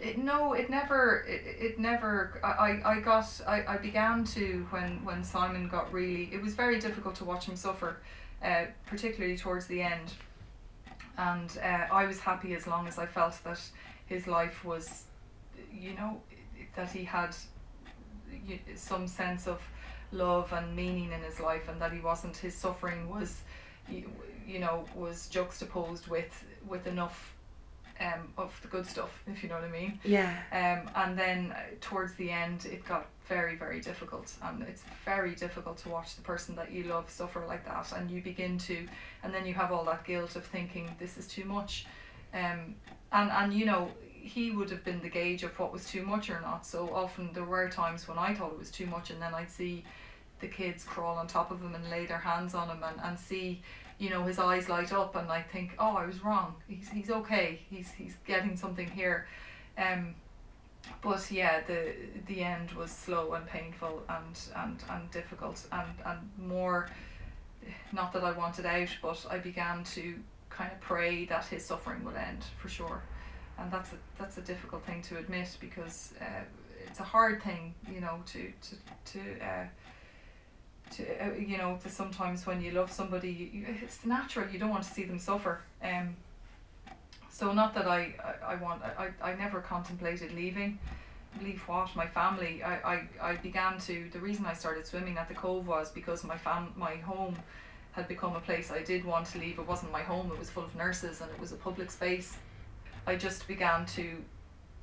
it, 0.00 0.18
no, 0.18 0.52
it 0.52 0.70
never, 0.70 1.24
it, 1.28 1.42
it 1.44 1.78
never. 1.78 2.40
I, 2.44 2.48
I, 2.84 2.92
I 2.96 3.00
got, 3.00 3.40
I, 3.46 3.64
I 3.66 3.76
began 3.76 4.24
to 4.24 4.66
when 4.70 5.04
when 5.04 5.24
Simon 5.24 5.68
got 5.68 5.92
really. 5.92 6.30
It 6.32 6.40
was 6.40 6.54
very 6.54 6.78
difficult 6.78 7.14
to 7.16 7.24
watch 7.24 7.46
him 7.46 7.56
suffer, 7.56 7.96
uh, 8.42 8.66
particularly 8.86 9.36
towards 9.36 9.66
the 9.66 9.82
end. 9.82 10.12
And 11.18 11.58
uh, 11.62 11.86
I 11.92 12.06
was 12.06 12.20
happy 12.20 12.54
as 12.54 12.66
long 12.66 12.86
as 12.88 12.98
I 12.98 13.06
felt 13.06 13.34
that 13.44 13.60
his 14.06 14.26
life 14.26 14.64
was, 14.64 15.04
you 15.72 15.92
know, 15.94 16.20
that 16.76 16.90
he 16.90 17.04
had 17.04 17.34
some 18.74 19.06
sense 19.06 19.46
of 19.46 19.60
love 20.12 20.52
and 20.52 20.74
meaning 20.74 21.12
in 21.12 21.20
his 21.20 21.40
life, 21.40 21.68
and 21.68 21.80
that 21.80 21.92
he 21.92 22.00
wasn't. 22.00 22.36
His 22.36 22.54
suffering 22.54 23.08
was, 23.08 23.42
you, 23.88 24.10
you 24.46 24.58
know, 24.58 24.84
was 24.94 25.28
juxtaposed 25.28 26.08
with 26.08 26.44
with 26.66 26.86
enough 26.86 27.34
um, 28.00 28.32
of 28.38 28.58
the 28.62 28.68
good 28.68 28.86
stuff, 28.86 29.22
if 29.26 29.42
you 29.42 29.48
know 29.48 29.56
what 29.56 29.64
I 29.64 29.70
mean. 29.70 30.00
Yeah. 30.04 30.36
Um, 30.52 30.90
and 30.94 31.18
then 31.18 31.52
uh, 31.52 31.60
towards 31.80 32.14
the 32.14 32.30
end, 32.30 32.66
it 32.66 32.84
got 32.84 33.06
very, 33.28 33.56
very 33.56 33.80
difficult. 33.80 34.32
And 34.42 34.62
it's 34.62 34.82
very 35.04 35.34
difficult 35.34 35.78
to 35.78 35.88
watch 35.88 36.16
the 36.16 36.22
person 36.22 36.56
that 36.56 36.72
you 36.72 36.84
love 36.84 37.10
suffer 37.10 37.44
like 37.46 37.64
that. 37.66 37.92
And 37.92 38.10
you 38.10 38.22
begin 38.22 38.58
to, 38.58 38.88
and 39.22 39.32
then 39.32 39.46
you 39.46 39.54
have 39.54 39.70
all 39.72 39.84
that 39.84 40.04
guilt 40.04 40.36
of 40.36 40.44
thinking, 40.44 40.90
this 40.98 41.18
is 41.18 41.28
too 41.28 41.44
much. 41.44 41.86
Um, 42.32 42.74
and, 43.12 43.30
and, 43.30 43.52
you 43.52 43.66
know, 43.66 43.90
he 44.22 44.50
would 44.50 44.70
have 44.70 44.84
been 44.84 45.00
the 45.00 45.08
gauge 45.08 45.42
of 45.42 45.58
what 45.58 45.72
was 45.72 45.86
too 45.86 46.02
much 46.02 46.30
or 46.30 46.40
not. 46.40 46.66
So 46.66 46.90
often 46.94 47.30
there 47.32 47.44
were 47.44 47.68
times 47.68 48.06
when 48.08 48.18
I 48.18 48.34
thought 48.34 48.52
it 48.52 48.58
was 48.58 48.70
too 48.70 48.86
much, 48.86 49.10
and 49.10 49.20
then 49.20 49.34
I'd 49.34 49.50
see 49.50 49.84
the 50.40 50.48
kids 50.48 50.84
crawl 50.84 51.18
on 51.18 51.26
top 51.26 51.50
of 51.50 51.60
him 51.60 51.74
and 51.74 51.88
lay 51.90 52.06
their 52.06 52.18
hands 52.18 52.54
on 52.54 52.68
him 52.68 52.82
and, 52.82 53.00
and 53.02 53.18
see 53.18 53.60
you 53.98 54.08
know 54.08 54.24
his 54.24 54.38
eyes 54.38 54.70
light 54.70 54.92
up 54.94 55.14
and 55.14 55.30
I 55.30 55.42
think 55.42 55.74
oh 55.78 55.96
I 55.96 56.06
was 56.06 56.24
wrong. 56.24 56.54
He's, 56.68 56.88
he's 56.88 57.10
okay. 57.10 57.60
He's, 57.68 57.90
he's 57.92 58.16
getting 58.26 58.56
something 58.56 58.88
here. 58.88 59.26
Um, 59.76 60.14
but 61.02 61.30
yeah 61.30 61.60
the 61.66 61.92
the 62.26 62.42
end 62.42 62.72
was 62.72 62.90
slow 62.90 63.34
and 63.34 63.46
painful 63.46 64.02
and, 64.08 64.38
and, 64.56 64.82
and 64.90 65.10
difficult 65.10 65.66
and, 65.72 65.88
and 66.04 66.18
more 66.38 66.88
not 67.92 68.12
that 68.12 68.24
I 68.24 68.32
wanted 68.32 68.66
out 68.66 68.88
but 69.02 69.24
I 69.30 69.38
began 69.38 69.84
to 69.84 70.14
kind 70.48 70.72
of 70.72 70.80
pray 70.80 71.26
that 71.26 71.44
his 71.44 71.64
suffering 71.64 72.02
would 72.04 72.16
end 72.16 72.44
for 72.58 72.68
sure 72.68 73.02
and 73.60 73.70
that's 73.70 73.92
a 73.92 73.96
that's 74.18 74.38
a 74.38 74.40
difficult 74.40 74.84
thing 74.84 75.02
to 75.02 75.18
admit 75.18 75.56
because 75.60 76.14
uh, 76.20 76.24
it's 76.86 77.00
a 77.00 77.04
hard 77.04 77.42
thing 77.42 77.74
you 77.92 78.00
know 78.00 78.18
to 78.26 78.52
to, 78.62 78.74
to 79.12 79.20
uh, 79.44 79.66
to 80.90 81.24
uh, 81.24 81.34
you 81.34 81.58
know 81.58 81.78
to 81.82 81.88
sometimes 81.88 82.46
when 82.46 82.60
you 82.60 82.72
love 82.72 82.90
somebody 82.90 83.50
you, 83.52 83.66
it's 83.82 84.04
natural 84.04 84.48
you 84.50 84.58
don't 84.58 84.70
want 84.70 84.82
to 84.82 84.90
see 84.90 85.04
them 85.04 85.18
suffer. 85.18 85.60
Um 85.82 86.16
so 87.30 87.52
not 87.52 87.74
that 87.74 87.86
I 87.86 88.14
I, 88.24 88.52
I 88.52 88.54
want 88.56 88.82
I, 88.82 89.08
I 89.22 89.34
never 89.34 89.60
contemplated 89.60 90.32
leaving. 90.32 90.78
Leave 91.40 91.60
what? 91.68 91.94
My 91.94 92.08
family. 92.08 92.60
I, 92.60 92.74
I, 92.94 93.08
I 93.22 93.36
began 93.36 93.78
to 93.82 94.10
the 94.12 94.18
reason 94.18 94.46
I 94.46 94.52
started 94.54 94.84
swimming 94.84 95.16
at 95.16 95.28
the 95.28 95.34
cove 95.34 95.68
was 95.68 95.90
because 95.92 96.24
my 96.24 96.36
fam 96.36 96.72
my 96.76 96.96
home 96.96 97.36
had 97.92 98.08
become 98.08 98.34
a 98.34 98.40
place 98.40 98.70
I 98.72 98.82
did 98.82 99.04
want 99.04 99.26
to 99.26 99.38
leave. 99.38 99.58
It 99.58 99.66
wasn't 99.66 99.92
my 99.92 100.02
home 100.02 100.32
it 100.32 100.38
was 100.38 100.50
full 100.50 100.64
of 100.64 100.74
nurses 100.74 101.20
and 101.20 101.30
it 101.30 101.38
was 101.38 101.52
a 101.52 101.56
public 101.56 101.90
space 101.90 102.36
I 103.06 103.16
just 103.16 103.46
began 103.48 103.86
to 103.86 104.22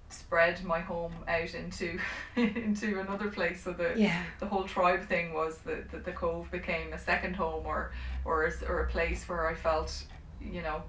spread 0.10 0.63
my 0.63 0.80
home 0.80 1.13
out 1.27 1.53
into 1.53 1.99
into 2.36 2.99
another 2.99 3.30
place. 3.30 3.63
So 3.63 3.73
the 3.73 3.93
Yeah. 3.95 4.23
the 4.39 4.45
whole 4.45 4.63
tribe 4.63 5.06
thing 5.08 5.34
was 5.34 5.58
that 5.60 5.91
the, 5.91 5.99
the 5.99 6.12
cove 6.12 6.49
became 6.51 6.93
a 6.93 6.97
second 6.99 7.36
home 7.36 7.65
or 7.65 7.91
or 8.25 8.45
a, 8.45 8.51
or 8.67 8.80
a 8.84 8.88
place 8.88 9.27
where 9.27 9.47
I 9.47 9.53
felt 9.53 10.03
you 10.41 10.62
know 10.62 10.84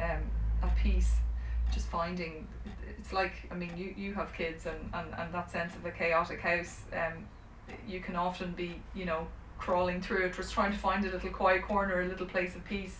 um, 0.00 0.22
at 0.62 0.76
peace. 0.76 1.12
Just 1.72 1.88
finding 1.88 2.46
it's 2.98 3.12
like 3.12 3.32
I 3.50 3.54
mean 3.54 3.76
you, 3.76 3.94
you 3.96 4.14
have 4.14 4.32
kids 4.32 4.66
and, 4.66 4.78
and, 4.94 5.08
and 5.18 5.34
that 5.34 5.50
sense 5.50 5.74
of 5.74 5.84
a 5.84 5.90
chaotic 5.90 6.40
house 6.40 6.82
um, 6.92 7.26
you 7.86 8.00
can 8.00 8.16
often 8.16 8.52
be 8.52 8.80
you 8.94 9.04
know 9.04 9.26
crawling 9.58 10.00
through 10.00 10.24
it 10.26 10.34
just 10.34 10.52
trying 10.52 10.72
to 10.72 10.78
find 10.78 11.04
a 11.04 11.10
little 11.10 11.30
quiet 11.30 11.62
corner 11.62 12.00
a 12.02 12.06
little 12.06 12.26
place 12.26 12.54
of 12.54 12.64
peace. 12.64 12.98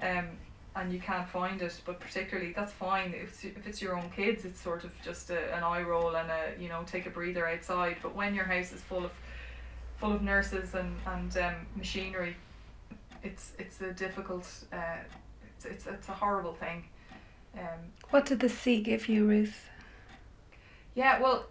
Um, 0.00 0.28
and 0.76 0.92
you 0.92 1.00
can't 1.00 1.28
find 1.28 1.60
it 1.62 1.80
but 1.84 1.98
particularly 1.98 2.52
that's 2.54 2.72
fine 2.72 3.12
if 3.14 3.28
it's, 3.28 3.44
if 3.44 3.66
it's 3.66 3.82
your 3.82 3.96
own 3.96 4.08
kids 4.14 4.44
it's 4.44 4.60
sort 4.60 4.84
of 4.84 4.92
just 5.02 5.30
a, 5.30 5.56
an 5.56 5.62
eye 5.62 5.82
roll 5.82 6.14
and 6.16 6.30
a 6.30 6.62
you 6.62 6.68
know 6.68 6.84
take 6.86 7.06
a 7.06 7.10
breather 7.10 7.48
outside 7.48 7.96
but 8.02 8.14
when 8.14 8.34
your 8.34 8.44
house 8.44 8.72
is 8.72 8.80
full 8.82 9.04
of 9.04 9.10
full 9.96 10.12
of 10.12 10.22
nurses 10.22 10.74
and, 10.74 10.94
and 11.06 11.36
um, 11.38 11.54
machinery 11.74 12.36
it's 13.22 13.52
it's 13.58 13.80
a 13.80 13.92
difficult 13.92 14.46
uh, 14.72 14.98
it's, 15.56 15.64
it's, 15.64 15.86
it's 15.86 16.08
a 16.08 16.12
horrible 16.12 16.52
thing 16.52 16.84
um, 17.58 17.80
What 18.10 18.26
did 18.26 18.40
the 18.40 18.48
sea 18.48 18.82
give 18.82 19.08
you, 19.08 19.26
Ruth? 19.26 19.68
yeah, 20.94 21.20
well, 21.20 21.46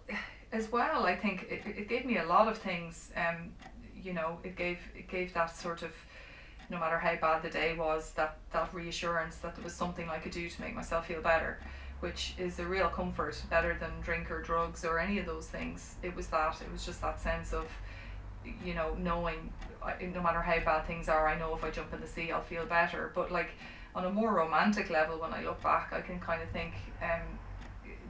as 0.52 0.70
well, 0.70 1.04
I 1.04 1.16
think 1.16 1.46
it, 1.50 1.62
it 1.66 1.88
gave 1.88 2.04
me 2.04 2.18
a 2.18 2.24
lot 2.24 2.48
of 2.48 2.58
things. 2.58 3.10
Um, 3.16 3.52
you 4.00 4.12
know, 4.12 4.38
it 4.44 4.56
gave 4.56 4.78
it 4.94 5.08
gave 5.08 5.34
that 5.34 5.56
sort 5.56 5.82
of, 5.82 5.90
no 6.70 6.78
matter 6.78 6.98
how 6.98 7.16
bad 7.16 7.42
the 7.42 7.50
day 7.50 7.74
was, 7.74 8.12
that 8.12 8.38
that 8.52 8.72
reassurance 8.74 9.36
that 9.36 9.54
there 9.54 9.64
was 9.64 9.74
something 9.74 10.08
I 10.08 10.18
could 10.18 10.32
do 10.32 10.48
to 10.48 10.60
make 10.60 10.74
myself 10.74 11.06
feel 11.06 11.20
better, 11.20 11.58
which 12.00 12.34
is 12.38 12.58
a 12.58 12.66
real 12.66 12.88
comfort, 12.88 13.40
better 13.50 13.76
than 13.78 13.90
drink 14.02 14.30
or 14.30 14.42
drugs 14.42 14.84
or 14.84 14.98
any 14.98 15.18
of 15.18 15.26
those 15.26 15.46
things. 15.46 15.96
It 16.02 16.14
was 16.14 16.26
that. 16.28 16.60
It 16.60 16.70
was 16.72 16.84
just 16.84 17.00
that 17.02 17.20
sense 17.20 17.52
of, 17.52 17.66
you 18.64 18.74
know, 18.74 18.96
knowing, 18.98 19.52
no 20.12 20.22
matter 20.22 20.42
how 20.42 20.58
bad 20.64 20.86
things 20.86 21.08
are, 21.08 21.28
I 21.28 21.38
know 21.38 21.54
if 21.54 21.64
I 21.64 21.70
jump 21.70 21.92
in 21.92 22.00
the 22.00 22.06
sea, 22.06 22.32
I'll 22.32 22.42
feel 22.42 22.66
better. 22.66 23.12
But 23.14 23.30
like 23.30 23.50
on 23.94 24.04
a 24.04 24.10
more 24.10 24.32
romantic 24.32 24.90
level, 24.90 25.18
when 25.20 25.32
I 25.32 25.42
look 25.42 25.62
back, 25.62 25.92
I 25.92 26.00
can 26.00 26.20
kind 26.20 26.42
of 26.42 26.50
think. 26.50 26.74
Um, 27.02 27.38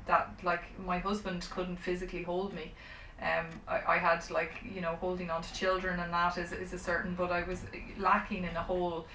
that 0.07 0.31
like 0.43 0.63
my 0.79 0.99
husband 0.99 1.47
couldn't 1.51 1.77
physically 1.77 2.23
hold 2.23 2.55
me 2.55 2.73
um 3.23 3.47
I, 3.67 3.95
I 3.95 3.99
had 3.99 4.29
like 4.31 4.53
you 4.75 4.81
know 4.81 4.97
holding 5.01 5.31
on 5.31 5.43
to 5.43 5.55
children 5.55 6.01
and 6.01 6.13
that 6.13 6.37
is, 6.39 6.53
is 6.53 6.73
a 6.73 6.79
certain 6.79 7.15
but 7.15 7.31
I 7.31 7.43
was 7.45 7.63
lacking 7.99 8.45
in 8.45 8.55
a 8.57 8.63
whole 8.63 9.07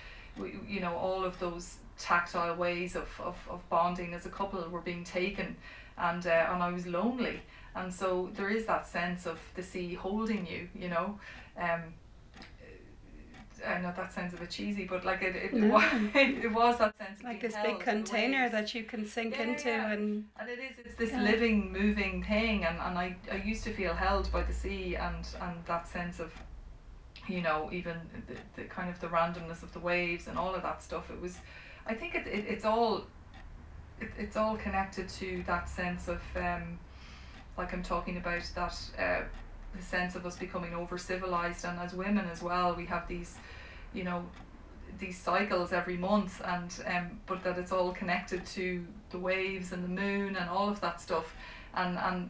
you 0.68 0.80
know 0.80 0.96
all 0.96 1.24
of 1.24 1.38
those 1.40 1.76
tactile 2.00 2.56
ways 2.56 2.96
of, 2.96 3.10
of, 3.24 3.36
of 3.50 3.68
bonding 3.70 4.14
as 4.14 4.26
a 4.26 4.30
couple 4.30 4.68
were 4.70 4.82
being 4.82 5.04
taken 5.04 5.56
and 5.98 6.26
uh, 6.26 6.48
and 6.52 6.64
I 6.64 6.72
was 6.72 6.88
lonely. 6.88 7.42
And 7.76 7.94
so 7.94 8.30
there 8.34 8.50
is 8.50 8.66
that 8.66 8.88
sense 8.88 9.26
of 9.26 9.40
the 9.56 9.64
sea 9.64 9.94
holding 9.94 10.48
you 10.48 10.68
you 10.74 10.90
know? 10.90 11.20
Um 11.58 11.94
I 13.67 13.80
know 13.80 13.93
that 13.95 14.12
sounds 14.13 14.34
a 14.34 14.38
bit 14.38 14.50
cheesy, 14.50 14.86
but 14.86 15.06
like 15.06 15.21
it, 15.21 15.36
it, 15.36 15.54
No. 15.54 15.67
was, 15.67 15.84
it, 16.15 16.52
was 16.52 16.78
that 16.80 16.97
sense 16.97 17.19
of 17.19 17.26
Like 17.26 17.41
this 17.41 17.54
big 17.54 17.63
held 17.63 17.74
in 17.74 17.80
the 17.80 17.84
container 17.84 18.50
that 18.50 18.74
you 18.74 18.84
can 18.84 19.06
sink 19.06 19.36
Yeah, 19.38 19.43
into 19.43 19.69
yeah. 19.69 19.91
and 19.91 20.26
And 20.39 20.50
it 20.50 20.60
is, 20.60 20.78
it's 20.84 20.95
this 20.95 21.12
Yeah. 21.12 21.21
living, 21.21 21.71
moving 21.71 22.24
thing, 22.24 22.65
and, 22.65 22.78
and 22.80 22.97
I, 22.97 23.15
I 23.32 23.36
used 23.36 23.63
to 23.65 23.74
feel 23.74 23.93
held 23.93 24.32
by 24.32 24.43
the 24.43 24.54
sea 24.54 24.95
and, 24.95 25.28
and 25.41 25.65
that 25.65 25.88
sense 25.88 26.19
of, 26.19 26.34
you 27.28 27.41
know, 27.41 27.69
even 27.71 27.97
the, 28.28 28.36
the 28.56 28.67
kind 28.67 28.89
of 28.89 29.00
the 29.00 29.08
randomness 29.08 29.63
of 29.63 29.71
the 29.74 29.80
waves 29.80 30.28
and 30.28 30.38
all 30.38 30.56
of 30.56 30.63
that 30.63 30.82
stuff. 30.82 31.10
It 31.12 31.21
was, 31.21 31.38
I 31.86 31.93
think 31.93 32.15
it, 32.15 32.28
it 32.28 32.45
it's 32.47 32.65
all, 32.65 33.06
it, 34.00 34.10
it's 34.17 34.36
all 34.38 34.58
connected 34.58 35.08
to 35.10 35.43
that 35.47 35.69
sense 35.69 36.08
of, 36.08 36.21
um, 36.36 36.80
like 37.58 37.74
I'm 37.74 37.84
talking 37.84 38.17
about 38.17 38.50
that, 38.56 38.76
uh, 38.97 39.21
the 39.76 39.82
sense 39.82 40.16
of 40.16 40.26
us 40.26 40.38
becoming 40.38 40.74
over 40.74 40.98
civilized, 40.98 41.66
and 41.66 41.80
as 41.80 41.94
women 41.94 42.26
as 42.30 42.42
well, 42.42 42.76
we 42.76 42.86
have 42.88 43.08
these, 43.08 43.38
you 43.94 44.04
know, 44.04 44.26
these 45.00 45.18
cycles 45.18 45.72
every 45.74 45.98
month 45.98 46.42
and 46.46 46.84
um 46.88 47.20
but 47.26 47.44
that 47.44 47.58
it's 47.58 47.72
all 47.72 47.92
connected 47.94 48.46
to 48.46 48.86
the 49.10 49.18
waves 49.18 49.72
and 49.72 49.84
the 49.84 49.88
moon 49.88 50.36
and 50.36 50.50
all 50.50 50.70
of 50.70 50.80
that 50.82 51.00
stuff 51.02 51.34
and 51.76 51.98
and 51.98 52.30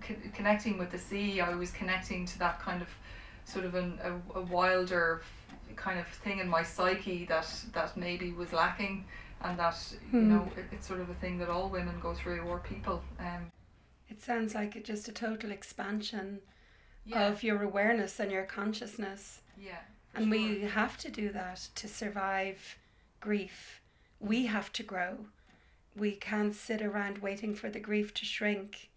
co- 0.00 0.14
connecting 0.34 0.78
with 0.78 0.90
the 0.90 0.98
sea 0.98 1.40
I 1.40 1.54
was 1.54 1.70
connecting 1.70 2.26
to 2.26 2.38
that 2.40 2.60
kind 2.60 2.82
of 2.82 2.88
sort 3.46 3.64
of 3.64 3.74
an, 3.74 3.98
a, 4.02 4.38
a 4.38 4.42
wilder 4.42 5.22
kind 5.76 5.98
of 5.98 6.06
thing 6.06 6.38
in 6.38 6.48
my 6.48 6.62
psyche 6.62 7.24
that 7.26 7.48
that 7.72 7.96
maybe 7.96 8.32
was 8.32 8.52
lacking 8.52 9.04
and 9.42 9.58
that 9.58 9.76
you 10.18 10.26
Hmm. 10.26 10.28
know 10.28 10.52
it, 10.56 10.66
it's 10.72 10.86
sort 10.86 11.00
of 11.00 11.08
a 11.10 11.14
thing 11.14 11.38
that 11.38 11.48
all 11.48 11.68
women 11.68 11.98
go 12.00 12.14
through 12.14 12.40
or 12.42 12.58
people 12.60 13.02
um 13.18 13.50
it 14.08 14.20
sounds 14.22 14.54
like 14.54 14.76
it 14.76 14.84
just 14.84 15.08
a 15.08 15.12
total 15.12 15.50
expansion 15.50 16.40
yeah 17.06 17.28
of 17.28 17.42
your 17.42 17.62
awareness 17.62 18.18
and 18.20 18.30
your 18.32 18.44
consciousness. 18.44 19.40
yeah 19.58 19.80
And 20.14 20.24
sure. 20.26 20.30
we 20.30 20.60
have 20.62 20.96
to 20.98 21.10
do 21.10 21.30
that 21.32 21.68
to 21.76 21.88
survive 21.88 22.76
grief. 23.20 23.80
We 24.20 24.46
have 24.46 24.72
to 24.74 24.82
grow. 24.82 25.26
We 25.96 26.12
can't 26.12 26.54
sit 26.54 26.80
around 26.82 27.18
waiting 27.18 27.54
for 27.54 27.68
the 27.70 27.80
grief 27.80 28.14
to 28.14 28.24
shrink. 28.24 28.88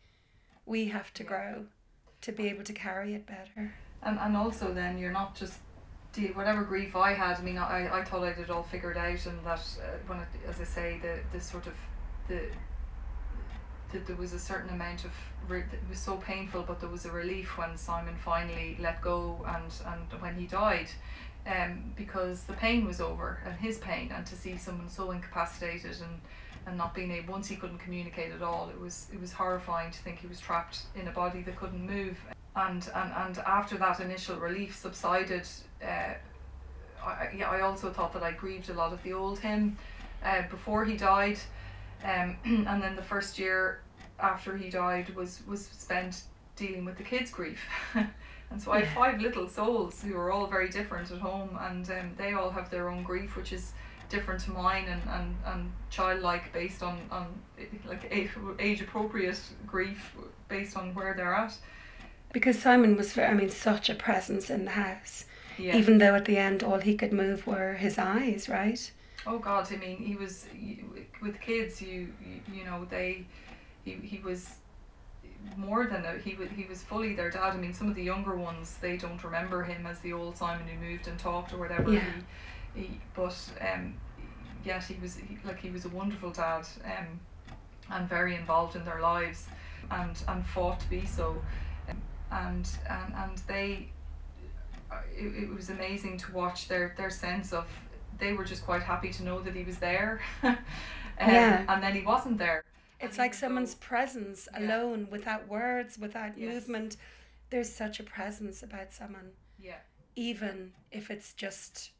We 0.65 0.85
have 0.89 1.13
to 1.15 1.23
Yeah. 1.23 1.29
grow 1.29 1.65
to 2.21 2.31
be 2.31 2.47
able 2.49 2.63
to 2.63 2.73
carry 2.73 3.13
it 3.13 3.25
better. 3.25 3.73
and 4.03 4.19
and 4.19 4.35
also 4.37 4.73
then 4.73 4.97
you're 4.97 5.11
not 5.21 5.35
just 5.35 5.59
the, 6.13 6.27
whatever 6.33 6.63
grief 6.63 6.95
I 6.95 7.13
had, 7.13 7.37
I 7.37 7.41
mean, 7.41 7.57
I, 7.59 7.99
I 7.99 8.03
thought 8.03 8.23
I 8.23 8.29
had 8.29 8.39
it 8.39 8.49
all 8.49 8.63
figured 8.63 8.97
out, 8.97 9.25
and 9.27 9.37
that 9.45 9.59
uh, 9.59 9.97
when 10.07 10.19
it, 10.19 10.27
as 10.47 10.59
I 10.59 10.63
say, 10.63 10.99
the 11.01 11.19
the 11.33 11.39
sort 11.43 11.67
of 11.67 11.73
the 12.27 12.41
that 13.91 14.05
there 14.05 14.15
was 14.15 14.33
a 14.33 14.39
certain 14.39 14.69
amount 14.69 15.05
of 15.05 15.11
re- 15.47 15.59
it 15.61 15.89
was 15.89 15.99
so 15.99 16.17
painful, 16.17 16.63
but 16.63 16.79
there 16.79 16.89
was 16.89 17.05
a 17.05 17.11
relief 17.11 17.57
when 17.57 17.77
Simon 17.77 18.15
finally 18.15 18.77
let 18.79 19.01
go 19.01 19.45
and 19.47 19.71
and 19.85 20.21
when 20.21 20.35
he 20.35 20.45
died, 20.45 20.89
um, 21.45 21.93
because 21.95 22.43
the 22.43 22.53
pain 22.53 22.85
was 22.85 22.99
over 22.99 23.39
and 23.45 23.55
his 23.55 23.77
pain, 23.77 24.11
and 24.13 24.25
to 24.25 24.35
see 24.35 24.57
someone 24.57 24.89
so 24.89 25.11
incapacitated 25.11 25.97
and 26.01 26.19
and 26.65 26.77
not 26.77 26.93
being 26.93 27.11
able 27.11 27.31
once 27.31 27.47
he 27.47 27.55
couldn't 27.55 27.77
communicate 27.77 28.31
at 28.33 28.41
all, 28.41 28.69
it 28.69 28.79
was 28.79 29.07
it 29.13 29.19
was 29.19 29.31
horrifying 29.31 29.91
to 29.91 29.99
think 29.99 30.19
he 30.19 30.27
was 30.27 30.39
trapped 30.39 30.81
in 30.95 31.07
a 31.07 31.11
body 31.11 31.41
that 31.41 31.55
couldn't 31.55 31.85
move, 31.85 32.17
and 32.55 32.89
and 32.93 33.13
and 33.13 33.37
after 33.39 33.77
that 33.77 33.99
initial 33.99 34.35
relief 34.37 34.75
subsided. 34.75 35.47
Uh, 35.81 36.13
I, 37.03 37.29
yeah, 37.37 37.49
I 37.49 37.61
also 37.61 37.91
thought 37.91 38.11
that 38.13 38.23
I 38.23 38.31
grieved 38.31 38.69
a 38.69 38.73
lot 38.73 38.91
of 38.91 39.01
the 39.03 39.13
old 39.13 39.39
him 39.39 39.77
uh, 40.25 40.41
before 40.49 40.83
he 40.83 40.97
died 40.97 41.37
um, 42.07 42.37
and 42.67 42.81
then 42.81 42.95
the 42.95 43.03
first 43.03 43.37
year 43.37 43.81
after 44.19 44.57
he 44.57 44.69
died 44.69 45.13
was 45.15 45.41
was 45.47 45.67
spent 45.67 46.23
dealing 46.55 46.85
with 46.85 46.97
the 46.97 47.03
kids' 47.03 47.29
grief. 47.29 47.61
and 47.93 48.61
so 48.61 48.71
I 48.71 48.81
have 48.81 48.93
five 48.95 49.21
little 49.21 49.47
souls 49.47 50.01
who 50.01 50.15
are 50.15 50.31
all 50.31 50.47
very 50.47 50.69
different 50.69 51.11
at 51.11 51.19
home, 51.19 51.57
and 51.61 51.89
um, 51.91 52.11
they 52.17 52.33
all 52.33 52.49
have 52.49 52.69
their 52.71 52.89
own 52.89 53.03
grief, 53.03 53.35
which 53.35 53.53
is 53.53 53.73
different 54.09 54.39
to 54.41 54.51
mine 54.51 54.85
and, 54.87 55.01
and, 55.09 55.35
and 55.45 55.71
childlike 55.89 56.51
based 56.53 56.81
on, 56.81 56.99
on 57.11 57.27
like 57.85 58.07
age 58.59 58.81
appropriate 58.81 59.39
grief 59.65 60.15
based 60.47 60.77
on 60.77 60.93
where 60.93 61.13
they're 61.13 61.33
at. 61.33 61.57
Because 62.33 62.59
Simon 62.59 62.97
was, 62.97 63.17
I 63.17 63.33
mean, 63.33 63.49
such 63.49 63.89
a 63.89 63.95
presence 63.95 64.49
in 64.49 64.65
the 64.65 64.71
house. 64.71 65.25
Yeah. 65.57 65.75
Even 65.75 65.97
though 65.97 66.15
at 66.15 66.25
the 66.25 66.37
end 66.37 66.63
all 66.63 66.79
he 66.79 66.95
could 66.95 67.13
move 67.13 67.47
were 67.47 67.73
his 67.73 67.97
eyes, 67.97 68.47
right? 68.47 68.91
Oh 69.27 69.39
God! 69.39 69.71
I 69.71 69.75
mean, 69.75 69.97
he 69.97 70.15
was 70.15 70.45
with 71.21 71.39
kids. 71.41 71.81
You 71.81 72.13
you, 72.25 72.41
you 72.53 72.63
know 72.65 72.85
they, 72.89 73.25
he, 73.83 73.91
he 73.93 74.19
was 74.19 74.49
more 75.55 75.85
than 75.85 76.05
a, 76.05 76.17
he 76.17 76.35
was 76.35 76.49
he 76.55 76.65
was 76.65 76.81
fully 76.83 77.13
their 77.15 77.29
dad. 77.29 77.53
I 77.53 77.57
mean, 77.57 77.73
some 77.73 77.89
of 77.89 77.95
the 77.95 78.03
younger 78.03 78.35
ones 78.35 78.77
they 78.81 78.97
don't 78.97 79.21
remember 79.23 79.63
him 79.63 79.85
as 79.85 79.99
the 79.99 80.13
old 80.13 80.37
Simon 80.37 80.67
who 80.67 80.79
moved 80.89 81.07
and 81.07 81.19
talked 81.19 81.53
or 81.53 81.57
whatever. 81.57 81.91
Yeah. 81.91 82.03
He, 82.73 82.81
he 82.81 83.01
but 83.13 83.37
um, 83.61 83.93
yet 84.63 84.83
he 84.83 84.95
was 85.01 85.17
he, 85.17 85.37
like 85.43 85.59
he 85.59 85.69
was 85.69 85.85
a 85.85 85.89
wonderful 85.89 86.31
dad 86.31 86.65
um, 86.85 87.19
and 87.91 88.09
very 88.09 88.35
involved 88.35 88.75
in 88.75 88.85
their 88.85 89.01
lives, 89.01 89.47
and 89.91 90.15
and 90.27 90.45
fought 90.45 90.79
to 90.79 90.89
be 90.89 91.05
so, 91.05 91.41
um, 91.89 91.97
and 92.31 92.69
and 92.89 93.13
and 93.13 93.37
they. 93.47 93.89
uh, 94.91 94.95
It, 95.15 95.43
it 95.43 95.49
was 95.53 95.69
amazing 95.69 96.17
to 96.19 96.31
watch 96.31 96.67
their, 96.67 96.93
their 96.97 97.09
sense 97.09 97.51
of 97.53 97.65
they 98.19 98.33
were 98.33 98.43
just 98.45 98.63
quite 98.65 98.81
happy 98.83 99.09
to 99.11 99.23
know 99.23 99.39
that 99.41 99.55
he 99.55 99.63
was 99.63 99.77
there. 99.77 100.21
um, 100.43 100.57
Yeah. 101.19 101.65
And 101.67 101.81
then 101.83 101.93
he 101.93 102.01
wasn't 102.01 102.37
there. 102.37 102.63
It's 102.99 103.17
like 103.17 103.33
someone's 103.33 103.73
though- 103.75 103.85
presence 103.87 104.47
Yeah. 104.53 104.59
alone, 104.65 105.07
without 105.11 105.47
words, 105.47 105.97
without 105.97 106.37
Yes. 106.37 106.53
movement. 106.53 106.97
There's 107.49 107.73
such 107.73 107.99
a 107.99 108.03
presence 108.03 108.63
about 108.63 108.91
someone, 108.93 109.31
Yeah, 109.59 109.79
even 110.15 110.73
if 110.91 111.09
it's 111.11 111.33
just 111.33 111.91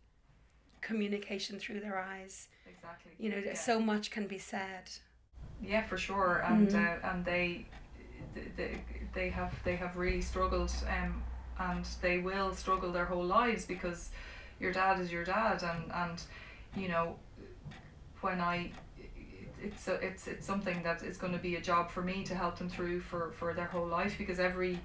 communication 0.82 1.59
through 1.59 1.80
their 1.82 1.99
eyes. 1.99 2.49
exactly. 2.68 3.11
You 3.18 3.30
know, 3.32 3.38
yeah. 3.38 3.53
so 3.53 3.80
much 3.80 4.11
can 4.11 4.28
be 4.28 4.38
said. 4.38 4.89
yeah, 5.61 5.82
for 5.84 5.97
sure. 5.97 6.43
And 6.45 6.70
Mhm. 6.70 6.76
uh, 7.03 7.07
and 7.09 7.26
they, 7.26 7.65
they 8.55 8.80
they 9.13 9.30
have 9.30 9.53
they 9.63 9.76
have 9.76 9.97
really 9.97 10.22
struggled. 10.22 10.72
Um, 10.88 11.24
and 11.59 11.84
they 12.01 12.20
will 12.20 12.53
struggle 12.53 12.91
their 12.91 13.05
whole 13.05 13.26
lives 13.26 13.65
because 13.65 14.11
your 14.60 14.72
dad 14.72 14.99
is 14.99 15.12
your 15.12 15.24
dad, 15.24 15.64
and 15.64 15.91
and 15.91 16.22
you 16.76 16.88
know, 16.89 17.16
when 18.22 18.39
I. 18.41 18.72
It's 19.60 19.88
a, 19.88 19.93
it's 19.95 20.28
it's 20.28 20.45
something 20.45 20.84
that 20.84 21.01
is 21.01 21.18
going 21.18 21.34
to 21.34 21.39
be 21.39 21.55
a 21.55 21.62
job 21.62 21.89
for 21.89 22.03
me 22.03 22.24
to 22.26 22.36
help 22.36 22.60
them 22.60 22.70
through 22.70 22.99
for, 23.01 23.32
for 23.39 23.55
their 23.55 23.66
whole 23.66 23.88
life 23.88 24.16
because 24.20 24.39
every 24.39 24.80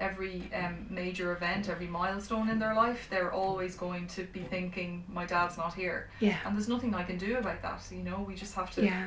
every 0.00 0.50
um, 0.52 0.84
major 0.90 1.32
event, 1.32 1.68
every 1.68 1.86
milestone 1.86 2.48
in 2.50 2.58
their 2.58 2.74
life, 2.74 3.06
they're 3.08 3.32
always 3.32 3.76
going 3.76 4.06
to 4.08 4.24
be 4.24 4.40
thinking, 4.40 5.04
my 5.08 5.24
dad's 5.24 5.56
not 5.56 5.72
here, 5.74 6.10
Yeah. 6.20 6.36
and 6.44 6.54
there's 6.56 6.68
nothing 6.68 6.92
I 6.94 7.02
can 7.04 7.16
do 7.18 7.36
about 7.38 7.62
that. 7.62 7.80
You 7.90 8.02
know, 8.02 8.24
we 8.26 8.34
just 8.34 8.54
have 8.56 8.70
to. 8.72 8.84
Yeah. 8.84 9.06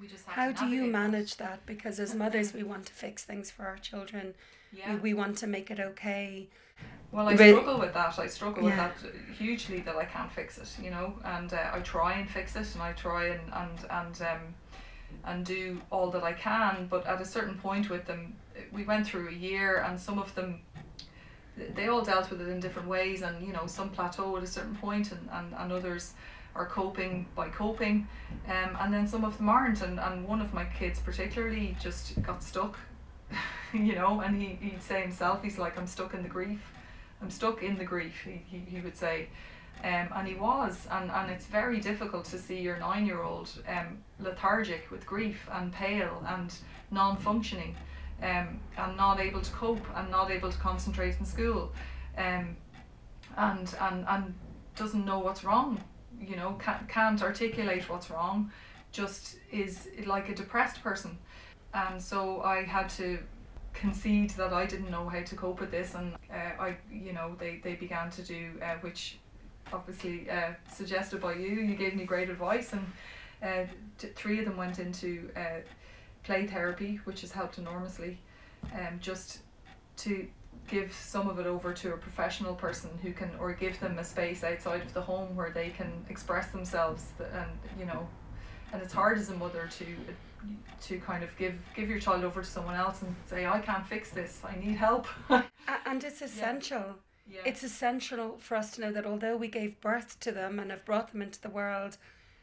We 0.00 0.06
just 0.06 0.24
have 0.26 0.34
How 0.36 0.52
do 0.52 0.66
you 0.70 0.82
navigate 0.82 0.92
that. 0.92 0.98
manage 1.10 1.36
that? 1.38 1.66
Because 1.66 1.98
as 1.98 2.14
mothers, 2.14 2.52
we 2.52 2.62
want 2.62 2.84
to 2.86 2.92
fix 2.92 3.24
things 3.24 3.50
for 3.50 3.64
our 3.66 3.76
children. 3.78 4.34
Yeah. 4.72 4.94
We, 4.94 5.00
we 5.00 5.14
want 5.14 5.38
to 5.38 5.46
make 5.48 5.70
it 5.70 5.80
okay. 5.80 6.48
Well, 7.12 7.28
I 7.28 7.36
But- 7.36 7.48
struggle 7.50 7.78
with 7.80 7.94
that. 7.94 8.18
I 8.18 8.26
struggle 8.28 8.62
Yeah. 8.68 8.88
with 8.92 9.02
that 9.02 9.14
hugely. 9.34 9.80
That 9.80 9.96
I 9.96 10.04
can't 10.04 10.30
fix 10.30 10.58
it, 10.58 10.76
you 10.82 10.90
know, 10.90 11.18
and 11.24 11.52
uh, 11.52 11.70
I 11.72 11.80
try 11.80 12.12
and 12.14 12.28
fix 12.28 12.54
it, 12.56 12.72
and 12.74 12.82
I 12.82 12.92
try 12.92 13.26
and 13.26 13.52
and 13.52 13.78
and 13.90 14.22
um, 14.22 14.54
and 15.24 15.44
do 15.44 15.80
all 15.90 16.10
that 16.12 16.22
I 16.22 16.32
can. 16.32 16.86
But 16.88 17.06
at 17.06 17.20
a 17.20 17.24
certain 17.24 17.56
point 17.58 17.90
with 17.90 18.06
them, 18.06 18.36
we 18.70 18.84
went 18.84 19.06
through 19.06 19.28
a 19.28 19.32
year, 19.32 19.78
and 19.82 19.98
some 19.98 20.18
of 20.20 20.32
them, 20.36 20.60
they 21.74 21.88
all 21.88 22.02
dealt 22.02 22.30
with 22.30 22.40
it 22.40 22.48
in 22.48 22.60
different 22.60 22.86
ways, 22.88 23.22
and 23.22 23.44
you 23.44 23.52
know, 23.52 23.66
some 23.66 23.90
plateau 23.90 24.36
at 24.36 24.44
a 24.44 24.46
certain 24.46 24.76
point, 24.76 25.10
and 25.10 25.28
and, 25.32 25.52
and 25.54 25.72
others 25.72 26.14
are 26.54 26.66
coping 26.66 27.26
by 27.34 27.48
coping, 27.48 28.06
um, 28.48 28.76
and 28.80 28.94
then 28.94 29.06
some 29.06 29.24
of 29.24 29.36
them 29.36 29.48
aren't. 29.48 29.82
And, 29.82 29.98
and 30.00 30.26
one 30.26 30.40
of 30.40 30.54
my 30.54 30.64
kids 30.64 31.00
particularly 31.00 31.76
just 31.80 32.20
got 32.22 32.42
stuck, 32.42 32.76
you 33.74 33.94
know, 33.94 34.20
and 34.20 34.40
he, 34.40 34.58
he'd 34.60 34.82
say 34.82 35.02
himself, 35.02 35.42
he's 35.42 35.58
like, 35.58 35.78
I'm 35.78 35.86
stuck 35.86 36.14
in 36.14 36.22
the 36.22 36.28
grief. 36.28 36.60
I'm 37.22 37.30
stuck 37.30 37.62
in 37.62 37.76
the 37.76 37.84
grief, 37.84 38.22
he, 38.24 38.42
he, 38.46 38.58
he 38.58 38.80
would 38.80 38.96
say. 38.96 39.28
Um, 39.82 40.08
and 40.14 40.28
he 40.28 40.34
was, 40.34 40.86
and, 40.90 41.10
and 41.10 41.30
it's 41.30 41.46
very 41.46 41.80
difficult 41.80 42.26
to 42.26 42.38
see 42.38 42.60
your 42.60 42.78
nine 42.78 43.06
year 43.06 43.22
old 43.22 43.50
um, 43.66 43.98
lethargic 44.18 44.90
with 44.90 45.06
grief 45.06 45.48
and 45.52 45.72
pale 45.72 46.22
and 46.28 46.54
non 46.90 47.16
functioning 47.16 47.74
um, 48.22 48.60
and 48.76 48.96
not 48.96 49.20
able 49.20 49.40
to 49.40 49.50
cope 49.52 49.84
and 49.96 50.10
not 50.10 50.30
able 50.30 50.50
to 50.50 50.58
concentrate 50.58 51.18
in 51.18 51.24
school 51.24 51.72
um, 52.18 52.56
and, 53.38 53.74
and, 53.80 54.04
and 54.06 54.34
doesn't 54.76 55.04
know 55.04 55.18
what's 55.18 55.44
wrong, 55.44 55.80
you 56.20 56.36
know, 56.36 56.58
can't, 56.62 56.86
can't 56.88 57.22
articulate 57.22 57.88
what's 57.88 58.10
wrong, 58.10 58.50
just 58.92 59.36
is 59.50 59.88
like 60.06 60.28
a 60.28 60.34
depressed 60.34 60.82
person. 60.82 61.16
And 61.72 62.02
so 62.02 62.42
I 62.42 62.64
had 62.64 62.88
to 62.90 63.18
concede 63.72 64.30
that 64.30 64.52
I 64.52 64.66
didn't 64.66 64.90
know 64.90 65.08
how 65.08 65.22
to 65.22 65.36
cope 65.36 65.60
with 65.60 65.70
this, 65.70 65.94
and 65.94 66.14
uh, 66.30 66.62
I, 66.62 66.76
you 66.92 67.12
know, 67.12 67.36
they, 67.38 67.60
they 67.62 67.74
began 67.74 68.10
to 68.10 68.22
do, 68.22 68.52
uh, 68.62 68.74
which 68.80 69.18
obviously 69.72 70.28
uh, 70.30 70.52
suggested 70.72 71.20
by 71.20 71.34
you. 71.34 71.48
You 71.48 71.76
gave 71.76 71.94
me 71.94 72.04
great 72.04 72.30
advice, 72.30 72.72
and 72.72 72.86
uh, 73.42 73.70
t- 73.98 74.08
three 74.14 74.38
of 74.38 74.44
them 74.44 74.56
went 74.56 74.78
into 74.78 75.30
uh, 75.36 75.60
play 76.24 76.46
therapy, 76.46 77.00
which 77.04 77.22
has 77.22 77.32
helped 77.32 77.58
enormously, 77.58 78.18
um, 78.74 78.98
just 79.00 79.40
to 79.98 80.26
give 80.68 80.92
some 80.92 81.28
of 81.28 81.38
it 81.38 81.46
over 81.46 81.72
to 81.72 81.94
a 81.94 81.96
professional 81.96 82.54
person 82.54 82.90
who 83.02 83.12
can, 83.12 83.30
or 83.38 83.52
give 83.52 83.78
them 83.80 83.98
a 83.98 84.04
space 84.04 84.44
outside 84.44 84.82
of 84.82 84.92
the 84.94 85.00
home 85.00 85.34
where 85.34 85.50
they 85.50 85.70
can 85.70 85.92
express 86.08 86.48
themselves, 86.48 87.06
and 87.18 87.50
you 87.78 87.86
know, 87.86 88.08
and 88.72 88.82
it's 88.82 88.92
hard 88.92 89.18
as 89.18 89.30
a 89.30 89.34
mother 89.34 89.68
to 89.78 89.84
to 90.82 90.98
kind 91.00 91.22
of 91.22 91.30
give 91.36 91.54
give 91.74 91.88
your 91.88 91.98
child 91.98 92.24
over 92.24 92.40
to 92.42 92.46
someone 92.46 92.74
else 92.74 93.02
and 93.02 93.14
say 93.26 93.46
I 93.46 93.58
can't 93.60 93.86
fix 93.86 94.10
this 94.10 94.40
I 94.44 94.56
need 94.56 94.76
help 94.76 95.06
And 95.86 96.02
it's 96.04 96.22
essential. 96.22 96.96
yeah 97.30 97.40
It's 97.44 97.62
essential 97.62 98.38
for 98.38 98.56
us 98.56 98.72
to 98.72 98.80
know 98.80 98.92
that 98.92 99.06
although 99.06 99.36
we 99.36 99.48
gave 99.48 99.80
birth 99.80 100.18
to 100.20 100.32
them 100.32 100.58
and 100.58 100.70
have 100.70 100.84
brought 100.84 101.12
them 101.12 101.22
into 101.22 101.40
the 101.40 101.50
world, 101.50 101.96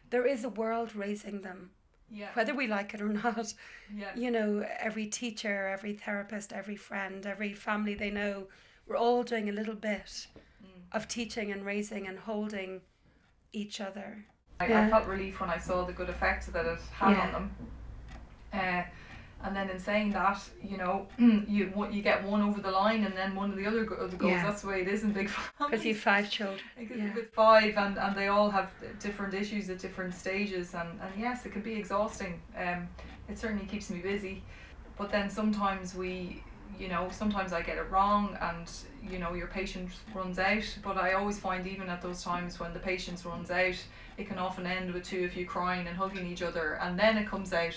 there 0.10 0.26
is 0.26 0.44
a 0.44 0.50
world 0.50 0.96
raising 0.96 1.42
them, 1.42 1.72
yeah 2.10 2.30
whether 2.34 2.54
we 2.56 2.68
like 2.68 2.94
it 2.94 3.02
or 3.02 3.10
not. 3.10 3.54
yeah 3.96 4.12
You 4.16 4.32
know, 4.32 4.66
every 4.80 5.08
teacher, 5.08 5.68
every 5.68 5.94
therapist, 5.94 6.54
every 6.54 6.76
friend, 6.78 7.26
every 7.26 7.54
family 7.54 7.96
they 7.96 8.12
know, 8.12 8.48
we're 8.88 8.98
all 8.98 9.24
doing 9.24 9.50
a 9.50 9.54
little 9.60 9.76
bit 9.76 10.28
Mm. 10.64 10.96
of 10.98 11.08
teaching 11.08 11.52
and 11.52 11.64
raising 11.66 12.08
and 12.08 12.18
holding 12.18 12.82
each 13.54 13.80
other. 13.80 14.26
I, 14.60 14.66
I 14.66 14.90
felt 14.90 15.06
relief 15.08 15.40
when 15.40 15.50
I 15.52 15.60
saw 15.60 15.84
the 15.86 15.94
good 15.94 16.10
effect 16.10 16.52
that 16.54 16.66
it 16.66 16.80
had 17.00 17.12
Yeah. 17.12 17.26
on 17.28 17.32
them 17.34 17.52
uh, 18.54 18.84
and 19.44 19.56
then 19.56 19.70
in 19.70 19.80
saying 19.80 20.12
that 20.12 20.40
you 20.64 20.78
know 20.78 21.06
you 21.20 21.72
you 21.92 22.02
get 22.02 22.24
one 22.24 22.42
over 22.42 22.60
the 22.60 22.72
line 22.72 23.04
and 23.04 23.16
then 23.16 23.36
one 23.36 23.52
of 23.52 23.56
the 23.56 23.66
other 23.68 23.84
go- 23.86 24.08
goes 24.08 24.30
Yeah. 24.32 24.44
that's 24.44 24.62
the 24.64 24.68
way 24.68 24.82
it 24.82 24.88
is 24.88 25.04
in 25.04 25.12
big 25.12 25.30
families. 25.58 25.72
Because 25.72 25.86
you've 25.86 26.00
five 26.00 26.30
children. 26.32 26.60
Because 26.78 26.98
Yeah. 26.98 27.14
with 27.14 27.32
five 27.34 27.78
and, 27.78 27.98
and 28.00 28.16
they 28.16 28.28
all 28.30 28.50
have 28.50 28.72
different 29.00 29.34
issues 29.36 29.70
at 29.70 29.78
different 29.80 30.16
stages 30.16 30.74
and, 30.74 30.90
and 31.00 31.12
yes 31.20 31.46
it 31.46 31.52
can 31.52 31.62
be 31.62 31.74
exhausting 31.76 32.42
um 32.58 32.88
it 33.30 33.38
certainly 33.38 33.66
keeps 33.66 33.90
me 33.92 34.00
busy 34.00 34.42
but 34.98 35.12
then 35.12 35.30
sometimes 35.30 35.94
we 35.94 36.42
you 36.80 36.88
know 36.88 37.08
sometimes 37.12 37.54
I 37.54 37.62
get 37.62 37.78
it 37.78 37.90
wrong 37.92 38.36
and 38.42 38.68
you 39.08 39.20
know 39.20 39.34
your 39.36 39.48
patience 39.48 39.94
runs 40.16 40.40
out 40.40 40.66
but 40.84 40.98
I 40.98 41.14
always 41.14 41.38
find 41.40 41.68
even 41.68 41.90
at 41.90 42.02
those 42.02 42.24
times 42.24 42.60
when 42.60 42.74
the 42.74 42.80
patience 42.80 43.24
runs 43.24 43.52
out 43.52 43.76
it 44.18 44.28
can 44.28 44.40
often 44.40 44.66
end 44.66 44.92
with 44.94 45.04
two 45.04 45.24
of 45.26 45.36
you 45.36 45.46
crying 45.46 45.86
and 45.88 45.96
hugging 45.96 46.26
each 46.26 46.42
other 46.42 46.80
and 46.82 46.98
then 47.00 47.18
it 47.18 47.28
comes 47.28 47.54
out 47.54 47.76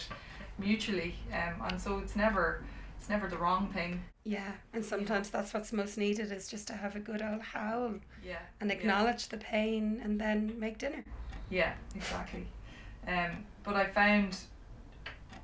mutually 0.61 1.15
um 1.33 1.55
and 1.69 1.81
so 1.81 1.99
it's 1.99 2.15
never 2.17 2.63
it's 2.99 3.09
never 3.09 3.29
the 3.29 3.37
wrong 3.39 3.69
thing 3.73 4.03
Yeah, 4.25 4.53
and 4.75 4.85
sometimes 4.85 5.31
that's 5.31 5.55
what's 5.55 5.73
most 5.73 5.97
needed 5.97 6.31
is 6.33 6.49
just 6.49 6.67
to 6.69 6.75
have 6.75 6.95
a 6.97 7.01
good 7.01 7.23
old 7.23 7.41
howl 7.41 7.95
Yeah. 8.23 8.37
and 8.61 8.69
yeah. 8.71 8.77
acknowledge 8.77 9.29
the 9.29 9.39
pain 9.39 10.01
and 10.05 10.21
then 10.21 10.55
make 10.61 10.77
dinner. 10.79 11.03
Yeah, 11.49 11.73
exactly. 11.95 12.47
Um, 13.09 13.45
but 13.65 13.75
I 13.75 13.87
found 13.87 14.37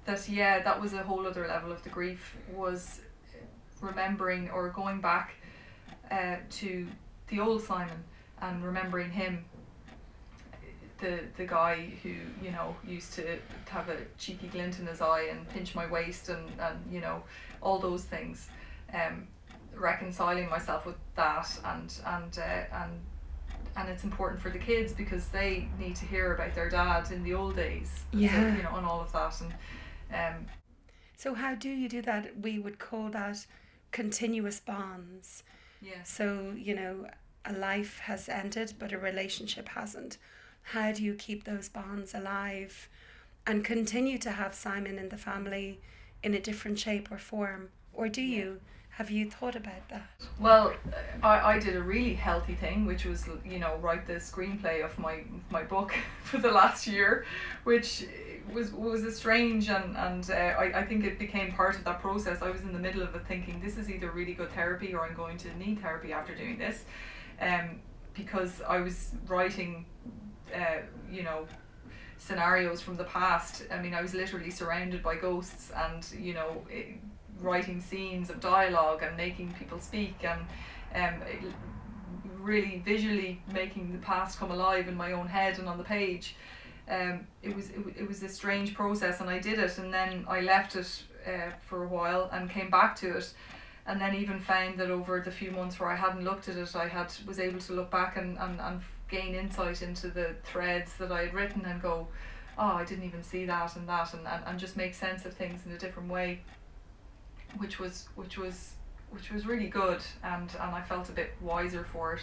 that 0.05 0.29
yeah, 0.29 0.63
that 0.63 0.79
was 0.81 0.93
a 0.93 1.03
whole 1.03 1.27
other 1.27 1.49
level 1.49 1.73
of 1.73 1.83
the 1.83 1.89
grief 1.89 2.37
was 2.55 3.01
remembering 3.81 4.51
or 4.51 4.69
going 4.69 5.01
back 5.01 5.35
uh, 6.11 6.37
to 6.61 6.87
the 7.29 7.41
old 7.41 7.63
Simon 7.63 8.05
and 8.43 8.63
remembering 8.65 9.11
him. 9.11 9.45
The 10.99 11.21
the 11.37 11.47
guy 11.47 11.93
who 12.03 12.15
you 12.43 12.51
know 12.53 12.75
used 12.87 13.13
to 13.15 13.39
have 13.69 13.89
a 13.89 13.99
cheeky 14.19 14.47
glint 14.49 14.79
in 14.79 14.87
his 14.87 15.01
eye 15.01 15.25
and 15.31 15.49
pinch 15.51 15.75
my 15.75 15.87
waist 15.87 16.29
and 16.29 16.49
and 16.59 16.79
you 16.91 17.01
know 17.01 17.23
all 17.61 17.79
those 17.79 18.05
things. 18.05 18.49
Um, 18.93 19.27
reconciling 19.75 20.49
myself 20.49 20.87
with 20.87 20.97
that 21.17 21.49
and 21.65 21.93
and 22.07 22.39
uh, 22.39 22.83
and 22.83 22.93
and 23.77 23.89
it's 23.91 24.05
important 24.05 24.41
for 24.41 24.49
the 24.49 24.59
kids 24.59 24.95
because 24.95 25.29
they 25.29 25.69
need 25.79 25.95
to 25.97 26.07
hear 26.07 26.33
about 26.35 26.55
their 26.55 26.71
dad 26.71 27.11
in 27.11 27.23
the 27.23 27.35
old 27.35 27.57
days. 27.57 27.91
So, 28.13 28.19
Yeah. 28.19 28.57
you 28.57 28.63
know, 28.63 28.75
and 28.77 28.87
all 28.87 29.03
of 29.03 29.13
that. 29.13 29.39
And 29.43 30.35
um, 30.37 30.47
So 31.19 31.35
how 31.35 31.55
do 31.55 31.69
you 31.69 31.87
do 31.87 32.01
that? 32.03 32.41
We 32.41 32.59
would 32.59 32.79
call 32.79 33.11
that 33.11 33.45
continuous 33.93 34.61
bonds. 34.61 35.43
yes. 35.83 36.09
So, 36.09 36.55
you 36.57 36.75
know, 36.75 37.07
a 37.45 37.53
life 37.53 37.99
has 37.99 38.31
ended 38.31 38.73
but 38.79 38.93
a 38.93 38.99
relationship 38.99 39.69
hasn't. 39.69 40.17
How 40.71 40.91
do 40.91 41.05
you 41.05 41.15
keep 41.15 41.45
those 41.45 41.69
bonds 41.69 42.13
alive 42.13 42.89
and 43.47 43.65
continue 43.65 44.19
to 44.19 44.33
have 44.33 44.53
Simon 44.53 44.99
in 44.99 45.11
the 45.11 45.17
family 45.17 45.81
in 46.25 46.35
a 46.35 46.41
different 46.41 46.79
shape 46.79 47.11
or 47.13 47.19
form? 47.19 47.69
Or 47.93 48.09
do 48.09 48.21
you? 48.21 48.61
Have 48.91 49.11
you 49.11 49.31
thought 49.31 49.55
about 49.55 49.89
that? 49.91 50.09
Well, 50.41 50.73
I, 51.23 51.53
I 51.53 51.59
did 51.59 51.77
a 51.77 51.83
really 51.83 52.15
healthy 52.15 52.55
thing, 52.55 52.85
which 52.85 53.05
was 53.05 53.29
you 53.45 53.59
know 53.59 53.77
write 53.77 54.07
the 54.07 54.15
screenplay 54.15 54.85
of 54.85 54.99
my 54.99 55.23
my 55.51 55.63
book 55.63 55.95
for 56.25 56.39
the 56.39 56.51
last 56.51 56.87
year, 56.87 57.27
which 57.65 58.07
was 58.53 58.73
was 58.73 59.05
a 59.05 59.13
strange 59.13 59.69
and 59.69 59.97
and 59.97 60.31
uh, 60.31 60.35
I, 60.35 60.81
I 60.81 60.85
think 60.85 61.05
it 61.05 61.19
became 61.19 61.53
part 61.53 61.77
of 61.77 61.85
that 61.85 62.01
process. 62.01 62.43
I 62.43 62.51
was 62.51 62.63
in 62.63 62.73
the 62.73 62.79
middle 62.79 63.03
of 63.03 63.15
it 63.15 63.25
thinking 63.29 63.61
this 63.61 63.77
is 63.77 63.89
either 63.89 64.11
really 64.11 64.35
good 64.35 64.51
therapy 64.51 64.95
or 64.95 65.07
I'm 65.07 65.15
going 65.15 65.37
to 65.39 65.57
need 65.57 65.81
therapy 65.81 66.13
after 66.13 66.35
doing 66.35 66.59
this, 66.59 66.85
um, 67.41 67.81
because 68.15 68.63
I 68.67 68.79
was 68.79 69.13
writing, 69.29 69.85
uh, 70.55 70.79
you 71.11 71.23
know, 71.23 71.47
scenarios 72.19 72.81
from 72.81 72.97
the 72.97 73.05
past. 73.05 73.65
I 73.71 73.81
mean, 73.81 73.95
I 73.95 74.03
was 74.03 74.15
literally 74.15 74.51
surrounded 74.51 75.03
by 75.03 75.17
ghosts 75.17 75.71
and 75.75 76.07
you 76.19 76.35
know. 76.35 76.65
It, 76.71 76.99
writing 77.41 77.81
scenes 77.81 78.31
of 78.31 78.41
dialogue 78.41 79.03
and 79.03 79.17
making 79.17 79.53
people 79.59 79.79
speak 79.79 80.25
and 80.25 80.41
um, 80.95 81.23
really 82.41 82.83
visually 82.85 83.43
making 83.53 83.93
the 83.93 83.99
past 83.99 84.39
come 84.39 84.51
alive 84.51 84.89
in 84.89 84.97
my 84.97 85.13
own 85.13 85.27
head 85.27 85.59
and 85.59 85.69
on 85.69 85.79
the 85.79 85.85
page. 85.85 86.37
Um, 86.89 87.27
it 87.43 87.55
was 87.55 87.71
it, 87.71 87.81
it 87.99 88.09
was 88.09 88.23
a 88.23 88.29
strange 88.29 88.75
process 88.75 89.21
and 89.21 89.29
I 89.29 89.39
did 89.39 89.59
it 89.59 89.79
and 89.79 89.93
then 89.93 90.25
I 90.29 90.41
left 90.41 90.77
it 90.77 91.03
uh, 91.27 91.51
for 91.61 91.83
a 91.83 91.89
while 91.89 92.31
and 92.33 92.49
came 92.49 92.71
back 92.71 92.95
to 92.97 93.17
it 93.17 93.33
and 93.87 94.01
then 94.01 94.15
even 94.15 94.39
found 94.39 94.79
that 94.79 94.91
over 94.91 95.21
the 95.21 95.31
few 95.31 95.51
months 95.51 95.81
where 95.81 95.91
I 95.91 95.97
hadn't 95.97 96.23
looked 96.23 96.49
at 96.49 96.57
it 96.57 96.77
I 96.77 96.87
had 96.87 97.13
was 97.27 97.41
able 97.41 97.59
to 97.61 97.73
look 97.73 97.91
back 97.91 98.17
and, 98.17 98.39
and, 98.39 98.61
and 98.61 98.81
gain 99.09 99.35
insight 99.35 99.83
into 99.83 100.09
the 100.09 100.35
threads 100.45 100.95
that 100.97 101.13
I 101.13 101.23
had 101.23 101.35
written 101.35 101.65
and 101.65 101.81
go 101.81 102.09
oh 102.59 102.73
I 102.77 102.85
didn't 102.85 103.05
even 103.05 103.23
see 103.23 103.45
that 103.47 103.77
and 103.77 103.89
that 103.89 104.13
and, 104.15 104.27
and, 104.27 104.43
and 104.47 104.59
just 104.59 104.77
make 104.77 104.95
sense 104.95 105.25
of 105.25 105.35
things 105.35 105.65
in 105.67 105.73
a 105.73 105.79
different 105.79 106.09
way 106.11 106.41
which 107.59 107.79
was 107.79 108.09
which 108.17 108.37
was 108.37 108.73
which 109.11 109.31
was 109.31 109.47
really 109.47 109.69
good 109.69 110.01
and 110.25 110.51
and 110.61 110.75
I 110.75 110.83
felt 110.83 111.09
a 111.09 111.13
bit 111.13 111.31
wiser 111.41 111.85
for 111.93 112.15
it 112.15 112.21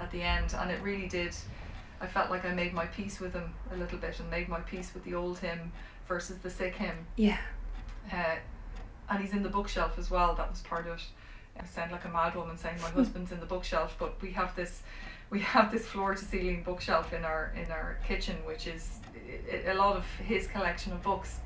at 0.00 0.10
the 0.10 0.22
end 0.22 0.54
and 0.58 0.70
it 0.70 0.80
really 0.82 1.08
did 1.08 1.34
I 2.00 2.06
felt 2.06 2.30
like 2.30 2.44
I 2.44 2.52
made 2.52 2.72
my 2.72 2.86
peace 2.86 3.20
with 3.20 3.32
him 3.32 3.54
a 3.72 3.76
little 3.76 3.98
bit 3.98 4.18
and 4.18 4.28
made 4.30 4.48
my 4.48 4.60
peace 4.60 4.92
with 4.94 5.04
the 5.04 5.14
old 5.14 5.38
him 5.38 5.70
versus 6.08 6.38
the 6.38 6.50
sick 6.50 6.74
him 6.74 6.94
Yeah. 7.16 7.38
uh, 8.12 8.36
and 9.10 9.22
he's 9.22 9.32
in 9.32 9.42
the 9.42 9.48
bookshelf 9.48 9.98
as 9.98 10.10
well 10.10 10.34
that 10.34 10.50
was 10.50 10.60
part 10.62 10.86
of 10.86 10.96
it 10.98 11.02
I 11.60 11.66
sound 11.66 11.92
like 11.92 12.04
a 12.06 12.08
mad 12.08 12.34
woman 12.34 12.56
saying 12.56 12.76
my 12.80 12.88
husband's 12.98 13.30
in 13.32 13.40
the 13.40 13.46
bookshelf 13.46 13.94
but 13.98 14.20
we 14.22 14.30
have 14.32 14.56
this 14.56 14.82
we 15.32 15.40
have 15.40 15.72
this 15.72 15.86
floor 15.86 16.14
to 16.14 16.24
ceiling 16.24 16.62
bookshelf 16.62 17.14
in 17.14 17.24
our 17.24 17.52
in 17.56 17.70
our 17.72 17.98
kitchen 18.06 18.36
which 18.44 18.66
is 18.66 19.00
a 19.66 19.74
lot 19.74 19.96
of 19.96 20.04
his 20.26 20.46
collection 20.46 20.92
of 20.92 21.02
books. 21.02 21.40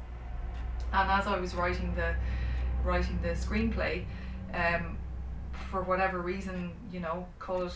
And 0.93 1.11
as 1.11 1.27
I 1.27 1.39
was 1.39 1.55
writing 1.55 1.95
the 1.95 2.15
writing 2.85 3.19
the 3.23 3.29
screenplay 3.29 4.05
um, 4.53 4.99
for 5.71 5.83
whatever 5.83 6.21
reason 6.21 6.73
you 6.93 7.01
know 7.01 7.27
call 7.39 7.63
it 7.67 7.73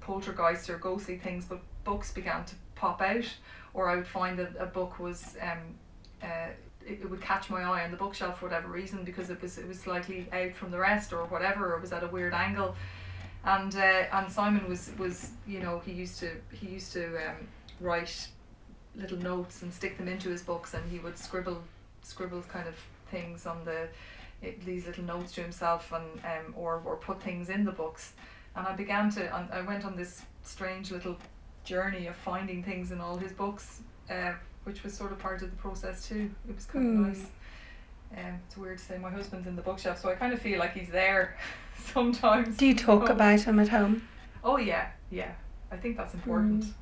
poltergeist 0.00 0.70
or 0.70 0.78
ghostly 0.78 1.18
things 1.18 1.44
but 1.44 1.60
books 1.84 2.12
began 2.12 2.44
to 2.46 2.54
pop 2.74 3.02
out 3.02 3.28
or 3.74 3.90
I 3.90 3.96
would 3.96 4.06
find 4.06 4.38
that 4.38 4.52
a 4.58 4.66
book 4.66 4.98
was 4.98 5.36
um, 5.40 5.58
uh, 6.22 6.48
it, 6.86 7.08
would 7.08 7.20
catch 7.20 7.50
my 7.50 7.62
eye 7.62 7.84
on 7.84 7.90
the 7.90 7.96
bookshelf 7.96 8.40
for 8.40 8.46
whatever 8.46 8.68
reason 8.68 9.04
because 9.04 9.28
it 9.28 9.40
was 9.42 9.58
it 9.58 9.68
was 9.68 9.78
slightly 9.78 10.26
out 10.32 10.54
from 10.54 10.70
the 10.70 10.78
rest 10.78 11.12
or 11.12 11.24
whatever 11.26 11.74
or 11.74 11.76
it 11.76 11.82
was 11.82 11.92
at 11.92 12.02
a 12.02 12.08
weird 12.08 12.32
angle 12.32 12.74
and 13.44 13.74
uh, 13.74 14.04
and 14.12 14.30
Simon 14.30 14.68
was 14.68 14.90
was 14.98 15.30
you 15.46 15.60
know 15.60 15.80
he 15.84 15.92
used 15.92 16.18
to 16.20 16.30
he 16.52 16.68
used 16.68 16.92
to 16.92 17.06
um, 17.16 17.48
write 17.80 18.28
little 18.94 19.18
notes 19.18 19.62
and 19.62 19.72
stick 19.72 19.96
them 19.96 20.06
into 20.08 20.28
his 20.28 20.42
books 20.42 20.74
and 20.74 20.90
he 20.90 20.98
would 20.98 21.18
scribble 21.18 21.62
scribble 22.02 22.42
kind 22.42 22.68
of 22.68 22.74
things 23.10 23.46
on 23.46 23.64
the 23.64 23.88
it, 24.42 24.64
these 24.64 24.86
little 24.86 25.04
notes 25.04 25.32
to 25.32 25.42
himself 25.42 25.92
and 25.92 26.04
um, 26.24 26.54
or, 26.56 26.82
or 26.84 26.96
put 26.96 27.22
things 27.22 27.48
in 27.48 27.64
the 27.64 27.72
books. 27.72 28.12
And 28.56 28.66
I 28.66 28.74
began 28.74 29.10
to 29.12 29.36
and 29.36 29.50
I 29.52 29.62
went 29.62 29.84
on 29.84 29.96
this 29.96 30.22
strange 30.42 30.90
little 30.90 31.16
journey 31.64 32.06
of 32.08 32.16
finding 32.16 32.62
things 32.62 32.90
in 32.90 33.00
all 33.00 33.16
his 33.16 33.32
books 33.32 33.80
uh, 34.10 34.32
which 34.64 34.82
was 34.84 34.94
sort 34.94 35.10
of 35.12 35.18
part 35.18 35.42
of 35.42 35.50
the 35.50 35.56
process 35.56 36.08
too. 36.08 36.30
It 36.48 36.54
was 36.54 36.66
kind 36.66 36.84
Hmm. 36.84 37.04
of 37.04 37.08
nice 37.08 37.26
um, 38.16 38.38
it's 38.46 38.56
weird 38.56 38.78
to 38.78 38.84
say 38.84 38.98
my 38.98 39.10
husband's 39.10 39.46
in 39.46 39.56
the 39.56 39.62
bookshelf 39.62 40.00
so 40.00 40.10
I 40.10 40.14
kind 40.14 40.32
of 40.32 40.40
feel 40.40 40.58
like 40.58 40.74
he's 40.74 40.90
there 40.90 41.36
sometimes 41.92 42.56
Do 42.56 42.66
you 42.66 42.74
talk 42.74 43.08
Oh. 43.08 43.12
about 43.12 43.40
him 43.40 43.58
at 43.58 43.68
home? 43.68 44.06
Oh 44.44 44.56
yeah, 44.56 44.88
yeah. 45.10 45.32
I 45.70 45.76
think 45.76 45.96
that's 45.96 46.14
important. 46.14 46.64
Mm. 46.64 46.72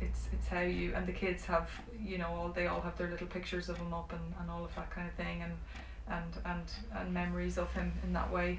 It's 0.00 0.28
it's 0.32 0.48
how 0.48 0.60
you 0.60 0.92
and 0.94 1.06
the 1.06 1.12
kids 1.12 1.44
have 1.46 1.70
you 1.98 2.18
know 2.18 2.28
all 2.28 2.48
they 2.50 2.66
all 2.66 2.80
have 2.82 2.98
their 2.98 3.08
little 3.08 3.26
pictures 3.26 3.68
of 3.68 3.78
him 3.78 3.94
up 3.94 4.12
and, 4.12 4.34
and 4.40 4.50
all 4.50 4.64
of 4.64 4.74
that 4.74 4.90
kind 4.90 5.08
of 5.08 5.14
thing 5.14 5.42
and 5.42 5.52
and 6.08 6.32
and 6.44 6.64
and 6.94 7.14
memories 7.14 7.56
of 7.58 7.72
him 7.72 7.92
in 8.04 8.12
that 8.12 8.30
way. 8.32 8.58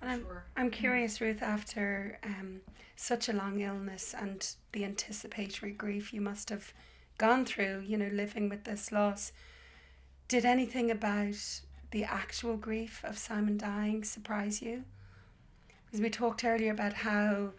And 0.00 0.10
I'm, 0.10 0.20
Sure. 0.22 0.44
I'm 0.56 0.70
curious, 0.70 1.20
Ruth, 1.20 1.42
after 1.42 2.18
um, 2.24 2.60
such 2.96 3.28
a 3.28 3.32
long 3.32 3.60
illness 3.60 4.14
and 4.18 4.44
the 4.72 4.84
anticipatory 4.84 5.72
grief 5.72 6.12
you 6.12 6.20
must 6.20 6.48
have 6.50 6.72
gone 7.18 7.44
through, 7.44 7.84
you 7.86 7.96
know, 7.98 8.08
living 8.12 8.48
with 8.48 8.64
this 8.64 8.90
loss, 8.90 9.30
did 10.32 10.46
anything 10.46 10.90
about 10.90 11.60
the 11.90 12.04
actual 12.04 12.56
grief 12.56 13.02
of 13.04 13.18
Simon 13.18 13.58
dying 13.58 14.02
surprise 14.02 14.62
you? 14.62 14.82
Because 15.84 16.00
we 16.00 16.08
talked 16.08 16.42
earlier 16.42 16.72
about 16.72 16.94
how, 16.94 17.50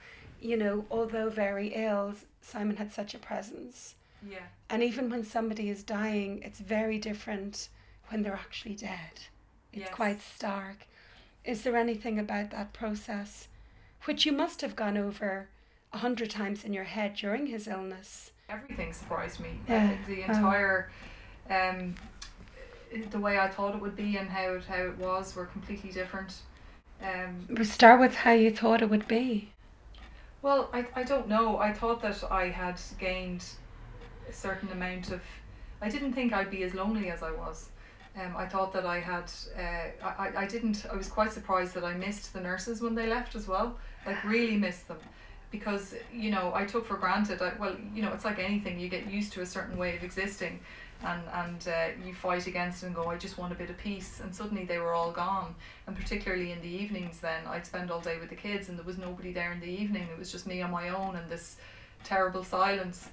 you 0.41 0.57
know, 0.57 0.83
although 0.89 1.29
very 1.29 1.67
ill, 1.67 2.15
Simon 2.41 2.77
had 2.77 2.91
such 2.91 3.13
a 3.13 3.19
presence. 3.19 3.93
Yeah. 4.27 4.39
And 4.71 4.81
even 4.81 5.07
when 5.11 5.23
somebody 5.23 5.69
is 5.69 5.83
dying, 5.83 6.41
it's 6.43 6.59
very 6.59 6.97
different 6.97 7.69
when 8.07 8.23
they're 8.23 8.33
actually 8.33 8.73
dead. 8.75 9.19
It's 9.71 9.81
Yes. 9.81 9.93
quite 9.93 10.21
stark. 10.23 10.87
Is 11.45 11.61
there 11.61 11.77
anything 11.77 12.17
about 12.17 12.49
that 12.49 12.73
process, 12.73 13.49
which 14.05 14.25
you 14.25 14.31
must 14.31 14.61
have 14.61 14.75
gone 14.75 14.97
over 14.97 15.47
a 15.91 15.99
hundred 15.99 16.31
times 16.31 16.65
in 16.65 16.73
your 16.73 16.85
head 16.85 17.13
during 17.13 17.45
his 17.45 17.67
illness? 17.67 18.31
Everything 18.49 18.91
surprised 18.93 19.39
me. 19.39 19.59
Yeah, 19.69 19.95
the 20.07 20.21
wow. 20.21 20.25
entire 20.25 20.91
um 21.51 21.95
the 23.11 23.19
way 23.19 23.39
I 23.39 23.47
thought 23.49 23.75
it 23.75 23.81
would 23.81 23.95
be 23.95 24.17
and 24.17 24.29
how 24.29 24.53
it 24.53 24.65
how 24.65 24.83
it 24.83 24.97
was 24.97 25.35
were 25.35 25.45
completely 25.45 25.91
different. 25.91 26.33
Um 27.01 27.45
We'll 27.49 27.65
start 27.65 27.99
with 27.99 28.15
how 28.15 28.31
you 28.31 28.51
thought 28.51 28.81
it 28.81 28.89
would 28.89 29.07
be. 29.07 29.49
Well, 30.41 30.69
I, 30.73 30.85
I 30.95 31.03
don't 31.03 31.29
know. 31.29 31.57
I 31.57 31.71
thought 31.71 32.01
that 32.01 32.21
I 32.29 32.49
had 32.49 32.79
gained 32.99 33.45
a 34.29 34.33
certain 34.33 34.69
amount 34.71 35.11
of. 35.11 35.21
I 35.81 35.89
didn't 35.89 36.13
think 36.13 36.33
I'd 36.33 36.51
be 36.51 36.63
as 36.63 36.73
lonely 36.73 37.09
as 37.09 37.23
I 37.23 37.31
was. 37.31 37.69
Um, 38.21 38.35
I 38.37 38.45
thought 38.45 38.73
that 38.73 38.85
I 38.85 38.99
had. 38.99 39.31
Uh, 39.57 40.05
I, 40.05 40.27
I- 40.27 40.33
I 40.43 40.45
didn't. 40.47 40.85
I 40.91 40.95
was 40.95 41.07
quite 41.07 41.31
surprised 41.31 41.73
that 41.75 41.83
I 41.85 41.93
missed 41.93 42.33
the 42.33 42.41
nurses 42.41 42.81
when 42.81 42.93
they 42.93 43.07
left 43.07 43.35
as 43.35 43.47
well. 43.47 43.77
Like, 44.05 44.21
really 44.25 44.57
missed 44.57 44.87
them. 44.89 44.99
Because, 45.49 45.95
you 46.11 46.29
know, 46.31 46.51
I 46.53 46.65
took 46.65 46.85
for 46.87 46.97
granted. 46.97 47.41
I, 47.41 47.53
well, 47.59 47.75
you 47.95 48.01
know, 48.01 48.11
it's 48.11 48.25
like 48.25 48.39
anything. 48.39 48.79
You 48.79 48.89
get 48.89 49.07
used 49.09 49.31
to 49.33 49.41
a 49.41 49.45
certain 49.45 49.77
way 49.77 49.95
of 49.95 50.03
existing 50.03 50.59
and, 51.03 51.21
and 51.33 51.67
uh, 51.67 52.05
you 52.05 52.13
fight 52.13 52.47
against 52.47 52.83
and 52.83 52.95
go, 52.95 53.09
I 53.09 53.17
just 53.17 53.37
want 53.37 53.51
a 53.51 53.55
bit 53.55 53.69
of 53.69 53.77
peace. 53.77 54.21
And 54.21 54.33
suddenly 54.33 54.65
they 54.65 54.77
were 54.77 54.93
all 54.93 55.11
gone 55.11 55.55
and 55.87 55.95
particularly 55.95 56.51
in 56.51 56.61
the 56.61 56.67
evenings 56.67 57.19
then 57.19 57.45
I'd 57.47 57.65
spend 57.65 57.91
all 57.91 57.99
day 57.99 58.19
with 58.19 58.29
the 58.29 58.35
kids 58.35 58.69
and 58.69 58.77
there 58.77 58.85
was 58.85 58.97
nobody 58.97 59.33
there 59.33 59.51
in 59.51 59.59
the 59.59 59.67
evening 59.67 60.07
it 60.11 60.17
was 60.17 60.31
just 60.31 60.47
me 60.47 60.61
on 60.61 60.71
my 60.71 60.89
own 60.89 61.15
and 61.15 61.29
this 61.29 61.57
terrible 62.03 62.43
silence 62.43 63.09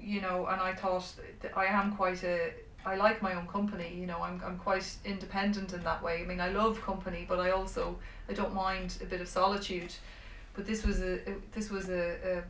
you 0.00 0.20
know 0.20 0.46
and 0.46 0.60
I 0.60 0.74
thought 0.74 1.10
I 1.56 1.66
am 1.66 1.96
quite 1.96 2.22
a 2.22 2.52
I 2.84 2.96
like 2.96 3.22
my 3.22 3.34
own 3.34 3.46
company. 3.46 3.94
You 3.94 4.06
know, 4.06 4.22
I'm 4.22 4.42
I'm 4.44 4.58
quite 4.58 4.96
independent 5.04 5.72
in 5.72 5.82
that 5.84 6.02
way. 6.02 6.22
I 6.22 6.26
mean, 6.26 6.40
I 6.40 6.50
love 6.50 6.82
company, 6.82 7.24
but 7.28 7.38
I 7.38 7.50
also 7.50 7.96
I 8.28 8.32
don't 8.32 8.54
mind 8.54 8.98
a 9.00 9.06
bit 9.06 9.20
of 9.20 9.28
solitude. 9.28 9.94
But 10.54 10.66
this 10.66 10.84
was 10.84 11.00
a 11.00 11.20
this 11.52 11.70
was 11.70 11.88
a, 11.88 12.38
a 12.38 12.42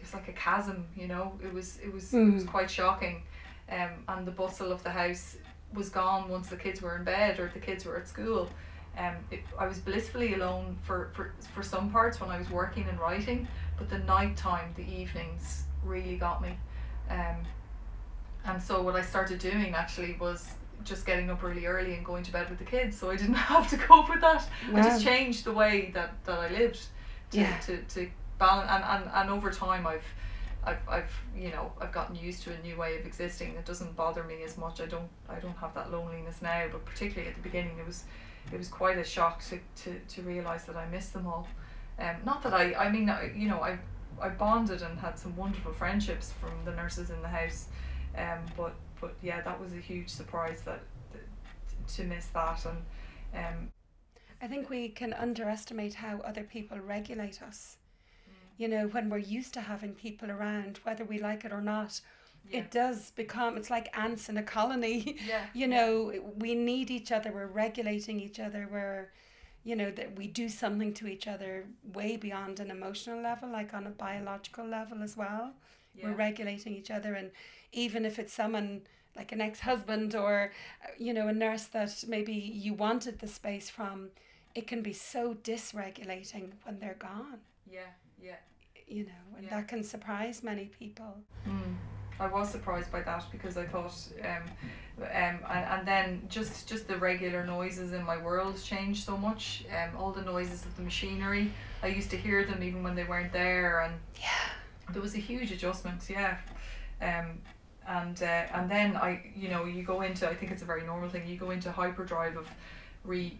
it's 0.00 0.14
like 0.14 0.28
a 0.28 0.32
chasm. 0.32 0.86
You 0.96 1.08
know, 1.08 1.38
it 1.42 1.52
was 1.52 1.78
it 1.82 1.92
was 1.92 2.12
it 2.14 2.32
was 2.34 2.44
Mm. 2.44 2.48
quite 2.48 2.70
shocking. 2.70 3.22
Um, 3.70 3.90
and 4.08 4.26
the 4.26 4.30
bustle 4.32 4.72
of 4.72 4.82
the 4.82 4.90
house 4.90 5.36
was 5.74 5.90
gone 5.90 6.28
once 6.30 6.48
the 6.48 6.56
kids 6.56 6.80
were 6.80 6.96
in 6.96 7.04
bed 7.04 7.38
or 7.38 7.50
the 7.52 7.60
kids 7.60 7.84
were 7.84 7.98
at 7.98 8.08
school. 8.08 8.48
Um, 8.96 9.14
it, 9.30 9.40
I 9.58 9.66
was 9.66 9.78
blissfully 9.78 10.34
alone 10.34 10.76
for, 10.82 11.10
for, 11.14 11.34
for 11.54 11.62
some 11.62 11.90
parts 11.90 12.18
when 12.20 12.30
I 12.30 12.38
was 12.38 12.50
working 12.50 12.86
and 12.88 12.98
writing, 12.98 13.46
but 13.76 13.88
the 13.90 13.98
night 13.98 14.36
time, 14.36 14.72
the 14.74 14.82
evenings 14.82 15.64
really 15.84 16.16
got 16.16 16.40
me. 16.40 16.58
Um, 17.10 17.36
and 18.46 18.62
so 18.62 18.80
what 18.82 18.96
I 18.96 19.02
started 19.02 19.38
doing 19.38 19.74
actually 19.74 20.16
was 20.18 20.48
just 20.84 21.04
getting 21.04 21.28
up 21.28 21.42
really 21.42 21.66
early 21.66 21.94
and 21.94 22.04
going 22.04 22.22
to 22.24 22.32
bed 22.32 22.48
with 22.48 22.58
the 22.58 22.64
kids 22.64 22.98
so 22.98 23.10
I 23.10 23.16
didn't 23.16 23.34
have 23.52 23.68
to 23.70 23.76
cope 23.76 24.08
with 24.08 24.22
that. 24.22 24.48
I 24.74 24.80
just 24.80 25.04
changed 25.04 25.44
the 25.44 25.52
way 25.52 25.90
that, 25.92 26.14
that 26.24 26.38
I 26.38 26.48
lived 26.48 26.80
to, 27.32 27.38
Yeah. 27.38 27.58
to, 27.66 27.76
to 27.82 28.08
balance 28.38 28.70
and, 28.70 28.84
and, 28.84 29.10
and 29.14 29.30
over 29.30 29.50
time 29.50 29.86
I've 29.86 30.04
I've, 30.64 30.88
I've 30.88 31.22
you 31.36 31.50
know 31.50 31.72
I've 31.80 31.92
gotten 31.92 32.16
used 32.16 32.42
to 32.44 32.52
a 32.52 32.58
new 32.60 32.76
way 32.76 32.98
of 32.98 33.06
existing 33.06 33.54
it 33.54 33.64
doesn't 33.64 33.96
bother 33.96 34.24
me 34.24 34.42
as 34.44 34.58
much 34.58 34.80
I 34.80 34.86
don't 34.86 35.08
I 35.28 35.36
don't 35.36 35.56
have 35.56 35.74
that 35.74 35.90
loneliness 35.90 36.42
now 36.42 36.66
but 36.70 36.84
particularly 36.84 37.28
at 37.28 37.36
the 37.36 37.42
beginning 37.42 37.78
it 37.78 37.86
was 37.86 38.04
it 38.52 38.56
was 38.56 38.68
quite 38.68 38.96
a 38.96 39.04
shock 39.04 39.42
to, 39.44 39.58
to, 39.82 39.98
to 39.98 40.22
realize 40.22 40.64
that 40.64 40.76
I 40.76 40.88
missed 40.88 41.12
them 41.12 41.26
all 41.26 41.48
um, 41.98 42.16
not 42.24 42.42
that 42.42 42.54
I 42.54 42.74
I 42.74 42.90
mean 42.90 43.10
you 43.36 43.48
know 43.48 43.60
I 43.60 43.78
I 44.20 44.28
bonded 44.30 44.82
and 44.82 44.98
had 44.98 45.18
some 45.18 45.36
wonderful 45.36 45.72
friendships 45.72 46.32
from 46.40 46.52
the 46.64 46.72
nurses 46.72 47.10
in 47.10 47.22
the 47.22 47.28
house 47.28 47.66
um, 48.16 48.40
but 48.56 48.74
but 49.00 49.14
yeah 49.22 49.40
that 49.42 49.60
was 49.60 49.72
a 49.72 49.80
huge 49.80 50.08
surprise 50.08 50.62
that, 50.62 50.80
that 51.12 51.22
to 51.94 52.04
miss 52.04 52.26
that 52.26 52.64
and 52.66 52.78
um, 53.34 53.72
I 54.40 54.46
think 54.46 54.70
we 54.70 54.88
can 54.88 55.12
underestimate 55.14 55.94
how 55.94 56.20
other 56.20 56.44
people 56.44 56.78
regulate 56.78 57.42
us. 57.42 57.76
You 58.58 58.68
know, 58.68 58.88
when 58.88 59.08
we're 59.08 59.18
used 59.18 59.54
to 59.54 59.60
having 59.60 59.94
people 59.94 60.30
around, 60.30 60.80
whether 60.82 61.04
we 61.04 61.18
like 61.18 61.44
it 61.44 61.52
or 61.52 61.60
not, 61.62 62.00
yeah 62.50 62.60
it 62.60 62.70
does 62.70 63.10
become, 63.12 63.56
it's 63.56 63.70
like 63.70 63.88
ants 63.96 64.28
in 64.28 64.36
a 64.36 64.42
colony. 64.42 65.16
yeah 65.28 65.46
you 65.54 65.66
know, 65.66 66.12
we 66.36 66.54
need 66.54 66.90
each 66.90 67.10
other, 67.12 67.32
we're 67.32 67.46
regulating 67.46 68.20
each 68.20 68.40
other, 68.40 68.68
we're, 68.70 69.10
you 69.64 69.76
know, 69.76 69.90
that 69.90 70.16
we 70.16 70.26
do 70.26 70.48
something 70.48 70.92
to 70.94 71.06
each 71.06 71.26
other 71.28 71.66
way 71.92 72.16
beyond 72.16 72.60
an 72.60 72.70
emotional 72.70 73.20
level, 73.22 73.48
like 73.50 73.74
on 73.74 73.86
a 73.86 73.90
biological 73.90 74.66
level 74.66 75.02
as 75.02 75.16
well. 75.16 75.52
yeah. 75.94 76.06
We're 76.06 76.16
regulating 76.16 76.74
each 76.74 76.90
other. 76.90 77.14
And 77.14 77.30
even 77.72 78.04
if 78.04 78.18
it's 78.18 78.32
someone 78.32 78.82
like 79.16 79.32
an 79.32 79.40
ex 79.40 79.60
husband 79.60 80.14
or, 80.14 80.52
uh, 80.84 80.88
you 80.98 81.12
know, 81.12 81.28
a 81.28 81.32
nurse 81.32 81.64
that 81.66 82.04
maybe 82.08 82.32
you 82.32 82.72
wanted 82.74 83.18
the 83.18 83.28
space 83.28 83.68
from, 83.68 84.08
it 84.54 84.66
can 84.66 84.82
be 84.82 84.92
so 84.92 85.34
dysregulating 85.34 86.52
when 86.64 86.78
they're 86.80 86.96
gone, 86.98 87.38
yeah 87.70 87.92
yeah 88.22 88.36
you 88.86 89.04
know, 89.04 89.36
and 89.36 89.44
Yeah. 89.44 89.50
that 89.50 89.68
can 89.68 89.84
surprise 89.84 90.42
many 90.42 90.64
people. 90.66 91.18
Mm. 91.46 91.76
I 92.20 92.26
was 92.26 92.50
surprised 92.50 92.90
by 92.90 93.02
that 93.02 93.22
because 93.30 93.56
I 93.58 93.66
thought, 93.66 93.94
um, 94.24 94.42
um, 94.98 95.04
and, 95.04 95.40
and 95.46 95.86
then 95.86 96.22
just 96.28 96.66
just 96.66 96.88
the 96.88 96.96
regular 96.96 97.44
noises 97.46 97.92
in 97.92 98.02
my 98.04 98.16
world 98.16 98.60
changed 98.62 99.04
so 99.04 99.16
much. 99.16 99.64
Um, 99.70 99.96
all 99.96 100.10
the 100.10 100.22
noises 100.22 100.64
of 100.64 100.74
the 100.76 100.82
machinery, 100.82 101.52
I 101.82 101.88
used 101.88 102.10
to 102.10 102.16
hear 102.16 102.44
them 102.44 102.62
even 102.62 102.82
when 102.82 102.94
they 102.96 103.04
weren't 103.04 103.32
there, 103.32 103.82
and 103.82 103.94
Yeah. 104.16 104.92
there 104.92 105.02
was 105.02 105.14
a 105.14 105.20
huge 105.20 105.52
adjustment. 105.52 106.08
Yeah, 106.08 106.38
um, 107.02 107.38
and 107.86 108.20
uh, 108.22 108.26
and 108.56 108.68
then 108.70 108.96
I, 108.96 109.30
you 109.36 109.48
know, 109.50 109.66
you 109.66 109.82
go 109.82 110.00
into 110.00 110.28
I 110.28 110.34
think 110.34 110.50
it's 110.50 110.62
a 110.62 110.66
very 110.66 110.84
normal 110.84 111.10
thing. 111.10 111.28
You 111.28 111.36
go 111.36 111.50
into 111.50 111.70
hyperdrive 111.70 112.36
of 112.38 112.48
re. 113.04 113.38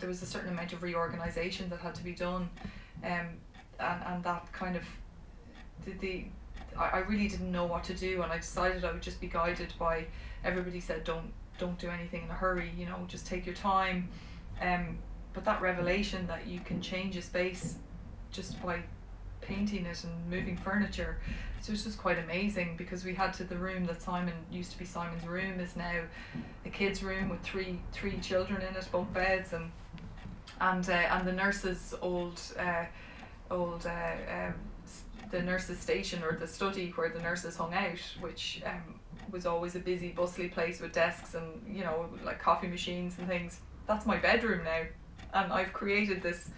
There 0.00 0.08
was 0.08 0.22
a 0.22 0.26
certain 0.26 0.50
amount 0.50 0.72
of 0.74 0.82
reorganization 0.82 1.70
that 1.70 1.78
had 1.80 1.94
to 1.94 2.04
be 2.04 2.12
done, 2.12 2.50
um, 3.02 3.28
and 3.78 4.02
and 4.06 4.24
that 4.24 4.50
kind 4.52 4.76
of 4.76 4.84
the, 5.84 5.92
the 5.92 6.24
I, 6.76 6.88
I 6.88 6.98
really 6.98 7.28
didn't 7.28 7.52
know 7.52 7.66
what 7.66 7.84
to 7.84 7.94
do 7.94 8.22
and 8.22 8.32
I 8.32 8.38
decided 8.38 8.84
I 8.84 8.92
would 8.92 9.02
just 9.02 9.20
be 9.20 9.28
guided 9.28 9.72
by 9.78 10.06
everybody 10.44 10.80
said 10.80 11.04
don't 11.04 11.32
don't 11.58 11.78
do 11.78 11.88
anything 11.88 12.24
in 12.24 12.30
a 12.30 12.34
hurry 12.34 12.72
you 12.76 12.86
know 12.86 13.04
just 13.08 13.26
take 13.26 13.46
your 13.46 13.54
time. 13.54 14.08
Um 14.60 14.98
but 15.34 15.44
that 15.44 15.60
revelation 15.60 16.26
that 16.26 16.46
you 16.46 16.60
can 16.60 16.80
change 16.80 17.16
a 17.16 17.22
space 17.22 17.76
just 18.32 18.60
by 18.62 18.80
painting 19.40 19.86
it 19.86 20.04
and 20.04 20.30
moving 20.30 20.56
furniture 20.56 21.18
so 21.60 21.72
it's 21.72 21.84
just 21.84 21.98
quite 21.98 22.18
amazing 22.18 22.76
because 22.76 23.04
we 23.04 23.14
had 23.14 23.32
to 23.34 23.44
the 23.44 23.56
room 23.56 23.84
that 23.86 24.00
Simon 24.02 24.34
used 24.50 24.72
to 24.72 24.78
be 24.78 24.84
Simon's 24.84 25.26
room 25.26 25.60
is 25.60 25.76
now 25.76 26.00
a 26.64 26.70
kid's 26.70 27.02
room 27.02 27.28
with 27.28 27.40
three 27.42 27.80
three 27.92 28.18
children 28.18 28.62
in 28.62 28.74
it 28.74 28.88
bunk 28.92 29.12
beds 29.12 29.52
and 29.52 29.70
and 30.60 30.88
uh, 30.88 30.92
and 30.92 31.26
the 31.26 31.32
nurse's 31.32 31.94
old 32.00 32.40
uh, 32.58 32.84
old 33.50 33.86
uh, 33.86 34.46
um, 34.46 34.54
the 35.30 35.42
nurse's 35.42 35.78
station 35.78 36.22
or 36.22 36.36
the 36.36 36.46
study 36.46 36.90
where 36.94 37.10
the 37.10 37.20
nurses 37.20 37.56
hung 37.56 37.74
out, 37.74 37.98
which 38.20 38.62
um, 38.64 39.00
was 39.30 39.46
always 39.46 39.74
a 39.74 39.78
busy, 39.78 40.10
bustly 40.10 40.48
place 40.48 40.80
with 40.80 40.92
desks 40.92 41.34
and 41.34 41.62
you 41.68 41.84
know 41.84 42.08
like 42.24 42.40
coffee 42.40 42.68
machines 42.68 43.18
and 43.18 43.28
things. 43.28 43.60
That's 43.86 44.06
my 44.06 44.16
bedroom 44.16 44.64
now, 44.64 44.82
and 45.34 45.52
I've 45.52 45.72
created 45.72 46.22
this 46.22 46.50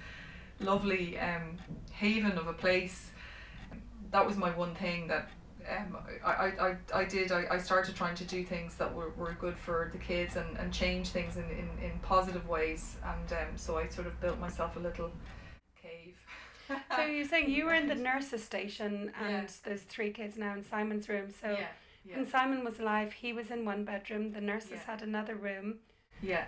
lovely 0.61 1.19
um, 1.19 1.59
haven 1.93 2.33
of 2.33 2.47
a 2.47 2.53
place. 2.53 3.11
That 4.11 4.27
was 4.27 4.37
my 4.37 4.51
one 4.51 4.75
thing 4.75 5.09
that. 5.09 5.31
Um, 5.69 5.99
I, 6.25 6.53
I, 6.59 6.77
I, 6.93 7.05
did 7.05 7.31
I, 7.31 7.45
I 7.51 7.59
started 7.59 7.95
trying 7.95 8.15
to 8.17 8.25
do 8.25 8.43
things 8.43 8.77
that 8.77 8.93
were, 8.93 9.11
were 9.11 9.37
good 9.39 9.57
for 9.57 9.91
the 9.93 9.99
kids 9.99 10.37
and, 10.37 10.57
and 10.57 10.73
change 10.73 11.11
things 11.11 11.37
in, 11.37 11.45
in, 11.45 11.69
in 11.85 11.99
positive 12.01 12.49
ways 12.49 12.97
and 13.05 13.33
um, 13.35 13.57
so 13.57 13.77
I 13.77 13.87
sort 13.89 14.07
of 14.07 14.19
built 14.23 14.41
myself 14.41 14.77
a 14.77 14.81
little 14.81 15.13
So 16.97 17.05
you're 17.05 17.25
saying 17.27 17.51
you 17.51 17.65
were 17.67 17.75
in 17.75 17.89
the 17.89 17.95
nurse's 17.95 18.43
station 18.45 19.13
and 19.21 19.31
Yeah. 19.45 19.47
there's 19.65 19.83
three 19.83 20.11
kids 20.11 20.37
now 20.37 20.55
in 20.55 20.65
Simon's 20.65 21.09
room. 21.09 21.31
So 21.41 21.51
yeah 21.51 21.67
yeah 22.05 22.17
when 22.17 22.29
Simon 22.29 22.65
was 22.65 22.79
alive, 22.79 23.13
he 23.13 23.33
was 23.33 23.51
in 23.51 23.65
one 23.65 23.85
bedroom, 23.85 24.33
the 24.33 24.41
nurses 24.41 24.81
had 24.87 25.03
another 25.03 25.35
room. 25.35 25.79
Yeah. 26.23 26.45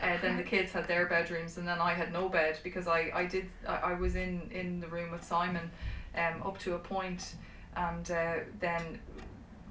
Uh, 0.00 0.16
then 0.22 0.36
the 0.38 0.42
kids 0.42 0.72
had 0.72 0.88
their 0.88 1.04
bedrooms, 1.06 1.58
and 1.58 1.68
then 1.68 1.78
I 1.78 1.92
had 1.92 2.10
no 2.10 2.28
bed 2.28 2.58
because 2.64 2.88
I, 2.88 3.10
I 3.14 3.26
did 3.26 3.46
I, 3.68 3.76
I 3.76 3.94
was 3.94 4.16
in, 4.16 4.50
in 4.50 4.80
the 4.80 4.86
room 4.86 5.10
with 5.10 5.22
Simon, 5.22 5.70
um, 6.16 6.42
up 6.42 6.58
to 6.60 6.74
a 6.74 6.78
point, 6.78 7.34
and 7.76 8.10
uh, 8.10 8.36
then 8.60 8.98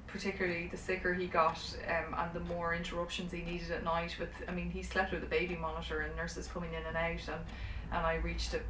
particularly 0.06 0.68
the 0.68 0.76
sicker 0.76 1.12
he 1.14 1.26
got, 1.26 1.58
um, 1.88 2.14
and 2.16 2.32
the 2.32 2.40
more 2.40 2.74
interruptions 2.74 3.32
he 3.32 3.42
needed 3.42 3.72
at 3.72 3.82
night. 3.82 4.16
With 4.20 4.30
I 4.46 4.52
mean 4.52 4.70
he 4.70 4.82
slept 4.84 5.12
with 5.12 5.22
a 5.24 5.26
baby 5.26 5.56
monitor 5.56 6.00
and 6.02 6.14
nurses 6.14 6.46
coming 6.46 6.74
in 6.74 6.82
and 6.86 6.96
out, 6.96 7.28
and 7.28 7.44
and 7.92 8.06
I 8.06 8.14
reached 8.16 8.54
a 8.54 8.60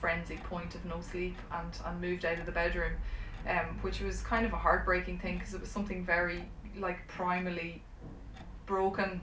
frenzied 0.00 0.42
point 0.44 0.74
of 0.74 0.84
no 0.84 1.00
sleep 1.00 1.36
and 1.52 1.78
and 1.84 2.00
moved 2.00 2.24
out 2.24 2.38
of 2.38 2.46
the 2.46 2.52
bedroom, 2.52 2.92
um, 3.48 3.78
which 3.82 4.00
was 4.00 4.20
kind 4.22 4.46
of 4.46 4.52
a 4.52 4.56
heartbreaking 4.56 5.18
thing 5.18 5.38
because 5.38 5.54
it 5.54 5.60
was 5.60 5.70
something 5.70 6.04
very 6.04 6.44
like 6.78 6.98
primally 7.08 7.80
broken 8.66 9.20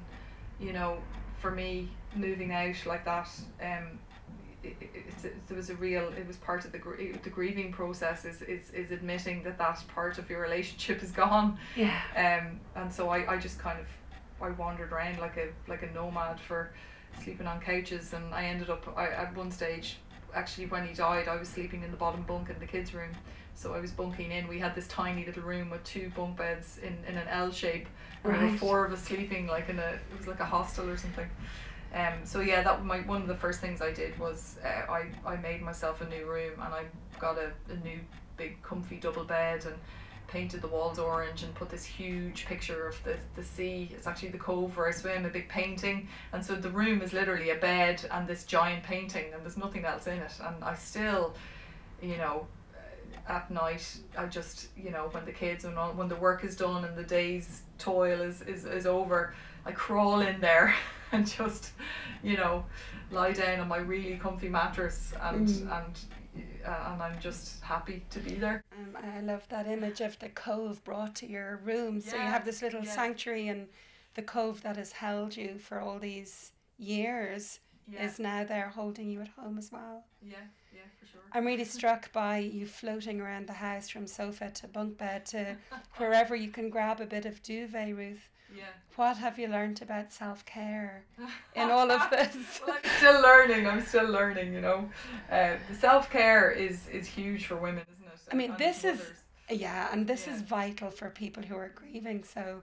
you 0.60 0.74
know, 0.74 0.98
for 1.40 1.52
me 1.52 1.90
moving 2.16 2.54
out 2.54 2.76
like 2.86 3.06
that, 3.06 3.30
um, 3.62 4.00
it, 4.64 4.76
it, 4.82 5.26
it, 5.26 5.48
there 5.48 5.58
was 5.58 5.70
a 5.70 5.76
real. 5.76 6.08
It 6.18 6.26
was 6.26 6.38
part 6.38 6.66
of 6.66 6.72
the 6.72 6.80
gr- 6.80 7.14
the 7.24 7.30
grieving 7.30 7.72
process. 7.72 8.26
Is, 8.26 8.42
is 8.42 8.72
is 8.72 8.92
admitting 8.92 9.44
that 9.44 9.58
that 9.58 9.84
part 9.88 10.18
of 10.18 10.30
your 10.30 10.42
relationship 10.42 11.04
is 11.04 11.12
gone. 11.12 11.58
Yeah. 11.76 12.00
Um, 12.16 12.60
and 12.76 12.92
so 12.92 13.10
I, 13.10 13.34
I 13.34 13.38
just 13.38 13.60
kind 13.60 13.80
of 13.80 13.86
I 14.42 14.50
wandered 14.52 14.92
around 14.92 15.20
like 15.20 15.38
a 15.38 15.50
like 15.70 15.84
a 15.84 15.92
nomad 15.92 16.40
for 16.40 16.72
sleeping 17.24 17.48
on 17.48 17.60
couches, 17.60 18.14
and 18.14 18.34
I 18.34 18.46
ended 18.46 18.70
up 18.70 18.92
I, 18.98 19.10
at 19.10 19.36
one 19.36 19.52
stage. 19.52 19.98
Actually, 20.36 20.68
when 20.68 20.88
he 20.88 20.94
died, 20.94 21.28
I 21.28 21.38
was 21.38 21.48
sleeping 21.48 21.82
in 21.84 21.92
the 21.92 21.98
bottom 21.98 22.22
bunk 22.24 22.50
in 22.50 22.60
the 22.60 22.66
kids' 22.66 22.94
room. 22.94 23.12
So 23.56 23.74
I 23.74 23.80
was 23.80 23.92
bunking 23.92 24.32
in. 24.32 24.48
We 24.50 24.60
had 24.60 24.76
this 24.76 24.88
tiny 24.88 25.26
little 25.26 25.44
room 25.44 25.70
with 25.70 25.84
two 25.86 26.12
bunk 26.16 26.38
beds 26.38 26.78
in, 26.84 26.98
in 27.08 27.18
an 27.18 27.28
L 27.30 27.52
shape, 27.52 27.88
and 28.24 28.36
there 28.36 28.52
were 28.52 28.58
four 28.58 28.86
of 28.86 28.92
us 28.92 29.02
sleeping 29.04 29.48
like 29.48 29.70
in 29.70 29.80
a 29.80 29.94
it 29.94 30.18
was 30.18 30.28
like 30.28 30.42
a 30.42 30.46
hostel 30.46 30.90
or 30.90 30.98
something. 30.98 31.30
Um, 31.94 32.26
so 32.26 32.42
yeah, 32.42 32.62
that 32.64 32.84
my 32.84 33.00
one 33.00 33.22
of 33.22 33.30
the 33.30 33.36
first 33.36 33.62
things 33.62 33.82
I 33.82 33.94
did 33.94 34.20
was 34.20 34.58
uh, 34.64 34.92
I 34.92 35.06
I 35.26 35.38
made 35.38 35.62
myself 35.62 36.02
a 36.02 36.10
new 36.10 36.26
room 36.26 36.54
and 36.62 36.74
I 36.74 36.84
got 37.20 37.38
a, 37.38 37.52
a 37.72 37.76
new 37.78 38.00
big 38.36 38.62
comfy 38.62 38.98
double 38.98 39.24
bed 39.24 39.66
and 39.66 39.76
painted 40.28 40.62
the 40.62 40.68
walls 40.68 41.00
orange 41.00 41.44
and 41.44 41.54
put 41.56 41.70
this 41.70 41.86
huge 41.86 42.46
picture 42.46 42.88
of 42.88 43.04
the, 43.04 43.16
the 43.36 43.44
sea. 43.44 43.90
It's 43.94 44.08
actually 44.08 44.30
the 44.30 44.38
cove 44.38 44.76
where 44.76 44.88
I 44.88 44.92
swim, 44.92 45.26
a 45.26 45.30
big 45.30 45.48
painting. 45.50 46.08
And 46.34 46.44
so 46.44 46.56
the 46.56 46.70
room 46.70 47.02
is 47.02 47.14
literally 47.14 47.52
a 47.52 47.56
bed 47.56 48.06
and 48.12 48.28
this 48.28 48.44
giant 48.44 48.84
painting 48.84 49.34
and 49.34 49.44
there's 49.44 49.58
nothing 49.58 49.86
else 49.86 50.08
in 50.08 50.18
it. 50.20 50.34
And 50.44 50.64
I 50.64 50.76
still, 50.76 51.34
you 52.02 52.18
know, 52.18 52.48
at 53.28 53.50
night 53.50 53.98
I 54.18 54.26
just, 54.26 54.68
you 54.78 54.92
know, 54.92 55.10
when 55.12 55.26
the 55.26 55.32
kids 55.32 55.66
and 55.66 55.78
all, 55.78 55.92
when 55.94 56.08
the 56.08 56.16
work 56.16 56.44
is 56.44 56.56
done 56.56 56.86
and 56.86 56.96
the 56.96 57.04
day's 57.04 57.62
toil 57.78 58.22
is, 58.22 58.42
is, 58.42 58.66
is 58.66 58.86
over, 58.86 59.34
I 59.66 59.72
crawl 59.72 60.22
in 60.22 60.40
there 60.42 60.76
and 61.12 61.26
just, 61.26 61.72
you 62.24 62.38
know, 62.38 62.66
lie 63.12 63.32
down 63.34 63.60
on 63.60 63.68
my 63.68 63.78
really 63.78 64.18
comfy 64.18 64.50
mattress 64.50 65.14
and 65.22 65.48
Mm. 65.48 65.86
and 65.86 66.00
uh, 66.66 66.92
and 66.94 67.02
I'm 67.02 67.20
just 67.20 67.62
happy 67.64 68.04
to 68.10 68.20
be 68.20 68.36
there. 68.36 68.64
Um, 68.78 68.98
I 69.18 69.22
love 69.22 69.48
that 69.50 69.68
image 69.68 70.02
of 70.02 70.18
the 70.20 70.30
cove 70.30 70.84
brought 70.84 71.16
to 71.18 71.28
your 71.28 71.58
room. 71.64 72.02
So 72.02 72.16
you 72.16 72.22
have 72.24 72.46
this 72.46 72.62
little 72.62 72.84
yeah. 72.84 72.92
sanctuary, 72.96 73.48
and 73.48 73.68
the 74.16 74.22
cove 74.22 74.62
that 74.64 74.78
has 74.78 74.92
held 74.92 75.36
you 75.36 75.58
for 75.60 75.80
all 75.80 76.00
these 76.00 76.52
years 76.78 77.60
Yeah, 77.88 78.06
is 78.06 78.20
now 78.20 78.44
there 78.44 78.70
holding 78.70 79.10
you 79.12 79.22
at 79.22 79.30
home 79.30 79.58
as 79.58 79.72
well. 79.72 80.06
yeah, 80.22 80.38
yeah, 80.74 80.82
for 81.00 81.06
sure. 81.06 81.22
I'm 81.34 81.46
really 81.46 81.66
struck 81.78 82.12
by 82.12 82.40
you 82.40 82.66
floating 82.66 83.22
around 83.22 83.48
the 83.48 83.54
house 83.54 83.90
from 83.90 84.08
sofa 84.08 84.50
to 84.52 84.68
bunk 84.68 84.98
bed 84.98 85.26
to 85.28 85.58
wherever 85.98 86.36
you 86.36 86.50
can 86.50 86.70
grab 86.70 87.00
a 87.00 87.06
bit 87.06 87.26
of 87.26 87.42
duvet, 87.44 87.96
Ruth. 87.96 88.30
Yeah. 88.56 88.64
What 88.96 89.18
have 89.18 89.38
you 89.38 89.48
learned 89.48 89.82
about 89.82 90.14
self 90.14 90.46
care 90.46 91.04
in 91.56 91.70
all 91.70 91.92
of 91.92 92.10
this? 92.10 92.62
well, 92.66 92.78
I'm 92.84 92.90
still 92.98 93.22
learning. 93.22 93.68
I'm 93.68 93.82
still 93.86 94.10
learning. 94.10 94.54
You 94.54 94.62
know, 94.62 94.90
uh, 95.32 95.56
the 95.70 95.76
self 95.76 96.10
care 96.10 96.52
is 96.52 96.88
is 96.90 97.06
huge 97.08 97.46
for 97.48 97.56
women, 97.58 97.84
isn't 97.98 98.08
it? 98.14 98.20
I 98.32 98.36
mean, 98.36 98.52
And 98.52 98.60
this 98.60 98.84
is- 98.84 99.00
mothers. 99.00 99.62
yeah, 99.62 99.90
and 99.92 100.08
this 100.08 100.28
is 100.28 100.42
vital 100.42 100.90
for 100.90 101.10
people 101.10 101.44
who 101.44 101.56
are 101.58 101.72
grieving. 101.76 102.24
So 102.24 102.62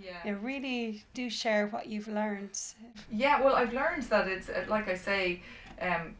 yeah. 0.00 0.16
you 0.24 0.34
really 0.36 1.04
do 1.12 1.28
share 1.30 1.66
what 1.68 1.86
you've 1.86 2.08
learned. 2.08 2.58
Yeah, 3.10 3.40
well, 3.42 3.54
I've 3.54 3.72
learned 3.74 4.04
that 4.04 4.26
it's 4.26 4.48
uh, 4.48 4.64
like 4.68 4.88
I 4.88 4.94
say, 4.96 5.42
um, 5.80 6.14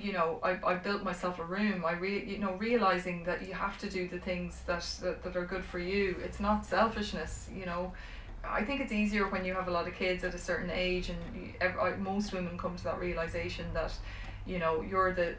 you 0.00 0.12
know, 0.12 0.38
I, 0.42 0.52
I 0.64 0.74
built 0.76 1.02
myself 1.02 1.38
a 1.40 1.44
room. 1.44 1.84
I 1.84 1.92
re, 1.92 2.24
you 2.24 2.38
know, 2.38 2.54
realizing 2.54 3.24
that 3.24 3.46
you 3.46 3.52
have 3.54 3.76
to 3.78 3.90
do 3.90 4.08
the 4.08 4.18
things 4.18 4.62
that, 4.66 4.82
that 5.02 5.22
that 5.24 5.36
are 5.36 5.44
good 5.44 5.64
for 5.64 5.78
you. 5.78 6.16
It's 6.24 6.40
not 6.40 6.64
selfishness. 6.64 7.48
You 7.54 7.66
know, 7.66 7.92
I 8.50 8.64
think 8.64 8.80
it's 8.80 8.92
easier 8.92 9.28
when 9.28 9.44
you 9.44 9.54
have 9.54 9.68
a 9.68 9.70
lot 9.70 9.86
of 9.88 9.94
kids 9.94 10.24
at 10.24 10.34
a 10.34 10.38
certain 10.38 10.70
age, 10.70 11.10
and 11.10 11.18
you, 11.36 11.52
ev- 11.60 11.78
I, 11.78 11.96
most 11.96 12.32
women 12.32 12.56
come 12.58 12.76
to 12.76 12.84
that 12.84 12.98
realization 12.98 13.66
that, 13.74 13.92
you 14.46 14.58
know, 14.58 14.82
you're 14.82 15.12
the, 15.12 15.34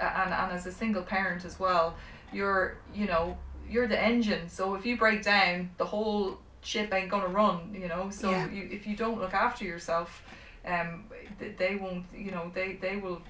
and 0.00 0.32
and 0.32 0.52
as 0.52 0.66
a 0.66 0.72
single 0.72 1.02
parent 1.02 1.44
as 1.44 1.58
well, 1.58 1.96
you're 2.32 2.76
you 2.94 3.06
know 3.06 3.36
you're 3.68 3.86
the 3.86 4.00
engine. 4.00 4.48
So 4.48 4.74
if 4.74 4.84
you 4.86 4.96
break 4.96 5.22
down, 5.22 5.70
the 5.78 5.84
whole 5.84 6.38
ship 6.62 6.92
ain't 6.92 7.10
gonna 7.10 7.28
run. 7.28 7.74
You 7.78 7.88
know, 7.88 8.10
so 8.10 8.30
Yeah. 8.30 8.50
you 8.50 8.68
if 8.70 8.86
you 8.86 8.96
don't 8.96 9.20
look 9.20 9.34
after 9.34 9.64
yourself, 9.64 10.22
um, 10.66 11.04
th- 11.38 11.56
they 11.56 11.76
won't. 11.76 12.04
You 12.16 12.30
know, 12.30 12.50
they 12.54 12.74
they 12.74 12.96
will. 12.96 13.20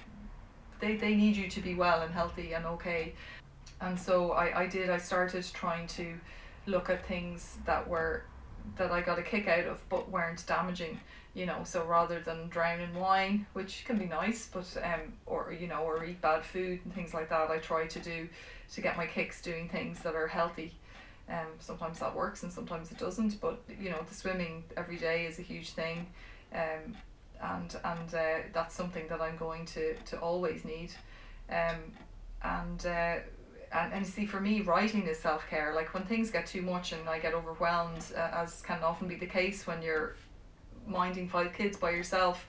They 0.79 0.97
they 0.97 1.15
need 1.15 1.35
you 1.35 1.49
to 1.49 1.61
be 1.61 1.75
well 1.75 2.01
and 2.01 2.13
healthy 2.13 2.53
and 2.53 2.65
okay, 2.65 3.13
and 3.79 3.99
so 3.99 4.31
I 4.31 4.61
I 4.63 4.67
did. 4.67 4.89
I 4.89 4.97
started 4.97 5.45
trying 5.53 5.87
to 5.87 6.15
look 6.65 6.89
at 6.89 7.05
things 7.07 7.57
that 7.65 7.87
were 7.87 8.23
that 8.77 8.91
I 8.91 9.01
got 9.01 9.19
a 9.19 9.23
kick 9.23 9.47
out 9.47 9.65
of 9.65 9.87
but 9.89 10.09
weren't 10.09 10.45
damaging 10.47 10.99
you 11.33 11.45
know 11.45 11.61
so 11.63 11.83
rather 11.85 12.19
than 12.19 12.47
drown 12.49 12.79
in 12.79 12.93
wine 12.95 13.45
which 13.53 13.83
can 13.85 13.97
be 13.97 14.05
nice 14.05 14.47
but 14.51 14.65
um 14.83 15.13
or 15.25 15.55
you 15.57 15.67
know 15.67 15.81
or 15.81 16.03
eat 16.05 16.21
bad 16.21 16.43
food 16.43 16.79
and 16.83 16.93
things 16.93 17.13
like 17.13 17.29
that 17.29 17.49
I 17.49 17.57
try 17.57 17.87
to 17.87 17.99
do 17.99 18.27
to 18.73 18.81
get 18.81 18.97
my 18.97 19.05
kicks 19.05 19.41
doing 19.41 19.69
things 19.69 19.99
that 20.01 20.15
are 20.15 20.27
healthy. 20.27 20.73
Um 21.29 21.47
sometimes 21.59 21.99
that 21.99 22.15
works 22.15 22.43
and 22.43 22.51
sometimes 22.51 22.91
it 22.91 22.97
doesn't 22.97 23.39
but 23.41 23.61
you 23.79 23.89
know 23.89 24.03
the 24.07 24.15
swimming 24.15 24.63
every 24.77 24.97
day 24.97 25.25
is 25.25 25.39
a 25.39 25.43
huge 25.43 25.71
thing 25.71 26.07
um 26.53 26.95
and 27.41 27.75
and 27.83 28.15
uh, 28.15 28.37
that's 28.53 28.73
something 28.73 29.07
that 29.09 29.19
I'm 29.19 29.35
going 29.37 29.65
to 29.67 29.95
to 29.95 30.19
always 30.19 30.63
need. 30.65 30.91
Um 31.49 31.79
and 32.43 32.85
uh 32.85 33.15
and, 33.73 33.93
and 33.93 34.05
see 34.05 34.25
for 34.25 34.39
me 34.39 34.61
writing 34.61 35.07
is 35.07 35.19
self-care. 35.19 35.73
Like 35.75 35.93
when 35.93 36.03
things 36.03 36.31
get 36.31 36.45
too 36.45 36.61
much 36.61 36.91
and 36.91 37.07
i 37.07 37.19
get 37.19 37.33
overwhelmed 37.33 38.05
uh, 38.15 38.29
as 38.33 38.61
can 38.61 38.81
often 38.83 39.07
be 39.07 39.15
the 39.15 39.25
case 39.25 39.65
when 39.67 39.81
you're 39.81 40.15
minding 40.87 41.29
five 41.29 41.53
kids 41.53 41.77
by 41.77 41.91
yourself 41.91 42.45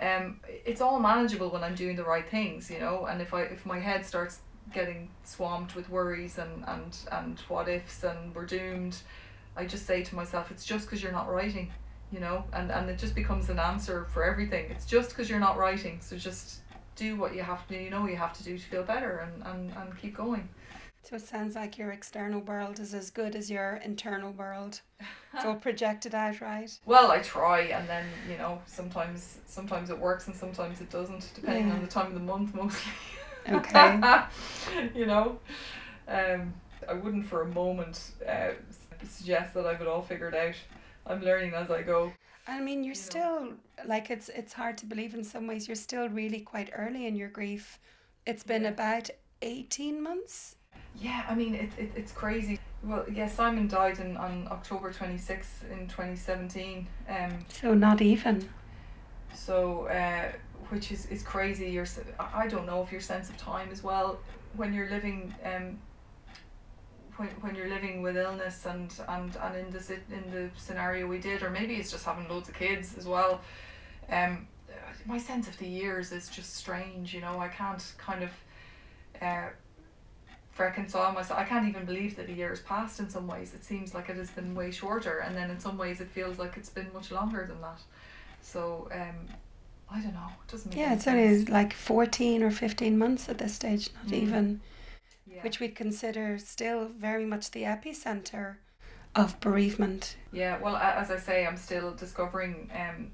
um 0.00 0.38
it's 0.64 0.80
all 0.80 1.00
manageable 1.00 1.50
when 1.50 1.64
i'm 1.64 1.74
doing 1.74 1.96
the 1.96 2.04
right 2.04 2.28
things 2.28 2.70
you 2.70 2.78
know? 2.78 3.06
And 3.06 3.20
if 3.20 3.34
i 3.34 3.42
if 3.42 3.66
my 3.66 3.78
head 3.78 4.06
starts 4.06 4.40
getting 4.72 5.10
swamped 5.24 5.74
with 5.74 5.88
worries 5.88 6.38
and 6.38 6.64
and 6.68 6.96
and 7.10 7.40
what 7.48 7.68
ifs 7.68 8.04
and 8.04 8.34
we're 8.34 8.46
doomed 8.46 8.96
i 9.56 9.64
just 9.64 9.86
say 9.86 10.04
to 10.04 10.14
myself 10.14 10.50
it's 10.50 10.64
just 10.64 10.86
because 10.86 11.02
you're 11.02 11.12
not 11.12 11.28
writing 11.28 11.70
you 12.10 12.20
know? 12.20 12.44
And 12.52 12.70
and 12.70 12.88
it 12.88 12.98
just 12.98 13.14
becomes 13.14 13.50
an 13.50 13.58
answer 13.58 14.06
for 14.12 14.24
everything. 14.24 14.70
It's 14.70 14.86
just 14.86 15.10
because 15.10 15.28
you're 15.28 15.40
not 15.40 15.58
writing 15.58 15.98
so 16.00 16.16
just 16.16 16.60
do 16.98 17.16
what 17.16 17.34
you 17.34 17.42
have 17.42 17.66
to 17.68 17.74
do, 17.74 17.80
you 17.80 17.90
know 17.90 18.06
you 18.06 18.16
have 18.16 18.32
to 18.38 18.44
do 18.44 18.58
to 18.58 18.64
feel 18.64 18.82
better 18.82 19.18
and 19.18 19.42
and, 19.46 19.72
and 19.76 19.98
keep 20.00 20.16
going 20.16 20.48
So 21.02 21.16
it 21.16 21.22
sounds 21.22 21.54
like 21.54 21.78
your 21.78 21.90
external 21.92 22.40
world 22.40 22.80
is 22.80 22.92
as 22.92 23.10
good 23.10 23.34
as 23.34 23.50
your 23.50 23.80
internal 23.84 24.32
world. 24.32 24.80
It's 25.34 25.44
all 25.48 25.54
projected 25.56 26.14
out, 26.14 26.40
right? 26.40 26.70
well 26.86 27.10
i 27.10 27.18
try 27.20 27.60
and 27.76 27.88
then 27.88 28.04
you 28.30 28.36
know 28.36 28.60
sometimes 28.66 29.38
sometimes 29.46 29.90
it 29.90 29.98
works 29.98 30.26
and 30.26 30.36
sometimes 30.36 30.80
it 30.80 30.90
doesn't 30.90 31.30
depending 31.34 31.70
on 31.70 31.80
the 31.80 31.86
time 31.86 32.06
of 32.08 32.14
the 32.14 32.20
month 32.20 32.54
mostly 32.54 32.92
Okay. 33.50 34.00
you 34.94 35.06
know 35.06 35.38
um 36.08 36.52
i 36.88 36.92
wouldn't 36.92 37.24
for 37.26 37.42
a 37.42 37.46
moment 37.48 38.12
uh, 38.28 38.50
suggest 39.08 39.54
that 39.54 39.64
i 39.66 39.72
have 39.72 39.80
it 39.80 39.88
all 39.88 40.02
figured 40.02 40.34
out 40.34 40.54
i'm 41.06 41.22
learning 41.22 41.54
as 41.54 41.70
i 41.70 41.82
go 41.82 42.12
I 42.48 42.60
mean, 42.60 42.82
you're 42.82 42.94
You 42.94 43.00
know. 43.00 43.10
still 43.10 43.52
like 43.86 44.10
it's 44.10 44.28
it's 44.30 44.52
hard 44.54 44.78
to 44.78 44.86
believe 44.86 45.14
in 45.14 45.22
some 45.24 45.46
ways. 45.46 45.68
You're 45.68 45.76
still 45.88 46.08
really 46.08 46.40
quite 46.40 46.70
early 46.74 47.06
in 47.06 47.14
your 47.14 47.28
grief. 47.28 47.78
It's 48.26 48.42
been 48.42 48.62
Yeah. 48.62 48.70
about 48.70 49.10
eighteen 49.42 50.02
months. 50.02 50.56
Yeah, 50.96 51.24
I 51.28 51.34
mean 51.34 51.54
it, 51.54 51.70
it 51.78 51.92
it's 51.94 52.12
crazy. 52.12 52.58
Well, 52.82 53.04
yeah, 53.12 53.28
Simon 53.28 53.68
died 53.68 53.98
in 54.00 54.16
on 54.16 54.48
October 54.50 54.92
twenty 54.92 55.18
sixth 55.18 55.64
in 55.70 55.88
twenty 55.88 56.16
seventeen. 56.16 56.86
Um, 57.08 57.44
So 57.48 57.74
not 57.74 58.00
even. 58.02 58.48
so 59.34 59.86
uh, 59.88 60.32
which 60.70 60.90
is 60.90 61.06
is 61.06 61.22
crazy. 61.22 61.70
Your 61.70 61.86
I 62.18 62.46
don't 62.48 62.66
know 62.66 62.82
if 62.82 62.90
your 62.90 63.00
sense 63.02 63.28
of 63.30 63.36
time 63.36 63.68
as 63.70 63.82
well 63.82 64.18
when 64.56 64.72
you're 64.72 64.90
living 64.90 65.34
um. 65.44 65.78
When, 67.18 67.28
when 67.42 67.54
you're 67.56 67.68
living 67.68 68.00
with 68.00 68.16
illness 68.16 68.64
and, 68.64 68.90
and, 69.08 69.36
and 69.44 69.56
in 69.56 69.70
the 69.72 69.94
in 70.18 70.30
the 70.30 70.48
scenario 70.56 71.06
we 71.06 71.18
did, 71.18 71.42
or 71.42 71.50
maybe 71.50 71.74
it's 71.74 71.90
just 71.90 72.04
having 72.04 72.28
loads 72.28 72.48
of 72.48 72.54
kids 72.54 72.96
as 72.96 73.06
well. 73.06 73.40
Um, 74.08 74.46
my 75.04 75.18
sense 75.18 75.48
of 75.48 75.56
the 75.58 75.66
years 75.66 76.12
is 76.12 76.28
just 76.28 76.54
strange. 76.56 77.12
You 77.12 77.20
know, 77.20 77.40
I 77.40 77.48
can't 77.48 77.84
kind 77.98 78.22
of 78.22 78.30
uh, 79.20 79.48
reconcile 80.56 81.12
myself. 81.12 81.40
I 81.40 81.44
can't 81.44 81.68
even 81.68 81.84
believe 81.84 82.14
that 82.16 82.28
a 82.28 82.32
year 82.32 82.50
has 82.50 82.60
passed 82.60 83.00
in 83.00 83.10
some 83.10 83.26
ways. 83.26 83.52
It 83.52 83.64
seems 83.64 83.94
like 83.94 84.08
it 84.08 84.16
has 84.16 84.30
been 84.30 84.54
way 84.54 84.70
shorter, 84.70 85.18
and 85.18 85.36
then 85.36 85.50
in 85.50 85.58
some 85.58 85.76
ways 85.76 86.00
it 86.00 86.08
feels 86.08 86.38
like 86.38 86.56
it's 86.56 86.70
been 86.70 86.90
much 86.94 87.10
longer 87.10 87.46
than 87.46 87.60
that. 87.62 87.80
So, 88.42 88.88
um, 88.92 89.26
I 89.90 90.00
don't 90.00 90.14
know. 90.14 90.28
It 90.46 90.52
doesn't 90.52 90.70
make 90.70 90.78
Yeah, 90.78 90.94
it's 90.94 91.08
only 91.08 91.44
like 91.46 91.72
fourteen 91.72 92.42
or 92.44 92.52
fifteen 92.52 92.96
months 92.96 93.28
at 93.28 93.38
this 93.38 93.54
stage, 93.54 93.90
not 93.96 94.12
Mm. 94.12 94.22
even. 94.22 94.60
Yeah. 95.30 95.42
Which 95.42 95.60
we'd 95.60 95.74
consider 95.74 96.38
still 96.38 96.88
very 96.88 97.24
much 97.24 97.50
the 97.50 97.64
epicenter 97.64 98.56
of 99.14 99.38
bereavement. 99.40 100.16
Yeah, 100.32 100.58
well, 100.60 100.76
as 100.76 101.10
I 101.10 101.18
say, 101.18 101.46
I'm 101.46 101.56
still 101.56 101.92
discovering 101.94 102.70
um, 102.74 103.10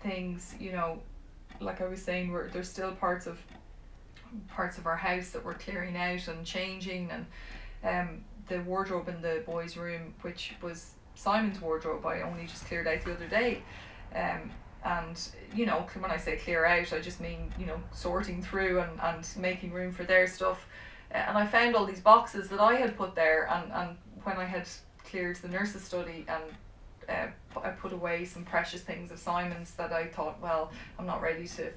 things. 0.00 0.54
You 0.58 0.72
know, 0.72 1.00
like 1.60 1.80
I 1.80 1.86
was 1.86 2.02
saying, 2.02 2.30
we're, 2.30 2.48
there's 2.48 2.68
still 2.68 2.92
parts 2.92 3.26
of 3.26 3.38
parts 4.48 4.76
of 4.76 4.86
our 4.86 4.96
house 4.96 5.30
that 5.30 5.42
we're 5.42 5.54
clearing 5.54 5.96
out 5.96 6.28
and 6.28 6.44
changing, 6.44 7.10
and 7.10 7.26
um, 7.84 8.24
the 8.48 8.60
wardrobe 8.62 9.08
in 9.08 9.22
the 9.22 9.42
boys' 9.46 9.76
room, 9.76 10.14
which 10.22 10.54
was 10.62 10.92
Simon's 11.14 11.60
wardrobe, 11.60 12.04
I 12.04 12.22
only 12.22 12.46
just 12.46 12.66
cleared 12.66 12.86
out 12.86 13.02
the 13.04 13.12
other 13.12 13.28
day. 13.28 13.62
Um, 14.14 14.50
and 14.84 15.28
you 15.54 15.66
know, 15.66 15.86
when 15.98 16.10
I 16.10 16.16
say 16.16 16.36
clear 16.36 16.64
out, 16.64 16.92
I 16.92 17.00
just 17.00 17.20
mean 17.20 17.52
you 17.58 17.66
know 17.66 17.80
sorting 17.92 18.42
through 18.42 18.80
and, 18.80 19.00
and 19.00 19.28
making 19.38 19.72
room 19.72 19.92
for 19.92 20.04
their 20.04 20.26
stuff. 20.26 20.66
Uh, 21.12 21.18
and 21.18 21.38
I 21.38 21.46
found 21.46 21.74
all 21.74 21.86
these 21.86 22.00
boxes 22.00 22.48
that 22.48 22.60
I 22.60 22.74
had 22.74 22.96
put 22.96 23.14
there, 23.14 23.48
and, 23.50 23.72
and 23.72 23.96
when 24.24 24.36
I 24.36 24.44
had 24.44 24.68
cleared 25.04 25.36
the 25.36 25.48
nurse's 25.48 25.82
study 25.82 26.26
and 26.28 26.42
uh, 27.08 27.60
I 27.62 27.70
put 27.70 27.92
away 27.92 28.24
some 28.24 28.44
precious 28.44 28.82
things 28.82 29.10
of 29.10 29.18
Simon's 29.18 29.72
that 29.74 29.92
I 29.92 30.06
thought, 30.06 30.40
well, 30.40 30.70
I'm 30.98 31.06
not 31.06 31.22
ready 31.22 31.48
to 31.48 31.70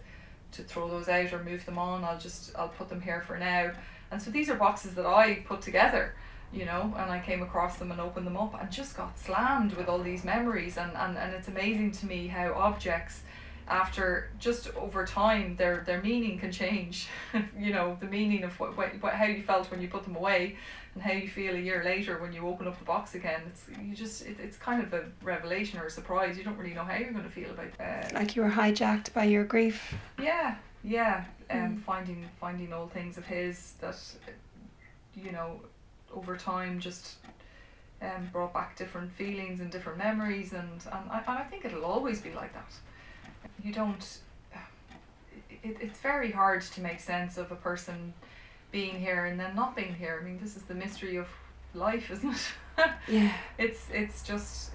to 0.53 0.63
throw 0.63 0.89
those 0.89 1.07
out 1.07 1.31
or 1.31 1.41
move 1.43 1.65
them 1.65 1.77
on. 1.77 2.03
I'll 2.03 2.19
just 2.19 2.53
I'll 2.57 2.69
put 2.69 2.89
them 2.89 3.01
here 3.01 3.21
for 3.21 3.37
now. 3.37 3.71
And 4.11 4.21
so 4.21 4.29
these 4.31 4.49
are 4.49 4.55
boxes 4.55 4.95
that 4.95 5.05
I 5.05 5.35
put 5.45 5.61
together, 5.61 6.15
you 6.51 6.65
know, 6.65 6.93
and 6.97 7.09
I 7.09 7.19
came 7.19 7.41
across 7.41 7.77
them 7.77 7.91
and 7.91 8.01
opened 8.01 8.27
them 8.27 8.35
up 8.35 8.59
and 8.59 8.69
just 8.69 8.97
got 8.97 9.17
slammed 9.17 9.73
with 9.73 9.87
all 9.87 9.99
these 9.99 10.25
memories 10.25 10.77
and, 10.77 10.91
and, 10.97 11.17
and 11.17 11.33
it's 11.33 11.47
amazing 11.47 11.91
to 11.93 12.05
me 12.05 12.27
how 12.27 12.53
objects 12.53 13.21
after 13.67 14.29
just 14.39 14.73
over 14.75 15.05
time 15.05 15.55
their 15.55 15.83
their 15.85 16.01
meaning 16.01 16.37
can 16.39 16.51
change 16.51 17.07
you 17.57 17.71
know 17.71 17.97
the 17.99 18.05
meaning 18.05 18.43
of 18.43 18.59
what, 18.59 18.75
what, 18.77 18.89
what 19.01 19.13
how 19.13 19.25
you 19.25 19.41
felt 19.43 19.69
when 19.71 19.81
you 19.81 19.87
put 19.87 20.03
them 20.03 20.15
away 20.15 20.55
and 20.93 21.03
how 21.03 21.11
you 21.11 21.27
feel 21.29 21.55
a 21.55 21.59
year 21.59 21.81
later 21.83 22.19
when 22.19 22.33
you 22.33 22.45
open 22.47 22.67
up 22.67 22.77
the 22.79 22.85
box 22.85 23.15
again 23.15 23.41
it's 23.47 23.65
you 23.81 23.95
just 23.95 24.25
it, 24.25 24.37
it's 24.39 24.57
kind 24.57 24.81
of 24.83 24.93
a 24.93 25.03
revelation 25.23 25.79
or 25.79 25.85
a 25.85 25.89
surprise 25.89 26.37
you 26.37 26.43
don't 26.43 26.57
really 26.57 26.73
know 26.73 26.83
how 26.83 26.95
you're 26.95 27.11
going 27.13 27.23
to 27.23 27.29
feel 27.29 27.49
about 27.51 27.71
uh, 27.79 28.09
Like 28.13 28.35
you 28.35 28.41
were 28.41 28.49
hijacked 28.49 29.13
by 29.13 29.23
your 29.25 29.43
grief. 29.45 29.93
yeah, 30.19 30.55
yeah. 30.83 31.25
Um, 31.49 31.57
Mm. 31.75 31.81
finding 31.83 32.25
finding 32.39 32.71
old 32.73 32.91
things 32.93 33.17
of 33.17 33.25
his 33.25 33.73
that, 33.81 33.97
you 35.15 35.31
know, 35.31 35.59
over 36.13 36.37
time 36.37 36.79
just 36.79 37.15
um, 38.01 38.29
brought 38.31 38.53
back 38.53 38.77
different 38.77 39.11
feelings 39.11 39.59
and 39.59 39.69
different 39.71 39.97
memories, 39.97 40.53
and 40.53 40.69
and 40.91 41.11
I, 41.11 41.19
and 41.19 41.37
I 41.39 41.43
think 41.43 41.65
it'll 41.65 41.85
always 41.85 42.21
be 42.21 42.31
like 42.33 42.53
that. 42.53 42.71
You 43.63 43.73
don't. 43.73 44.19
it, 45.63 45.77
it's 45.79 45.99
very 45.99 46.31
hard 46.31 46.61
to 46.61 46.81
make 46.81 46.99
sense 46.99 47.37
of 47.37 47.51
a 47.51 47.55
person 47.55 48.13
being 48.71 48.99
here 48.99 49.25
and 49.25 49.39
then 49.39 49.55
not 49.55 49.75
being 49.75 49.93
here. 49.93 50.19
I 50.21 50.25
mean, 50.25 50.39
this 50.41 50.55
is 50.55 50.63
the 50.63 50.73
mystery 50.75 51.17
of 51.17 51.27
life, 51.73 52.09
isn't 52.15 52.31
it? 52.77 52.91
Yeah. 53.07 53.33
it's 53.57 53.87
it's 53.91 54.23
just 54.23 54.71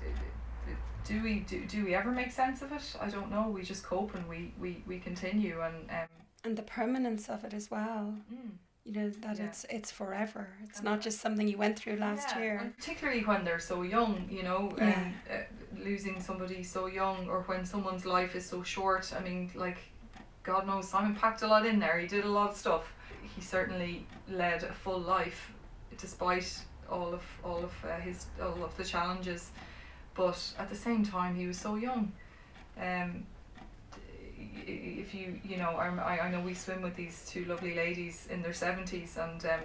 do 1.04 1.22
we 1.22 1.40
do, 1.40 1.64
do 1.66 1.84
we 1.84 1.94
ever 1.94 2.10
make 2.10 2.32
sense 2.32 2.62
of 2.62 2.72
it? 2.72 2.96
I 3.00 3.08
don't 3.08 3.30
know. 3.30 3.48
We 3.48 3.62
just 3.62 3.84
cope 3.84 4.14
and 4.14 4.28
we 4.28 4.52
we, 4.60 4.82
we 4.86 4.98
continue 4.98 5.60
and 5.62 5.90
um 5.90 6.08
And 6.44 6.56
the 6.56 6.62
permanence 6.62 7.28
of 7.28 7.44
it 7.44 7.54
as 7.54 7.70
well. 7.70 8.14
mm, 8.32 8.50
You 8.86 8.92
know 8.92 9.10
that 9.10 9.38
Yeah. 9.38 9.46
it's 9.46 9.64
it's 9.68 9.90
forever. 9.90 10.48
It's 10.62 10.78
And 10.78 10.84
not 10.84 11.00
just 11.00 11.20
something 11.20 11.48
you 11.48 11.58
went 11.58 11.76
through 11.76 11.96
last 11.96 12.28
yeah, 12.30 12.42
year. 12.42 12.58
and 12.62 12.76
particularly 12.76 13.24
when 13.24 13.44
they're 13.44 13.58
so 13.58 13.82
young, 13.82 14.28
you 14.30 14.44
know, 14.44 14.72
Yeah. 14.78 14.92
um, 14.94 15.14
uh, 15.28 15.34
losing 15.88 16.20
somebody 16.20 16.62
so 16.62 16.86
young 16.86 17.28
or 17.28 17.42
when 17.48 17.64
someone's 17.66 18.06
life 18.06 18.36
is 18.36 18.46
so 18.48 18.62
short. 18.62 19.12
I 19.18 19.20
mean, 19.28 19.50
like 19.56 19.78
God 20.44 20.68
knows 20.68 20.88
Simon 20.88 21.16
packed 21.16 21.42
a 21.42 21.48
lot 21.48 21.66
in 21.66 21.80
there. 21.80 21.98
He 21.98 22.06
did 22.06 22.24
a 22.24 22.28
lot 22.28 22.50
of 22.50 22.56
stuff. 22.56 22.84
He 23.34 23.40
certainly 23.42 24.06
led 24.28 24.62
a 24.62 24.72
full 24.72 25.00
life, 25.00 25.50
despite 25.98 26.62
all 26.88 27.12
of 27.12 27.22
all 27.42 27.64
of 27.64 27.72
uh, 27.84 27.98
his 27.98 28.26
all 28.40 28.62
of 28.62 28.76
the 28.76 28.84
challenges. 28.84 29.50
But 30.14 30.38
at 30.58 30.68
the 30.68 30.76
same 30.76 31.04
time, 31.04 31.34
he 31.34 31.48
was 31.48 31.58
so 31.58 31.74
young. 31.74 32.12
Um, 32.80 33.26
if 34.66 35.14
you 35.14 35.40
you 35.44 35.56
know, 35.56 35.70
I 35.70 36.18
I 36.26 36.30
know 36.30 36.40
we 36.40 36.54
swim 36.54 36.82
with 36.82 36.96
these 36.96 37.24
two 37.28 37.44
lovely 37.44 37.74
ladies 37.74 38.28
in 38.30 38.42
their 38.42 38.54
seventies, 38.54 39.16
and 39.16 39.44
um, 39.46 39.60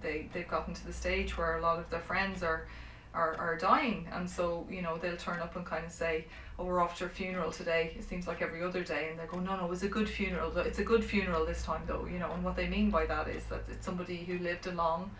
they 0.00 0.28
they've 0.32 0.48
gotten 0.48 0.74
to 0.74 0.86
the 0.86 0.92
stage 0.92 1.36
where 1.36 1.58
a 1.58 1.60
lot 1.60 1.78
of 1.78 1.88
their 1.90 2.00
friends 2.00 2.42
are. 2.42 2.66
Are, 3.14 3.36
are 3.36 3.58
dying. 3.58 4.08
And 4.10 4.30
so 4.30 4.66
you 4.70 4.80
know 4.80 4.96
they'll 4.96 5.18
turn 5.18 5.40
up 5.40 5.54
and 5.54 5.66
kind 5.66 5.84
of 5.84 5.92
say 5.92 6.24
oh 6.58 6.64
we're 6.64 6.80
off 6.80 6.96
to 6.96 7.04
a 7.04 7.08
funeral 7.10 7.52
today. 7.52 7.94
It 7.98 8.04
seems 8.04 8.26
like 8.26 8.40
every 8.40 8.62
other 8.62 8.82
day. 8.82 9.08
And 9.10 9.18
they 9.20 9.26
go 9.26 9.38
no 9.38 9.54
no 9.54 9.70
it's 9.70 9.82
a 9.82 9.88
good 9.88 10.08
funeral. 10.08 10.56
It's 10.56 10.78
a 10.78 10.82
good 10.82 11.04
funeral 11.04 11.44
this 11.44 11.62
time 11.62 11.82
though 11.86 12.06
you 12.10 12.18
know. 12.18 12.32
And 12.32 12.42
what 12.42 12.56
they 12.56 12.68
mean 12.68 12.88
by 12.88 13.04
that 13.04 13.28
is 13.28 13.44
that 13.50 13.64
it's 13.70 13.84
somebody 13.84 14.24
who 14.24 14.38
lived 14.38 14.66
a 14.66 14.72
long 14.72 15.10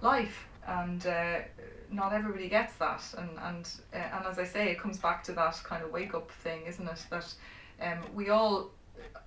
life. 0.00 0.48
And 0.66 1.06
uh, 1.06 1.40
not 1.92 2.14
everybody 2.14 2.48
gets 2.48 2.74
that. 2.76 3.02
And 3.18 3.28
and 3.38 3.68
uh, 3.92 4.16
and 4.16 4.26
as 4.26 4.38
I 4.38 4.44
say 4.44 4.70
it 4.70 4.80
comes 4.80 4.96
back 4.96 5.22
to 5.24 5.32
that 5.32 5.60
kind 5.62 5.84
of 5.84 5.92
wake 5.92 6.14
up 6.14 6.30
thing 6.30 6.62
isn't 6.66 6.88
it? 6.88 7.04
That 7.10 7.34
um, 7.80 7.98
we 8.14 8.30
all 8.30 8.70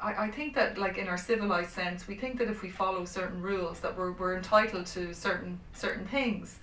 I, 0.02 0.26
I 0.26 0.32
think 0.32 0.56
that 0.56 0.78
like 0.78 0.98
in 0.98 1.08
our 1.08 1.18
civilized 1.18 1.72
sense 1.72 2.08
we 2.08 2.16
think 2.16 2.38
that 2.40 2.50
if 2.50 2.62
we 2.62 2.70
follow 2.70 3.06
certain 3.06 3.42
rules 3.42 3.80
that 3.82 3.98
we're, 3.98 4.12
we're 4.14 4.38
entitled 4.38 4.86
to 4.88 5.14
certain 5.14 5.60
certain 5.74 6.06
things. 6.06 6.60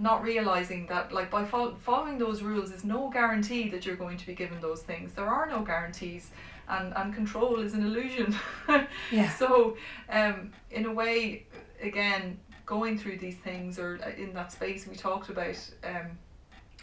Not 0.00 0.22
realizing 0.22 0.86
that 0.86 1.10
like 1.12 1.28
by 1.28 1.44
fol- 1.44 1.74
following 1.80 2.18
those 2.18 2.40
rules 2.42 2.70
is 2.70 2.84
no 2.84 3.10
guarantee 3.10 3.68
that 3.70 3.84
you're 3.84 3.96
going 3.96 4.16
to 4.16 4.26
be 4.26 4.34
given 4.34 4.60
those 4.60 4.82
things. 4.82 5.12
There 5.12 5.26
are 5.26 5.48
no 5.48 5.62
guarantees 5.62 6.30
and 6.68 6.92
and 6.96 7.12
control 7.14 7.58
is 7.60 7.74
an 7.74 7.84
illusion. 7.84 8.34
Yeah. 9.10 9.28
so 9.30 9.76
um 10.10 10.52
in 10.70 10.86
a 10.86 10.92
way 10.92 11.46
again 11.82 12.38
going 12.66 12.98
through 12.98 13.18
these 13.18 13.36
things 13.36 13.78
or 13.78 13.98
uh, 14.04 14.10
in 14.22 14.34
that 14.34 14.52
space 14.52 14.86
we 14.86 14.94
talked 14.94 15.30
about 15.30 15.58
um 15.82 16.10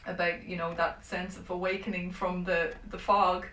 about 0.07 0.43
you 0.45 0.57
know 0.57 0.73
that 0.73 1.05
sense 1.05 1.37
of 1.37 1.49
awakening 1.49 2.11
from 2.11 2.43
the 2.43 2.73
the 2.89 2.97
fog 2.97 3.45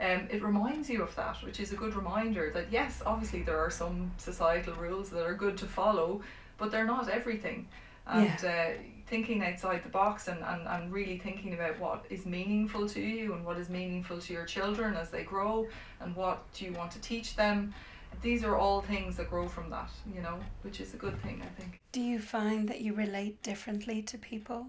um, 0.00 0.28
it 0.30 0.42
reminds 0.42 0.88
you 0.88 1.02
of 1.02 1.14
that, 1.16 1.42
which 1.42 1.58
is 1.58 1.72
a 1.72 1.76
good 1.76 1.94
reminder 1.94 2.50
that 2.54 2.66
yes, 2.70 3.02
obviously 3.04 3.42
there 3.42 3.58
are 3.58 3.70
some 3.70 4.12
societal 4.16 4.74
rules 4.74 5.10
that 5.10 5.24
are 5.24 5.34
good 5.34 5.56
to 5.58 5.66
follow, 5.66 6.22
but 6.56 6.70
they're 6.70 6.86
not 6.86 7.08
everything. 7.08 7.66
And 8.06 8.44
uh, 8.44 8.66
thinking 9.06 9.42
outside 9.44 9.82
the 9.82 9.88
box 9.90 10.28
and, 10.28 10.42
and, 10.42 10.66
and 10.66 10.92
really 10.92 11.18
thinking 11.18 11.52
about 11.52 11.78
what 11.78 12.04
is 12.08 12.24
meaningful 12.24 12.88
to 12.88 13.00
you 13.00 13.34
and 13.34 13.44
what 13.44 13.58
is 13.58 13.68
meaningful 13.68 14.18
to 14.18 14.32
your 14.32 14.46
children 14.46 14.94
as 14.94 15.10
they 15.10 15.24
grow 15.24 15.66
and 16.00 16.16
what 16.16 16.50
do 16.54 16.64
you 16.64 16.72
want 16.72 16.90
to 16.92 17.00
teach 17.00 17.36
them. 17.36 17.74
These 18.22 18.44
are 18.44 18.56
all 18.56 18.80
things 18.80 19.16
that 19.18 19.28
grow 19.28 19.46
from 19.46 19.68
that, 19.70 19.90
you 20.14 20.22
know, 20.22 20.38
which 20.62 20.80
is 20.80 20.94
a 20.94 20.96
good 20.96 21.20
thing, 21.22 21.42
I 21.42 21.60
think. 21.60 21.80
Do 21.92 22.00
you 22.00 22.18
find 22.18 22.68
that 22.68 22.80
you 22.80 22.94
relate 22.94 23.42
differently 23.42 24.00
to 24.02 24.16
people 24.16 24.68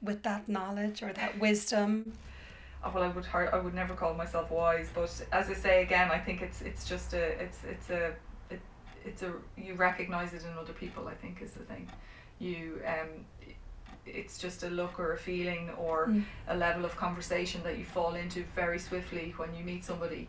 with 0.00 0.22
that 0.22 0.48
knowledge 0.48 1.02
or 1.02 1.12
that 1.12 1.38
wisdom? 1.40 2.12
Well 2.92 3.02
I 3.02 3.08
would 3.08 3.24
hard, 3.26 3.48
I 3.52 3.58
would 3.58 3.74
never 3.74 3.94
call 3.94 4.14
myself 4.14 4.50
wise 4.50 4.88
but 4.94 5.10
as 5.32 5.48
I 5.50 5.54
say 5.54 5.82
again 5.82 6.10
I 6.10 6.18
think 6.18 6.42
it's 6.42 6.60
it's 6.62 6.84
just 6.88 7.14
a 7.14 7.24
it's 7.44 7.58
it's 7.64 7.90
a 7.90 8.12
it, 8.50 8.60
it's 9.04 9.22
a 9.22 9.32
you 9.56 9.74
recognize 9.74 10.32
it 10.34 10.42
in 10.44 10.56
other 10.58 10.72
people 10.72 11.08
I 11.08 11.14
think 11.14 11.40
is 11.42 11.52
the 11.52 11.64
thing 11.64 11.88
you 12.38 12.80
um 12.86 13.24
it's 14.06 14.36
just 14.38 14.62
a 14.64 14.68
look 14.68 15.00
or 15.00 15.12
a 15.12 15.16
feeling 15.16 15.70
or 15.78 16.08
Mm. 16.08 16.24
a 16.48 16.56
level 16.56 16.84
of 16.84 16.94
conversation 16.96 17.62
that 17.62 17.78
you 17.78 17.84
fall 17.84 18.14
into 18.16 18.44
very 18.54 18.78
swiftly 18.78 19.32
when 19.38 19.54
you 19.54 19.64
meet 19.64 19.82
somebody 19.84 20.28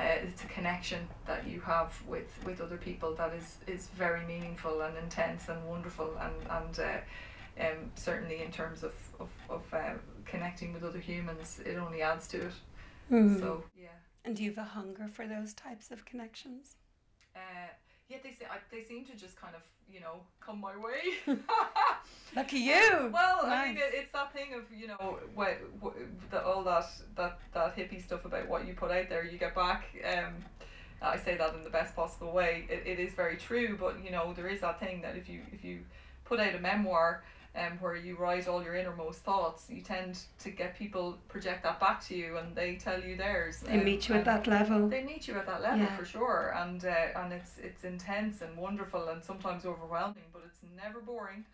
uh, 0.00 0.04
it's 0.26 0.42
a 0.44 0.46
connection 0.46 1.06
that 1.26 1.46
you 1.46 1.60
have 1.60 1.90
with 2.08 2.30
with 2.46 2.60
other 2.62 2.78
people 2.78 3.14
that 3.14 3.32
is 3.34 3.58
is 3.66 3.88
very 3.88 4.24
meaningful 4.26 4.80
and 4.80 4.96
intense 4.96 5.50
and 5.50 5.58
wonderful 5.68 6.10
and 6.24 6.34
and 6.58 6.78
uh, 6.80 6.98
um, 7.60 7.90
certainly 7.94 8.42
in 8.42 8.50
terms 8.50 8.82
of 8.82 8.92
of, 9.20 9.30
of 9.48 9.62
uh, 9.74 9.94
connecting 10.24 10.72
with 10.72 10.82
other 10.84 10.98
humans 10.98 11.60
it 11.64 11.76
only 11.76 12.02
adds 12.02 12.26
to 12.28 12.38
it 12.46 12.52
Mm. 13.10 13.38
so 13.40 13.64
yeah 13.76 13.88
And 14.24 14.34
do 14.36 14.42
you 14.44 14.50
have 14.50 14.58
a 14.58 14.68
hunger 14.68 15.08
for 15.08 15.26
those 15.26 15.52
types 15.52 15.90
of 15.90 16.04
connections? 16.04 16.76
uh, 17.36 17.40
yeah 18.08 18.18
they, 18.22 18.30
se- 18.32 18.46
I, 18.50 18.56
they 18.70 18.82
seem 18.82 19.04
to 19.06 19.16
just 19.16 19.36
kind 19.40 19.54
of 19.54 19.62
you 19.92 20.00
know 20.00 20.20
come 20.40 20.60
my 20.60 20.74
way 20.76 21.02
Lucky 22.34 22.58
you. 22.58 23.10
Well, 23.12 23.40
I 23.44 23.68
mean, 23.68 23.76
it, 23.76 23.90
it's 23.92 24.12
that 24.12 24.32
thing 24.32 24.54
of 24.54 24.62
you 24.74 24.86
know 24.86 25.18
what, 25.34 25.58
what 25.80 25.94
the, 26.30 26.42
all 26.44 26.62
that 26.64 26.86
that 27.16 27.38
that 27.52 27.76
hippie 27.76 28.02
stuff 28.02 28.24
about 28.24 28.48
what 28.48 28.66
you 28.66 28.72
put 28.74 28.90
out 28.90 29.08
there, 29.10 29.24
you 29.24 29.36
get 29.36 29.54
back. 29.54 29.84
Um, 30.16 30.32
I 31.02 31.18
say 31.18 31.36
that 31.36 31.54
in 31.54 31.62
the 31.62 31.68
best 31.70 31.94
possible 31.94 32.32
way. 32.32 32.66
It, 32.70 32.84
it 32.86 32.98
is 32.98 33.12
very 33.12 33.36
true, 33.36 33.76
but 33.78 34.02
you 34.02 34.10
know 34.10 34.32
there 34.32 34.48
is 34.48 34.60
that 34.62 34.80
thing 34.80 35.02
that 35.02 35.14
if 35.16 35.28
you 35.28 35.40
if 35.52 35.62
you 35.64 35.80
put 36.24 36.40
out 36.40 36.54
a 36.54 36.58
memoir, 36.58 37.22
um, 37.54 37.72
where 37.80 37.94
you 37.96 38.16
write 38.16 38.48
all 38.48 38.62
your 38.62 38.74
innermost 38.74 39.20
thoughts, 39.20 39.66
you 39.68 39.82
tend 39.82 40.18
to 40.40 40.50
get 40.50 40.76
people 40.78 41.18
project 41.28 41.62
that 41.64 41.78
back 41.80 42.02
to 42.06 42.14
you, 42.14 42.38
and 42.38 42.54
they 42.56 42.76
tell 42.76 43.00
you 43.02 43.16
theirs. 43.16 43.60
They 43.60 43.78
um, 43.78 43.84
meet 43.84 44.08
you 44.08 44.14
at 44.14 44.24
that 44.24 44.46
level. 44.46 44.88
they 44.88 45.02
meet 45.02 45.28
you 45.28 45.34
at 45.36 45.46
that 45.46 45.60
level 45.62 45.80
Yeah. 45.80 45.96
for 45.96 46.04
sure, 46.04 46.54
and 46.56 46.84
uh, 46.84 47.18
and 47.20 47.32
it's 47.32 47.58
it's 47.58 47.84
intense 47.84 48.40
and 48.42 48.56
wonderful 48.56 49.08
and 49.08 49.22
sometimes 49.22 49.64
overwhelming, 49.66 50.24
but 50.32 50.42
it's 50.46 50.60
never 50.76 51.00
boring. 51.00 51.44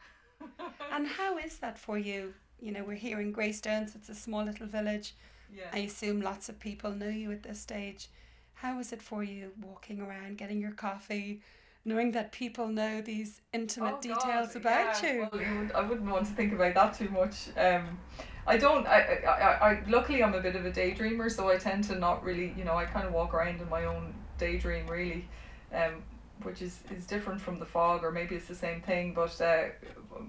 And 0.92 1.07
how 1.07 1.36
is 1.38 1.59
that 1.59 1.78
for 1.78 1.99
you? 1.99 2.34
You 2.61 2.72
know, 2.72 2.84
we're 2.84 2.94
here 3.09 3.20
in 3.20 3.32
Greystones, 3.32 3.94
it's 3.94 4.09
a 4.09 4.14
small 4.14 4.44
little 4.44 4.66
village. 4.66 5.14
yeah. 5.53 5.70
I 5.72 5.78
assume 5.78 6.20
lots 6.20 6.49
of 6.49 6.59
people 6.61 6.92
know 6.92 7.09
you 7.09 7.30
at 7.32 7.42
this 7.42 7.61
stage. 7.61 8.09
How 8.55 8.78
is 8.80 8.92
it 8.92 9.03
for 9.03 9.22
you 9.24 9.51
walking 9.62 10.01
around, 10.01 10.38
getting 10.38 10.61
your 10.61 10.72
coffee, 10.72 11.40
knowing 11.89 12.12
that 12.12 12.32
people 12.32 12.68
know 12.68 13.01
these 13.01 13.41
intimate 13.53 13.97
Oh, 13.97 14.01
details 14.01 14.53
God, 14.53 14.57
about 14.57 15.03
yeah. 15.03 15.12
you? 15.14 15.20
Well, 15.20 15.30
would, 15.32 15.72
I 15.72 15.80
wouldn't 15.82 16.11
want 16.11 16.26
to 16.26 16.32
think 16.32 16.53
about 16.53 16.74
that 16.74 16.95
too 16.95 17.09
much. 17.09 17.49
Um, 17.57 17.99
I 18.47 18.57
don't. 18.57 18.86
I, 18.86 19.01
I, 19.26 19.30
I, 19.30 19.70
I. 19.70 19.82
Luckily, 19.89 20.22
I'm 20.22 20.34
a 20.34 20.41
bit 20.41 20.57
of 20.57 20.64
a 20.64 20.70
daydreamer, 20.70 21.30
so 21.30 21.49
I 21.49 21.57
tend 21.57 21.84
to 21.84 21.99
not 21.99 22.22
really. 22.22 22.55
You 22.57 22.64
know, 22.64 22.76
I 22.76 22.84
kind 22.84 23.07
of 23.07 23.12
walk 23.12 23.34
around 23.34 23.61
in 23.61 23.68
my 23.68 23.84
own 23.84 24.14
daydream, 24.39 24.86
really, 24.86 25.28
um, 25.74 26.03
which 26.43 26.62
is 26.62 26.80
is 26.95 27.07
different 27.07 27.41
from 27.41 27.59
the 27.59 27.66
fog, 27.66 28.05
or 28.05 28.11
maybe 28.11 28.36
it's 28.36 28.47
the 28.47 28.55
same 28.55 28.80
thing. 28.80 29.12
But 29.14 29.39
uh, 29.41 29.64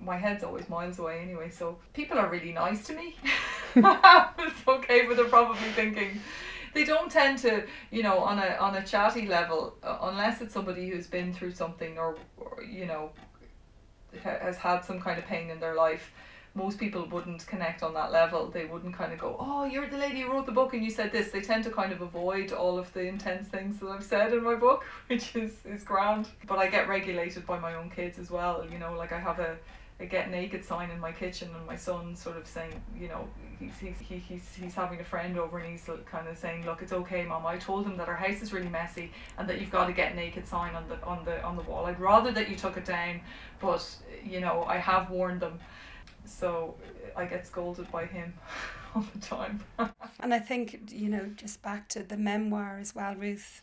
my 0.02 0.18
head's 0.18 0.44
always 0.44 0.68
miles 0.70 1.00
away 1.00 1.20
anyway. 1.22 1.50
So 1.50 1.78
people 1.94 2.18
are 2.18 2.30
really 2.30 2.52
nice 2.52 2.86
to 2.88 2.94
me. 2.94 3.16
it's 3.76 4.68
okay, 4.68 5.06
but 5.08 5.16
they're 5.18 5.26
probably 5.26 5.70
thinking. 5.76 6.20
They 6.74 6.84
don't 6.84 7.12
tend 7.12 7.40
to, 7.40 7.64
you 7.92 8.04
know, 8.04 8.20
on 8.20 8.40
a 8.40 8.58
on 8.60 8.76
a 8.76 8.86
chatty 8.86 9.28
level, 9.28 9.76
uh, 9.84 9.98
unless 10.04 10.42
it's 10.42 10.54
somebody 10.54 10.90
who's 10.90 11.08
been 11.08 11.34
through 11.34 11.54
something 11.54 11.98
or, 11.98 12.18
or 12.38 12.64
you 12.64 12.86
know, 12.86 13.12
ha- 14.24 14.40
has 14.42 14.58
had 14.58 14.82
some 14.82 15.00
kind 15.00 15.20
of 15.20 15.26
pain 15.26 15.50
in 15.50 15.60
their 15.60 15.76
life, 15.76 16.12
most 16.56 16.80
people 16.80 17.06
wouldn't 17.06 17.46
connect 17.48 17.84
on 17.84 17.94
that 17.94 18.12
level. 18.12 18.48
They 18.48 18.66
wouldn't 18.66 18.94
kind 18.94 19.14
of 19.14 19.20
go, 19.20 19.36
oh, 19.40 19.66
you're 19.66 19.88
the 19.88 19.98
lady 19.98 20.22
who 20.22 20.32
wrote 20.32 20.46
the 20.46 20.52
book 20.52 20.74
and 20.74 20.84
you 20.84 20.90
said 20.90 21.12
this. 21.12 21.32
They 21.32 21.42
tend 21.42 21.64
to 21.66 21.70
kind 21.70 21.92
of 21.92 22.02
avoid 22.02 22.52
all 22.52 22.78
of 22.78 22.92
the 22.94 23.02
intense 23.02 23.48
things 23.48 23.80
that 23.80 23.88
I've 23.88 24.04
said 24.04 24.34
in 24.34 24.44
my 24.44 24.56
book, 24.56 24.84
which 25.08 25.36
is, 25.36 25.66
is 25.66 25.84
grand. 25.84 26.28
But 26.48 26.58
I 26.58 26.68
get 26.68 26.88
regulated 26.88 27.46
by 27.46 27.60
my 27.60 27.76
own 27.76 27.90
kids 27.90 28.18
as 28.20 28.32
well. 28.32 28.66
You 28.72 28.80
know, 28.80 28.94
like 28.94 29.12
I 29.12 29.20
have 29.20 29.40
a, 29.40 29.58
a 30.00 30.06
get 30.06 30.32
naked 30.32 30.66
sign 30.66 30.90
in 30.90 31.00
my 31.00 31.12
kitchen 31.12 31.50
and 31.56 31.66
my 31.66 31.76
son 31.76 32.16
sort 32.16 32.38
of 32.38 32.48
saying, 32.48 32.82
you 32.98 33.08
know, 33.08 33.28
he's, 33.60 33.78
he's, 33.80 34.00
he, 34.00 34.18
he's, 34.18 34.56
he's 34.56 34.74
having 34.74 35.00
a 35.00 35.04
friend 35.04 35.38
over 35.38 35.60
and 35.60 35.70
he's 35.70 35.88
kind 36.06 36.28
of 36.28 36.38
saying, 36.38 36.66
look, 36.66 36.82
it's 36.82 36.94
okay, 36.94 37.26
mom. 37.26 37.46
I 37.46 37.58
told 37.58 37.86
him 37.86 37.98
that 37.98 38.08
our 38.08 38.16
house 38.16 38.42
is 38.42 38.54
really 38.54 38.70
messy 38.70 39.12
and 39.38 39.48
that 39.50 39.60
you've 39.60 39.72
got 39.72 39.88
to 39.88 39.94
get 39.94 40.16
naked 40.16 40.48
sign 40.48 40.76
on 40.76 40.88
the 40.88 41.02
on 41.04 41.26
the 41.26 41.44
on 41.44 41.56
the 41.56 41.64
wall. 41.64 41.86
I'd 41.86 42.00
rather 42.00 42.32
that 42.32 42.50
you 42.50 42.56
took 42.56 42.78
it 42.78 42.86
down, 42.86 43.22
but 43.60 43.86
you 44.24 44.40
know, 44.40 44.64
I 44.64 44.78
have 44.78 45.10
warned 45.10 45.42
them. 45.42 45.60
So 46.26 46.76
I 47.16 47.26
get 47.26 47.46
scolded 47.46 47.92
by 47.92 48.06
him 48.06 48.34
all 48.96 49.06
the 49.14 49.20
time. 49.20 49.62
And 50.20 50.34
I 50.34 50.40
think, 50.40 50.92
you 50.92 51.10
know, 51.10 51.30
just 51.36 51.62
back 51.62 51.88
to 51.90 52.04
the 52.04 52.18
memoir 52.18 52.78
as 52.80 52.94
well, 52.94 53.16
Ruth, 53.16 53.62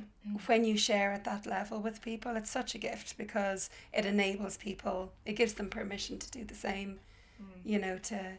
mm-hmm. 0.00 0.38
when 0.46 0.64
you 0.64 0.78
share 0.78 1.12
at 1.12 1.24
that 1.24 1.46
level 1.46 1.80
with 1.80 2.00
people, 2.00 2.36
it's 2.36 2.50
such 2.50 2.74
a 2.74 2.78
gift 2.78 3.18
because 3.18 3.70
it 3.92 4.06
enables 4.06 4.56
people, 4.56 5.12
it 5.24 5.34
gives 5.34 5.54
them 5.54 5.68
permission 5.68 6.18
to 6.18 6.30
do 6.30 6.44
the 6.44 6.54
same, 6.54 7.00
mm. 7.42 7.46
you 7.64 7.78
know, 7.78 7.98
to 7.98 8.32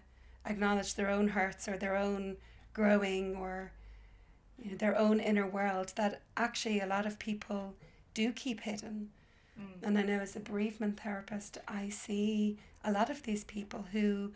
acknowledge 0.47 0.95
their 0.95 1.09
own 1.09 1.29
hurts 1.29 1.67
or 1.67 1.77
their 1.77 1.95
own 1.95 2.37
growing 2.73 3.35
or 3.35 3.71
you 4.61 4.71
know, 4.71 4.77
their 4.77 4.97
own 4.97 5.19
inner 5.19 5.47
world 5.47 5.93
that 5.95 6.21
actually 6.35 6.79
a 6.79 6.87
lot 6.87 7.05
of 7.05 7.19
people 7.19 7.75
do 8.13 8.31
keep 8.31 8.61
hidden. 8.61 9.09
Mm. 9.59 9.87
And 9.87 9.97
I 9.97 10.03
know 10.03 10.19
as 10.19 10.35
a 10.35 10.39
bereavement 10.39 10.99
therapist, 10.99 11.57
I 11.67 11.89
see 11.89 12.57
a 12.83 12.91
lot 12.91 13.09
of 13.09 13.23
these 13.23 13.43
people 13.43 13.85
who 13.91 14.31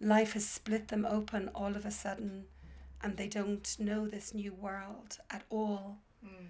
life 0.00 0.34
has 0.34 0.46
split 0.46 0.88
them 0.88 1.06
open 1.08 1.50
all 1.54 1.76
of 1.76 1.84
a 1.84 1.90
sudden 1.90 2.44
and 3.02 3.16
they 3.16 3.28
don't 3.28 3.76
know 3.78 4.06
this 4.06 4.34
new 4.34 4.52
world 4.52 5.18
at 5.30 5.42
all. 5.50 5.98
Mm. 6.24 6.48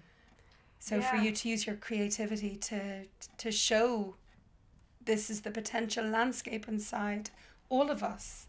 So 0.79 1.01
for 1.01 1.15
you 1.15 1.31
to 1.31 1.49
use 1.49 1.65
your 1.65 1.75
creativity 1.75 2.55
to 2.57 3.05
to 3.37 3.51
show 3.51 4.15
this 5.03 5.29
is 5.29 5.41
the 5.41 5.51
potential 5.51 6.05
landscape 6.05 6.67
inside 6.67 7.31
all 7.69 7.89
of 7.89 8.03
us. 8.03 8.47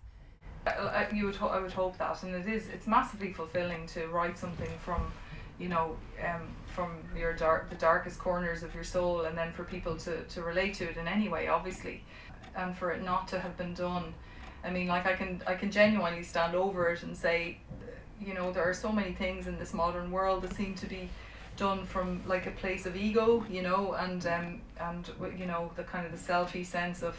You 1.13 1.27
would 1.27 1.39
I 1.41 1.61
would 1.61 1.73
hope 1.73 1.97
that, 1.99 2.23
and 2.23 2.35
it 2.35 2.47
is 2.47 2.69
it's 2.69 2.87
massively 2.87 3.33
fulfilling 3.33 3.87
to 3.89 4.09
write 4.09 4.37
something 4.37 4.71
from, 4.85 5.13
you 5.59 5.69
know, 5.69 5.97
um, 6.25 6.43
from 6.75 6.97
your 7.17 7.33
dark 7.35 7.71
the 7.71 7.77
darkest 7.77 8.19
corners 8.19 8.63
of 8.63 8.75
your 8.75 8.85
soul, 8.85 9.23
and 9.23 9.39
then 9.39 9.53
for 9.53 9.65
people 9.65 9.97
to 9.99 10.23
to 10.25 10.43
relate 10.43 10.75
to 10.75 10.85
it 10.91 10.97
in 10.97 11.07
any 11.07 11.29
way, 11.29 11.47
obviously, 11.49 12.03
and 12.57 12.77
for 12.77 12.91
it 12.91 13.03
not 13.03 13.29
to 13.29 13.39
have 13.39 13.57
been 13.57 13.75
done. 13.75 14.13
I 14.65 14.71
mean, 14.71 14.89
like 14.89 15.07
I 15.07 15.15
can 15.15 15.41
I 15.47 15.55
can 15.55 15.71
genuinely 15.71 16.25
stand 16.25 16.57
over 16.57 16.91
it 16.91 17.05
and 17.05 17.17
say, 17.17 17.59
you 18.21 18.35
know, 18.35 18.53
there 18.53 18.69
are 18.69 18.75
so 18.75 18.91
many 18.91 19.13
things 19.13 19.47
in 19.47 19.59
this 19.59 19.73
modern 19.73 20.11
world 20.11 20.43
that 20.43 20.55
seem 20.55 20.75
to 20.75 20.87
be 20.87 21.09
done 21.57 21.87
from 21.87 22.23
like 22.27 22.47
a 22.47 22.51
place 22.51 22.87
of 22.87 22.97
ego, 22.97 23.45
you 23.49 23.63
know, 23.63 23.93
and 23.93 24.27
um 24.27 24.61
and 24.81 25.11
you 25.39 25.47
know 25.47 25.71
the 25.77 25.85
kind 25.85 26.05
of 26.05 26.13
the 26.13 26.33
selfie 26.33 26.67
sense 26.67 27.03
of 27.03 27.17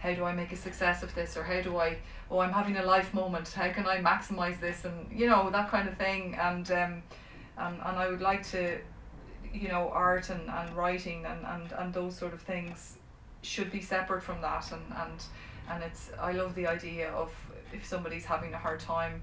how 0.00 0.14
do 0.14 0.24
I 0.24 0.32
make 0.32 0.50
a 0.50 0.56
success 0.56 1.02
of 1.02 1.14
this 1.14 1.36
or 1.36 1.44
how 1.44 1.60
do 1.60 1.76
I 1.76 1.98
oh 2.30 2.40
I'm 2.40 2.52
having 2.52 2.76
a 2.76 2.82
life 2.82 3.12
moment 3.14 3.48
how 3.48 3.70
can 3.70 3.86
I 3.86 3.98
maximize 4.00 4.58
this 4.58 4.84
and 4.84 5.06
you 5.12 5.28
know 5.28 5.50
that 5.50 5.70
kind 5.70 5.88
of 5.88 5.96
thing. 5.96 6.34
And 6.34 6.70
um 6.72 7.02
and, 7.58 7.76
and 7.84 7.98
I 7.98 8.08
would 8.08 8.22
like 8.22 8.42
to 8.50 8.78
you 9.52 9.68
know 9.68 9.90
art 9.92 10.30
and, 10.30 10.48
and 10.48 10.74
writing 10.76 11.26
and, 11.26 11.44
and, 11.46 11.72
and 11.72 11.94
those 11.94 12.16
sort 12.16 12.32
of 12.32 12.40
things 12.40 12.96
should 13.42 13.70
be 13.70 13.80
separate 13.80 14.22
from 14.22 14.40
that. 14.40 14.72
And, 14.72 14.82
and 14.96 15.22
and 15.68 15.82
it's 15.84 16.10
I 16.18 16.32
love 16.32 16.54
the 16.54 16.66
idea 16.66 17.10
of 17.10 17.32
if 17.72 17.86
somebody's 17.86 18.24
having 18.24 18.52
a 18.54 18.58
hard 18.58 18.80
time 18.80 19.22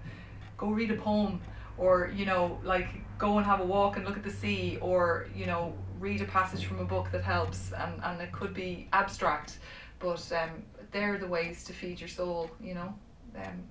go 0.57 0.69
read 0.69 0.91
a 0.91 0.95
poem 0.95 1.41
or 1.77 2.11
you 2.15 2.25
know 2.25 2.59
like 2.63 2.87
go 3.17 3.37
and 3.37 3.45
have 3.45 3.59
a 3.59 3.65
walk 3.65 3.97
and 3.97 4.05
look 4.05 4.15
at 4.15 4.23
the 4.23 4.31
sea 4.31 4.77
or 4.79 5.27
you 5.35 5.47
know 5.47 5.73
read 5.99 6.21
a 6.21 6.25
passage 6.25 6.65
from 6.65 6.79
a 6.79 6.85
book 6.85 7.09
that 7.11 7.23
helps. 7.23 7.73
And, 7.73 7.99
and 8.03 8.21
it 8.21 8.31
could 8.31 8.53
be 8.53 8.87
abstract 8.93 9.57
but 9.99 10.31
um, 10.31 10.49
they're 10.91 11.17
the 11.17 11.27
ways 11.27 11.63
to 11.63 11.73
feed 11.73 11.99
your 11.99 12.09
soul 12.09 12.49
you 12.61 12.73
know 12.73 12.93
um, 13.35 13.63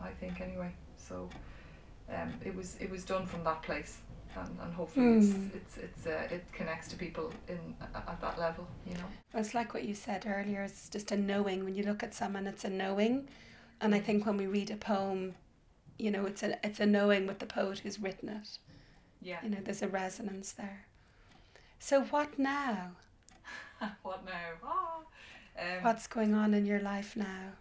I 0.00 0.10
think 0.10 0.40
anyway 0.40 0.72
so 0.96 1.28
um, 2.14 2.32
it 2.44 2.54
was 2.54 2.76
it 2.80 2.90
was 2.90 3.04
done 3.04 3.26
from 3.26 3.44
that 3.44 3.62
place 3.62 3.98
and, 4.36 4.58
and 4.62 4.74
hopefully 4.74 5.06
Mm. 5.06 5.20
it's 5.54 5.54
it's 5.54 5.76
it's 5.78 6.06
uh, 6.06 6.34
it 6.34 6.44
connects 6.52 6.88
to 6.88 6.96
people 6.96 7.32
in 7.48 7.58
at 7.80 8.08
at 8.08 8.20
that 8.20 8.38
level 8.38 8.66
you 8.86 8.94
know 8.94 9.08
It's 9.40 9.54
like 9.54 9.72
what 9.74 9.84
you 9.84 9.94
said 9.94 10.24
earlier, 10.26 10.62
it's 10.62 10.88
just 10.88 11.12
a 11.12 11.16
knowing. 11.16 11.64
When 11.64 11.74
you 11.74 11.84
look 11.84 12.02
at 12.02 12.14
someone 12.14 12.46
it's 12.48 12.64
a 12.64 12.70
knowing. 12.70 13.28
And 13.80 13.94
I 13.94 14.00
think 14.00 14.24
when 14.26 14.36
we 14.36 14.46
read 14.46 14.70
a 14.70 14.76
poem, 14.76 15.34
you 15.98 16.10
know, 16.10 16.26
it's 16.26 16.42
a 16.42 16.58
it's 16.66 16.80
a 16.80 16.86
knowing 16.86 17.26
with 17.26 17.38
the 17.38 17.46
poet 17.46 17.78
who's 17.80 18.00
written 18.00 18.28
it. 18.28 18.58
yeah 19.22 19.38
You 19.42 19.50
know, 19.50 19.58
there's 19.64 19.82
a 19.82 19.88
resonance 19.88 20.52
there. 20.52 20.86
So 21.78 22.02
what 22.02 22.38
now? 22.38 22.92
what 24.02 24.24
now 24.24 24.50
ah. 24.64 24.98
Um, 25.58 25.82
What's 25.82 26.06
going 26.06 26.34
on 26.34 26.54
in 26.54 26.66
your 26.66 26.80
life 26.80 27.16
now? 27.16 27.52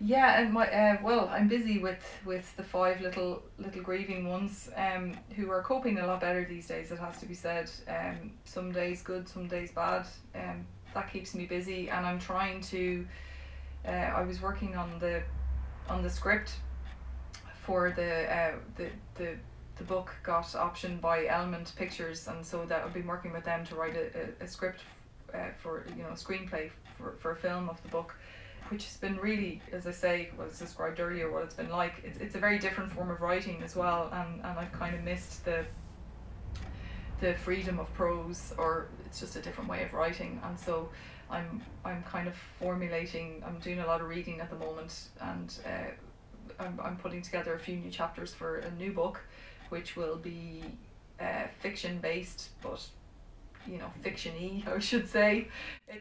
Yeah, 0.00 0.40
and 0.40 0.52
my 0.52 0.70
uh, 0.70 0.98
well, 1.02 1.28
I'm 1.32 1.48
busy 1.48 1.78
with 1.78 2.04
with 2.24 2.54
the 2.56 2.62
five 2.62 3.00
little 3.00 3.42
little 3.58 3.82
grieving 3.82 4.28
ones, 4.28 4.68
um, 4.76 5.14
who 5.34 5.50
are 5.50 5.62
coping 5.62 5.98
a 5.98 6.06
lot 6.06 6.20
better 6.20 6.44
these 6.44 6.66
days. 6.68 6.92
It 6.92 6.98
has 6.98 7.18
to 7.18 7.26
be 7.26 7.34
said. 7.34 7.70
Um, 7.88 8.32
some 8.44 8.72
days 8.72 9.02
good, 9.02 9.26
some 9.28 9.48
days 9.48 9.72
bad. 9.72 10.06
Um, 10.34 10.66
that 10.92 11.10
keeps 11.10 11.34
me 11.34 11.46
busy, 11.46 11.88
and 11.88 12.04
I'm 12.04 12.18
trying 12.18 12.60
to. 12.62 13.06
Uh, 13.86 13.90
I 13.90 14.22
was 14.22 14.42
working 14.42 14.76
on 14.76 14.98
the, 14.98 15.22
on 15.88 16.02
the 16.02 16.10
script, 16.10 16.52
for 17.62 17.90
the 17.90 18.32
uh 18.34 18.52
the 18.76 18.88
the. 19.14 19.36
The 19.78 19.84
book 19.84 20.14
got 20.22 20.46
optioned 20.46 21.02
by 21.02 21.26
Element 21.26 21.74
Pictures, 21.76 22.28
and 22.28 22.42
so 22.42 22.64
that 22.64 22.82
I've 22.82 22.94
been 22.94 23.06
working 23.06 23.30
with 23.30 23.44
them 23.44 23.62
to 23.66 23.74
write 23.74 23.94
a, 23.94 24.06
a, 24.40 24.44
a 24.44 24.48
script 24.48 24.80
uh, 25.34 25.48
for 25.58 25.84
you 25.94 26.02
know 26.02 26.08
a 26.08 26.12
screenplay 26.12 26.70
for, 26.96 27.14
for 27.18 27.30
a 27.32 27.36
film 27.36 27.68
of 27.68 27.82
the 27.82 27.88
book 27.88 28.14
which 28.68 28.84
has 28.84 28.96
been 28.96 29.16
really, 29.18 29.60
as 29.72 29.86
I 29.86 29.92
say, 29.92 30.30
was 30.36 30.58
described 30.58 30.98
earlier, 31.00 31.30
what 31.30 31.44
it's 31.44 31.54
been 31.54 31.70
like. 31.70 31.94
It's, 32.04 32.18
it's 32.18 32.34
a 32.34 32.38
very 32.38 32.58
different 32.58 32.92
form 32.92 33.10
of 33.10 33.20
writing 33.20 33.62
as 33.62 33.76
well, 33.76 34.10
and, 34.12 34.44
and 34.44 34.58
I've 34.58 34.72
kind 34.72 34.94
of 34.94 35.02
missed 35.02 35.44
the 35.44 35.64
the 37.18 37.32
freedom 37.32 37.78
of 37.78 37.92
prose, 37.94 38.52
or 38.58 38.88
it's 39.06 39.20
just 39.20 39.36
a 39.36 39.40
different 39.40 39.70
way 39.70 39.82
of 39.84 39.92
writing, 39.94 40.40
and 40.44 40.58
so 40.58 40.88
I'm 41.30 41.62
I'm 41.84 42.02
kind 42.02 42.28
of 42.28 42.34
formulating. 42.58 43.42
I'm 43.46 43.58
doing 43.58 43.78
a 43.80 43.86
lot 43.86 44.00
of 44.00 44.08
reading 44.08 44.40
at 44.40 44.50
the 44.50 44.56
moment, 44.56 45.08
and 45.20 45.54
uh, 45.64 46.62
I'm 46.62 46.78
I'm 46.82 46.96
putting 46.96 47.22
together 47.22 47.54
a 47.54 47.58
few 47.58 47.76
new 47.76 47.90
chapters 47.90 48.34
for 48.34 48.58
a 48.58 48.70
new 48.72 48.92
book, 48.92 49.20
which 49.70 49.96
will 49.96 50.16
be 50.16 50.62
uh, 51.20 51.44
fiction 51.60 51.98
based, 51.98 52.50
but 52.62 52.86
you 53.68 53.78
know, 53.78 53.90
fictiony, 54.04 54.66
I 54.74 54.78
should 54.78 55.08
say. 55.08 55.48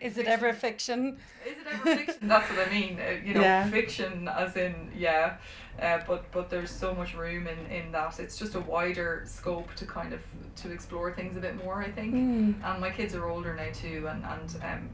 Is 0.01 0.17
it 0.17 0.27
ever 0.27 0.53
fiction? 0.53 1.17
Is 1.45 1.53
it 1.53 1.67
ever 1.71 1.95
fiction? 1.97 2.15
That's 2.27 2.49
what 2.49 2.67
I 2.67 2.71
mean. 2.71 2.99
Uh, 2.99 3.17
you 3.23 3.33
know, 3.33 3.41
Yeah. 3.41 3.69
fiction 3.69 4.27
as 4.27 4.55
in 4.57 4.91
yeah, 4.95 5.37
uh, 5.81 5.99
but 6.07 6.31
but 6.31 6.49
there's 6.49 6.71
so 6.71 6.93
much 6.93 7.15
room 7.15 7.47
in 7.47 7.59
in 7.71 7.91
that. 7.91 8.19
It's 8.19 8.37
just 8.37 8.55
a 8.55 8.59
wider 8.61 9.23
scope 9.25 9.73
to 9.75 9.85
kind 9.85 10.13
of 10.13 10.21
to 10.57 10.71
explore 10.71 11.11
things 11.13 11.37
a 11.37 11.39
bit 11.39 11.55
more. 11.63 11.81
I 11.81 11.91
think. 11.91 12.13
Mm. 12.15 12.63
And 12.63 12.81
my 12.81 12.89
kids 12.89 13.13
are 13.15 13.27
older 13.27 13.55
now 13.55 13.69
too, 13.73 14.07
and 14.09 14.23
and 14.23 14.55
um, 14.63 14.89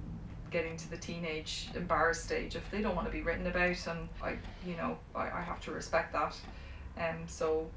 getting 0.52 0.76
to 0.78 0.90
the 0.90 0.98
teenage 0.98 1.70
embarrassed 1.76 2.26
stage 2.26 2.56
if 2.58 2.70
they 2.72 2.82
don't 2.82 2.96
want 2.96 3.08
to 3.08 3.12
be 3.14 3.22
written 3.22 3.48
about, 3.48 3.88
and 3.88 4.10
I 4.22 4.38
you 4.66 4.76
know 4.76 4.98
I, 5.16 5.30
I 5.30 5.42
have 5.42 5.62
to 5.62 5.72
respect 5.72 6.14
that. 6.14 6.36
Um, 6.98 7.24
so 7.28 7.70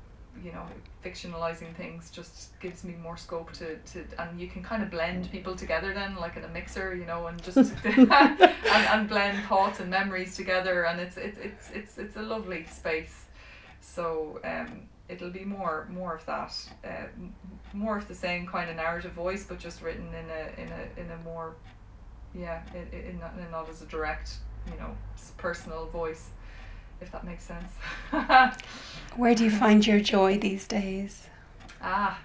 you 0.42 0.52
know 0.52 0.64
fictionalizing 1.04 1.74
things 1.76 2.10
just 2.10 2.58
gives 2.60 2.82
me 2.84 2.94
more 3.02 3.16
scope 3.16 3.52
to, 3.52 3.76
to 3.78 4.04
and 4.18 4.40
you 4.40 4.48
can 4.48 4.62
kind 4.62 4.82
of 4.82 4.90
blend 4.90 5.30
people 5.30 5.54
together 5.54 5.92
then 5.92 6.16
like 6.16 6.36
in 6.36 6.44
a 6.44 6.48
mixer 6.48 6.94
you 6.94 7.04
know 7.04 7.26
and 7.26 7.42
just 7.42 7.56
and, 7.84 8.10
and 8.10 9.08
blend 9.08 9.42
thoughts 9.44 9.80
and 9.80 9.90
memories 9.90 10.36
together 10.36 10.84
and 10.86 11.00
it's 11.00 11.16
it's 11.16 11.38
it's 11.38 11.70
it's, 11.70 11.98
it's 11.98 12.16
a 12.16 12.22
lovely 12.22 12.64
space. 12.70 13.26
So 13.80 14.40
um 14.44 14.88
it'll 15.08 15.30
be 15.30 15.44
more 15.44 15.86
more 15.90 16.14
of 16.14 16.24
that 16.26 16.54
uh, 16.84 17.06
more 17.72 17.98
of 17.98 18.08
the 18.08 18.14
same 18.14 18.46
kind 18.46 18.70
of 18.70 18.76
narrative 18.76 19.12
voice 19.12 19.44
but 19.44 19.58
just 19.58 19.82
written 19.82 20.08
in 20.08 20.30
a 20.30 20.62
in 20.62 20.68
a 20.68 21.00
in 21.00 21.10
a 21.10 21.16
more 21.24 21.54
yeah 22.34 22.62
in, 22.74 22.98
in, 22.98 23.06
in 23.06 23.18
not, 23.18 23.34
in 23.38 23.50
not 23.50 23.68
as 23.68 23.82
a 23.82 23.86
direct 23.86 24.34
you 24.72 24.78
know 24.78 24.96
personal 25.36 25.86
voice 25.86 26.30
if 27.04 27.12
that 27.12 27.24
makes 27.24 27.44
sense 27.44 27.72
Where 29.16 29.34
do 29.34 29.44
you 29.44 29.50
find 29.50 29.86
your 29.86 30.00
joy 30.00 30.38
these 30.38 30.66
days? 30.66 31.28
Ah, 31.80 32.18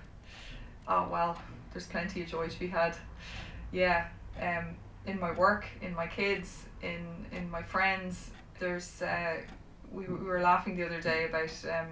oh 0.88 1.08
well, 1.12 1.40
there's 1.72 1.86
plenty 1.86 2.24
of 2.24 2.28
joy 2.28 2.48
to 2.48 2.60
be 2.60 2.68
had. 2.68 2.96
Yeah, 3.72 4.08
um, 4.42 4.76
in 5.06 5.20
my 5.20 5.32
work, 5.32 5.66
in 5.84 5.94
my 5.94 6.08
kids, 6.08 6.66
in 6.82 7.28
in 7.32 7.50
my 7.52 7.62
friends. 7.62 8.32
There's 8.60 9.04
uh, 9.04 9.38
we, 9.92 10.06
we 10.06 10.26
were 10.26 10.42
laughing 10.42 10.76
the 10.78 10.86
other 10.86 11.00
day 11.00 11.26
about 11.26 11.52
um, 11.72 11.90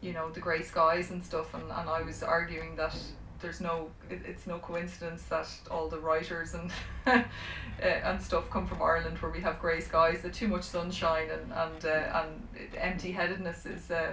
you 0.00 0.12
know 0.12 0.30
the 0.30 0.40
grey 0.40 0.62
skies 0.62 1.10
and 1.10 1.20
stuff, 1.20 1.52
and, 1.54 1.64
and 1.64 1.88
I 1.88 2.02
was 2.02 2.22
arguing 2.22 2.76
that 2.76 2.96
there's 3.40 3.60
no 3.60 3.90
it, 4.10 4.20
it's 4.24 4.46
no 4.46 4.58
coincidence 4.58 5.22
that 5.24 5.48
all 5.70 5.88
the 5.88 5.98
writers 5.98 6.54
and 6.54 6.70
uh, 7.06 7.22
and 7.82 8.20
stuff 8.20 8.50
come 8.50 8.66
from 8.66 8.82
Ireland 8.82 9.18
where 9.18 9.30
we 9.30 9.40
have 9.40 9.60
grey 9.60 9.80
skies, 9.80 10.22
the 10.22 10.30
too 10.30 10.48
much 10.48 10.64
sunshine 10.64 11.28
and 11.30 11.52
and 11.52 11.84
uh, 11.84 12.22
and 12.22 12.76
empty 12.76 13.12
headedness 13.12 13.66
is. 13.66 13.90
Uh, 13.90 14.12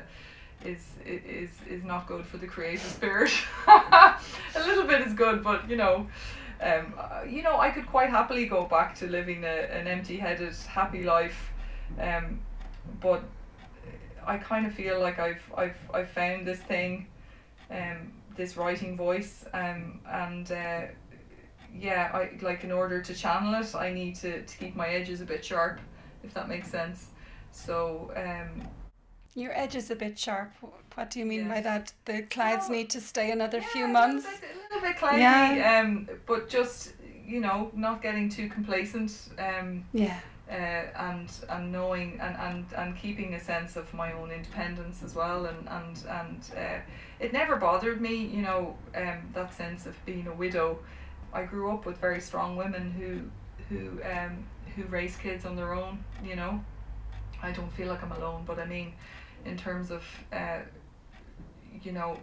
is 0.64 0.86
is 1.06 1.50
is 1.68 1.84
not 1.84 2.08
good 2.08 2.26
for 2.26 2.38
the 2.38 2.48
creative 2.48 2.90
spirit. 2.90 3.32
a 3.68 4.18
little 4.56 4.86
bit 4.86 5.02
is 5.02 5.14
good, 5.14 5.44
but 5.44 5.70
you 5.70 5.76
know, 5.76 6.08
um, 6.62 6.94
uh, 6.98 7.22
you 7.28 7.44
know, 7.44 7.60
I 7.60 7.70
could 7.70 7.86
quite 7.88 8.10
happily 8.10 8.46
go 8.46 8.66
back 8.66 8.96
to 8.96 9.08
living 9.08 9.44
a, 9.44 9.48
an 9.48 9.88
empty-headed, 9.88 10.56
happy 10.68 11.04
life, 11.04 11.52
um, 12.00 12.40
but 13.02 13.22
I 14.26 14.38
kind 14.38 14.66
of 14.66 14.74
feel 14.74 15.00
like 15.00 15.20
I've 15.20 15.42
I've 15.56 15.78
I've 15.94 16.10
found 16.10 16.48
this 16.48 16.60
thing, 16.60 17.08
um, 17.70 18.12
this 18.36 18.58
writing 18.58 18.98
voice, 18.98 19.46
um, 19.54 20.00
and 20.08 20.52
uh, 20.52 20.82
yeah, 21.74 22.12
I 22.14 22.30
like 22.42 22.64
in 22.64 22.72
order 22.72 23.02
to 23.02 23.14
channel 23.14 23.54
it, 23.62 23.76
I 23.76 23.92
need 23.94 24.16
to 24.18 24.42
to 24.44 24.58
keep 24.58 24.76
my 24.76 24.88
edges 24.88 25.22
a 25.22 25.26
bit 25.26 25.44
sharp, 25.44 25.80
if 26.24 26.34
that 26.34 26.48
makes 26.50 26.70
sense. 26.70 27.08
So 27.52 28.12
um, 28.16 28.68
Your 29.36 29.52
edge 29.58 29.76
is 29.76 29.92
a 29.92 29.96
bit 29.96 30.18
sharp. 30.18 30.52
What 30.96 31.10
do 31.10 31.20
you 31.20 31.26
mean 31.26 31.48
by 31.50 31.62
that? 31.62 31.92
The 32.06 32.22
clouds 32.24 32.70
No. 32.70 32.76
need 32.76 32.90
to 32.92 33.02
stay 33.02 33.32
another 33.32 33.60
Yeah, 33.60 33.68
few 33.74 33.86
a 33.86 33.88
months. 33.88 34.26
little 34.26 34.40
bit, 34.42 34.50
a 34.56 34.74
little 34.74 34.90
bit 34.90 34.98
cloudy, 34.98 35.22
Yeah. 35.22 35.80
um, 35.84 36.10
but 36.26 36.50
just 36.50 36.94
you 37.28 37.40
know, 37.42 37.72
not 37.74 38.02
getting 38.04 38.30
too 38.30 38.48
complacent. 38.50 39.12
Um, 39.40 39.84
Yeah. 39.94 40.20
Uh, 40.50 40.54
and 40.54 41.32
and 41.50 41.72
knowing 41.72 42.20
and, 42.22 42.36
and 42.38 42.66
and 42.78 42.98
keeping 42.98 43.34
a 43.34 43.40
sense 43.40 43.76
of 43.76 43.92
my 43.94 44.14
own 44.14 44.30
independence 44.32 45.02
as 45.04 45.16
well 45.16 45.46
and 45.46 45.68
and 45.68 46.04
and 46.08 46.52
uh, 46.56 46.80
it 47.20 47.34
never 47.34 47.56
bothered 47.56 48.00
me 48.00 48.16
you 48.16 48.42
know 48.42 48.78
um, 48.96 49.22
that 49.34 49.54
sense 49.54 49.86
of 49.86 49.96
being 50.06 50.28
a 50.28 50.34
widow. 50.34 50.80
I 51.34 51.44
grew 51.44 51.72
up 51.72 51.86
with 51.86 51.98
very 51.98 52.22
strong 52.22 52.56
women 52.56 52.92
who 52.92 53.22
who 53.70 54.02
um, 54.04 54.46
who 54.76 54.84
raise 54.84 55.16
kids 55.16 55.46
on 55.46 55.56
their 55.56 55.74
own 55.74 56.04
you 56.24 56.36
know. 56.36 56.64
I 57.42 57.52
don't 57.52 57.72
feel 57.74 57.88
like 57.88 58.04
I'm 58.04 58.12
alone 58.12 58.44
but 58.46 58.60
I 58.60 58.66
mean 58.66 58.94
in 59.46 59.58
terms 59.58 59.90
of 59.90 60.04
uh, 60.32 60.60
you 61.82 61.92
know 61.92 62.20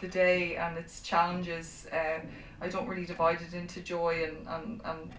the 0.00 0.08
day 0.08 0.56
and 0.56 0.78
its 0.78 1.02
challenges 1.02 1.86
uh, 1.92 2.20
I 2.60 2.68
don't 2.68 2.86
really 2.86 3.04
divide 3.04 3.40
it 3.40 3.54
into 3.54 3.80
joy 3.80 4.24
and, 4.28 4.48
and, 4.48 4.80
and 4.84 5.12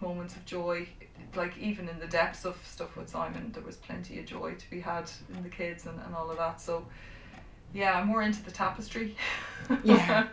moments 0.00 0.36
of 0.36 0.44
joy 0.44 0.86
like 1.36 1.56
even 1.58 1.88
in 1.88 1.98
the 1.98 2.06
depths 2.06 2.44
of 2.44 2.56
stuff 2.66 2.96
with 2.96 3.08
Simon 3.08 3.50
there 3.52 3.62
was 3.62 3.76
plenty 3.76 4.18
of 4.18 4.26
joy 4.26 4.54
to 4.54 4.70
be 4.70 4.80
had 4.80 5.10
in 5.36 5.42
the 5.42 5.48
kids 5.48 5.86
and, 5.86 5.98
and 6.06 6.14
all 6.14 6.30
of 6.30 6.36
that 6.38 6.60
so 6.60 6.84
yeah 7.72 7.98
I'm 7.98 8.06
more 8.06 8.22
into 8.22 8.42
the 8.44 8.50
tapestry 8.50 9.16
Yeah. 9.84 10.26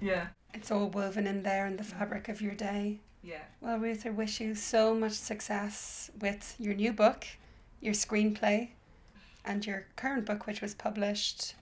yeah 0.00 0.26
It's 0.54 0.70
all 0.70 0.88
woven 0.88 1.26
in 1.26 1.42
there 1.42 1.66
in 1.66 1.76
the 1.76 1.84
fabric 1.84 2.28
of 2.28 2.40
your 2.40 2.54
day. 2.54 2.98
yeah 3.22 3.42
Well, 3.60 3.78
Ruth, 3.78 4.06
I 4.06 4.10
wish 4.10 4.40
you 4.40 4.54
so 4.54 4.94
much 4.94 5.12
success 5.12 6.10
with 6.20 6.54
your 6.58 6.74
new 6.74 6.92
book, 6.92 7.24
your 7.80 7.94
screenplay, 7.94 8.70
and 9.44 9.64
your 9.66 9.86
current 9.96 10.26
book, 10.26 10.46
which 10.46 10.60
was 10.60 10.74
published 10.74 11.54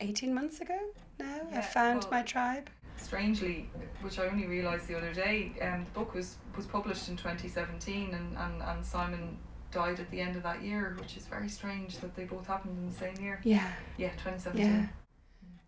18 0.00 0.34
months 0.34 0.60
ago 0.60 0.78
now. 1.18 1.40
I 1.54 1.60
found 1.60 2.00
well- 2.02 2.10
my 2.10 2.22
tribe. 2.22 2.68
Strangely 2.96 3.68
which 4.02 4.18
I 4.18 4.26
only 4.26 4.46
realised 4.46 4.86
the 4.88 4.96
other 4.96 5.12
day 5.12 5.52
um, 5.62 5.84
the 5.84 5.90
book 5.90 6.14
was 6.14 6.36
was 6.56 6.66
published 6.66 7.08
in 7.08 7.16
2017 7.16 8.14
and, 8.14 8.36
and, 8.36 8.62
and 8.62 8.84
Simon 8.84 9.36
died 9.72 9.98
at 10.00 10.10
the 10.10 10.20
end 10.20 10.36
of 10.36 10.42
that 10.44 10.62
year 10.62 10.96
which 11.00 11.16
is 11.16 11.26
very 11.26 11.48
strange 11.48 11.98
that 11.98 12.14
they 12.14 12.24
both 12.24 12.46
happened 12.46 12.78
in 12.78 12.88
the 12.88 12.94
same 12.96 13.16
year 13.22 13.40
Yeah, 13.44 13.70
yeah 13.98 14.10
2017 14.12 14.66
yeah. 14.66 14.86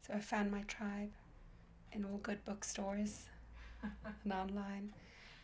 So 0.07 0.15
I 0.15 0.21
found 0.21 0.51
my 0.53 0.63
tribe 0.63 1.11
in 1.93 2.05
all 2.05 2.19
good 2.19 2.45
bookstores 2.45 3.27
and 4.25 4.33
online. 4.33 4.93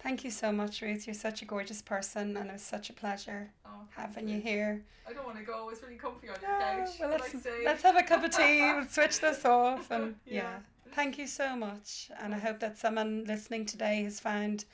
Thank 0.02 0.24
you 0.24 0.30
so 0.32 0.50
much, 0.50 0.82
Ruth. 0.82 1.06
You're 1.06 1.14
such 1.14 1.42
a 1.42 1.44
gorgeous 1.44 1.80
person, 1.80 2.36
and 2.36 2.48
it 2.50 2.52
was 2.54 2.62
such 2.62 2.90
a 2.90 2.92
pleasure 2.92 3.50
Oh, 3.64 3.70
having 3.96 4.28
you 4.28 4.40
here. 4.40 4.82
I 5.08 5.12
don't 5.12 5.24
want 5.24 5.38
to 5.38 5.44
go. 5.44 5.68
It's 5.70 5.80
really 5.80 5.94
comfy 5.94 6.28
on 6.28 6.36
your 6.42 6.50
Oh, 6.50 6.60
couch. 6.60 6.88
well, 7.00 7.10
let's, 7.10 7.34
let's 7.64 7.82
have 7.84 7.96
a 7.96 8.02
cup 8.02 8.24
of 8.24 8.30
tea. 8.30 8.60
We'll 8.60 8.88
switch 8.88 9.20
this 9.20 9.44
off. 9.58 9.90
And 9.92 10.16
yeah. 10.26 10.34
Yeah. 10.34 10.58
Thank 10.92 11.18
you 11.18 11.26
so 11.26 11.56
much. 11.56 12.10
And 12.20 12.34
I 12.34 12.38
hope 12.38 12.60
that 12.60 12.78
someone 12.78 13.24
listening 13.24 13.66
today 13.66 14.04
has 14.04 14.20
found 14.20 14.64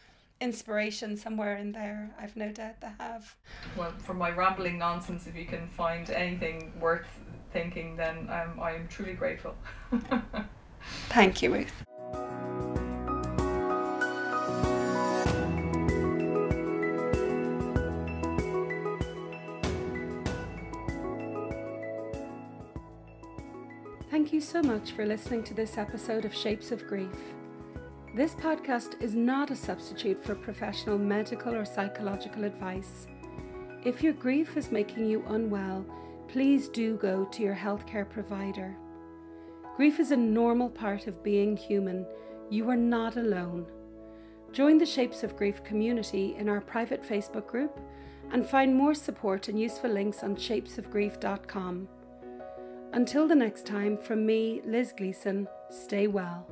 inspiration 0.40 1.16
somewhere 1.16 1.56
in 1.56 1.72
there. 1.72 2.10
I've 2.20 2.36
no 2.36 2.52
doubt 2.52 2.80
they 2.80 2.90
have. 3.00 3.34
Well, 3.76 3.92
from 3.98 4.18
my 4.18 4.30
rambling 4.30 4.78
nonsense, 4.78 5.26
if 5.26 5.34
you 5.34 5.46
can 5.46 5.68
find 5.68 6.08
anything 6.10 6.72
worth 6.80 7.06
thinking, 7.52 7.96
then 7.96 8.28
um, 8.30 8.60
I 8.60 8.72
am 8.72 8.88
truly 8.88 9.14
grateful. 9.14 9.54
Thank 11.08 11.42
you, 11.42 11.54
Ruth. 11.54 11.87
You 24.38 24.44
so 24.44 24.62
much 24.62 24.92
for 24.92 25.04
listening 25.04 25.42
to 25.42 25.52
this 25.52 25.76
episode 25.76 26.24
of 26.24 26.32
Shapes 26.32 26.70
of 26.70 26.86
Grief. 26.86 27.34
This 28.14 28.36
podcast 28.36 29.02
is 29.02 29.16
not 29.16 29.50
a 29.50 29.56
substitute 29.56 30.24
for 30.24 30.36
professional 30.36 30.96
medical 30.96 31.52
or 31.52 31.64
psychological 31.64 32.44
advice. 32.44 33.08
If 33.84 34.00
your 34.00 34.12
grief 34.12 34.56
is 34.56 34.70
making 34.70 35.06
you 35.06 35.24
unwell, 35.26 35.84
please 36.28 36.68
do 36.68 36.94
go 36.98 37.24
to 37.24 37.42
your 37.42 37.56
healthcare 37.56 38.08
provider. 38.08 38.76
Grief 39.74 39.98
is 39.98 40.12
a 40.12 40.16
normal 40.16 40.70
part 40.70 41.08
of 41.08 41.24
being 41.24 41.56
human. 41.56 42.06
You 42.48 42.70
are 42.70 42.76
not 42.76 43.16
alone. 43.16 43.66
Join 44.52 44.78
the 44.78 44.86
Shapes 44.86 45.24
of 45.24 45.36
Grief 45.36 45.64
community 45.64 46.36
in 46.38 46.48
our 46.48 46.60
private 46.60 47.02
Facebook 47.02 47.48
group 47.48 47.80
and 48.30 48.46
find 48.46 48.72
more 48.72 48.94
support 48.94 49.48
and 49.48 49.58
useful 49.58 49.90
links 49.90 50.22
on 50.22 50.36
shapesofgrief.com. 50.36 51.88
Until 52.92 53.28
the 53.28 53.34
next 53.34 53.66
time, 53.66 53.98
from 53.98 54.24
me, 54.24 54.62
Liz 54.64 54.92
Gleeson, 54.96 55.46
stay 55.70 56.06
well. 56.06 56.46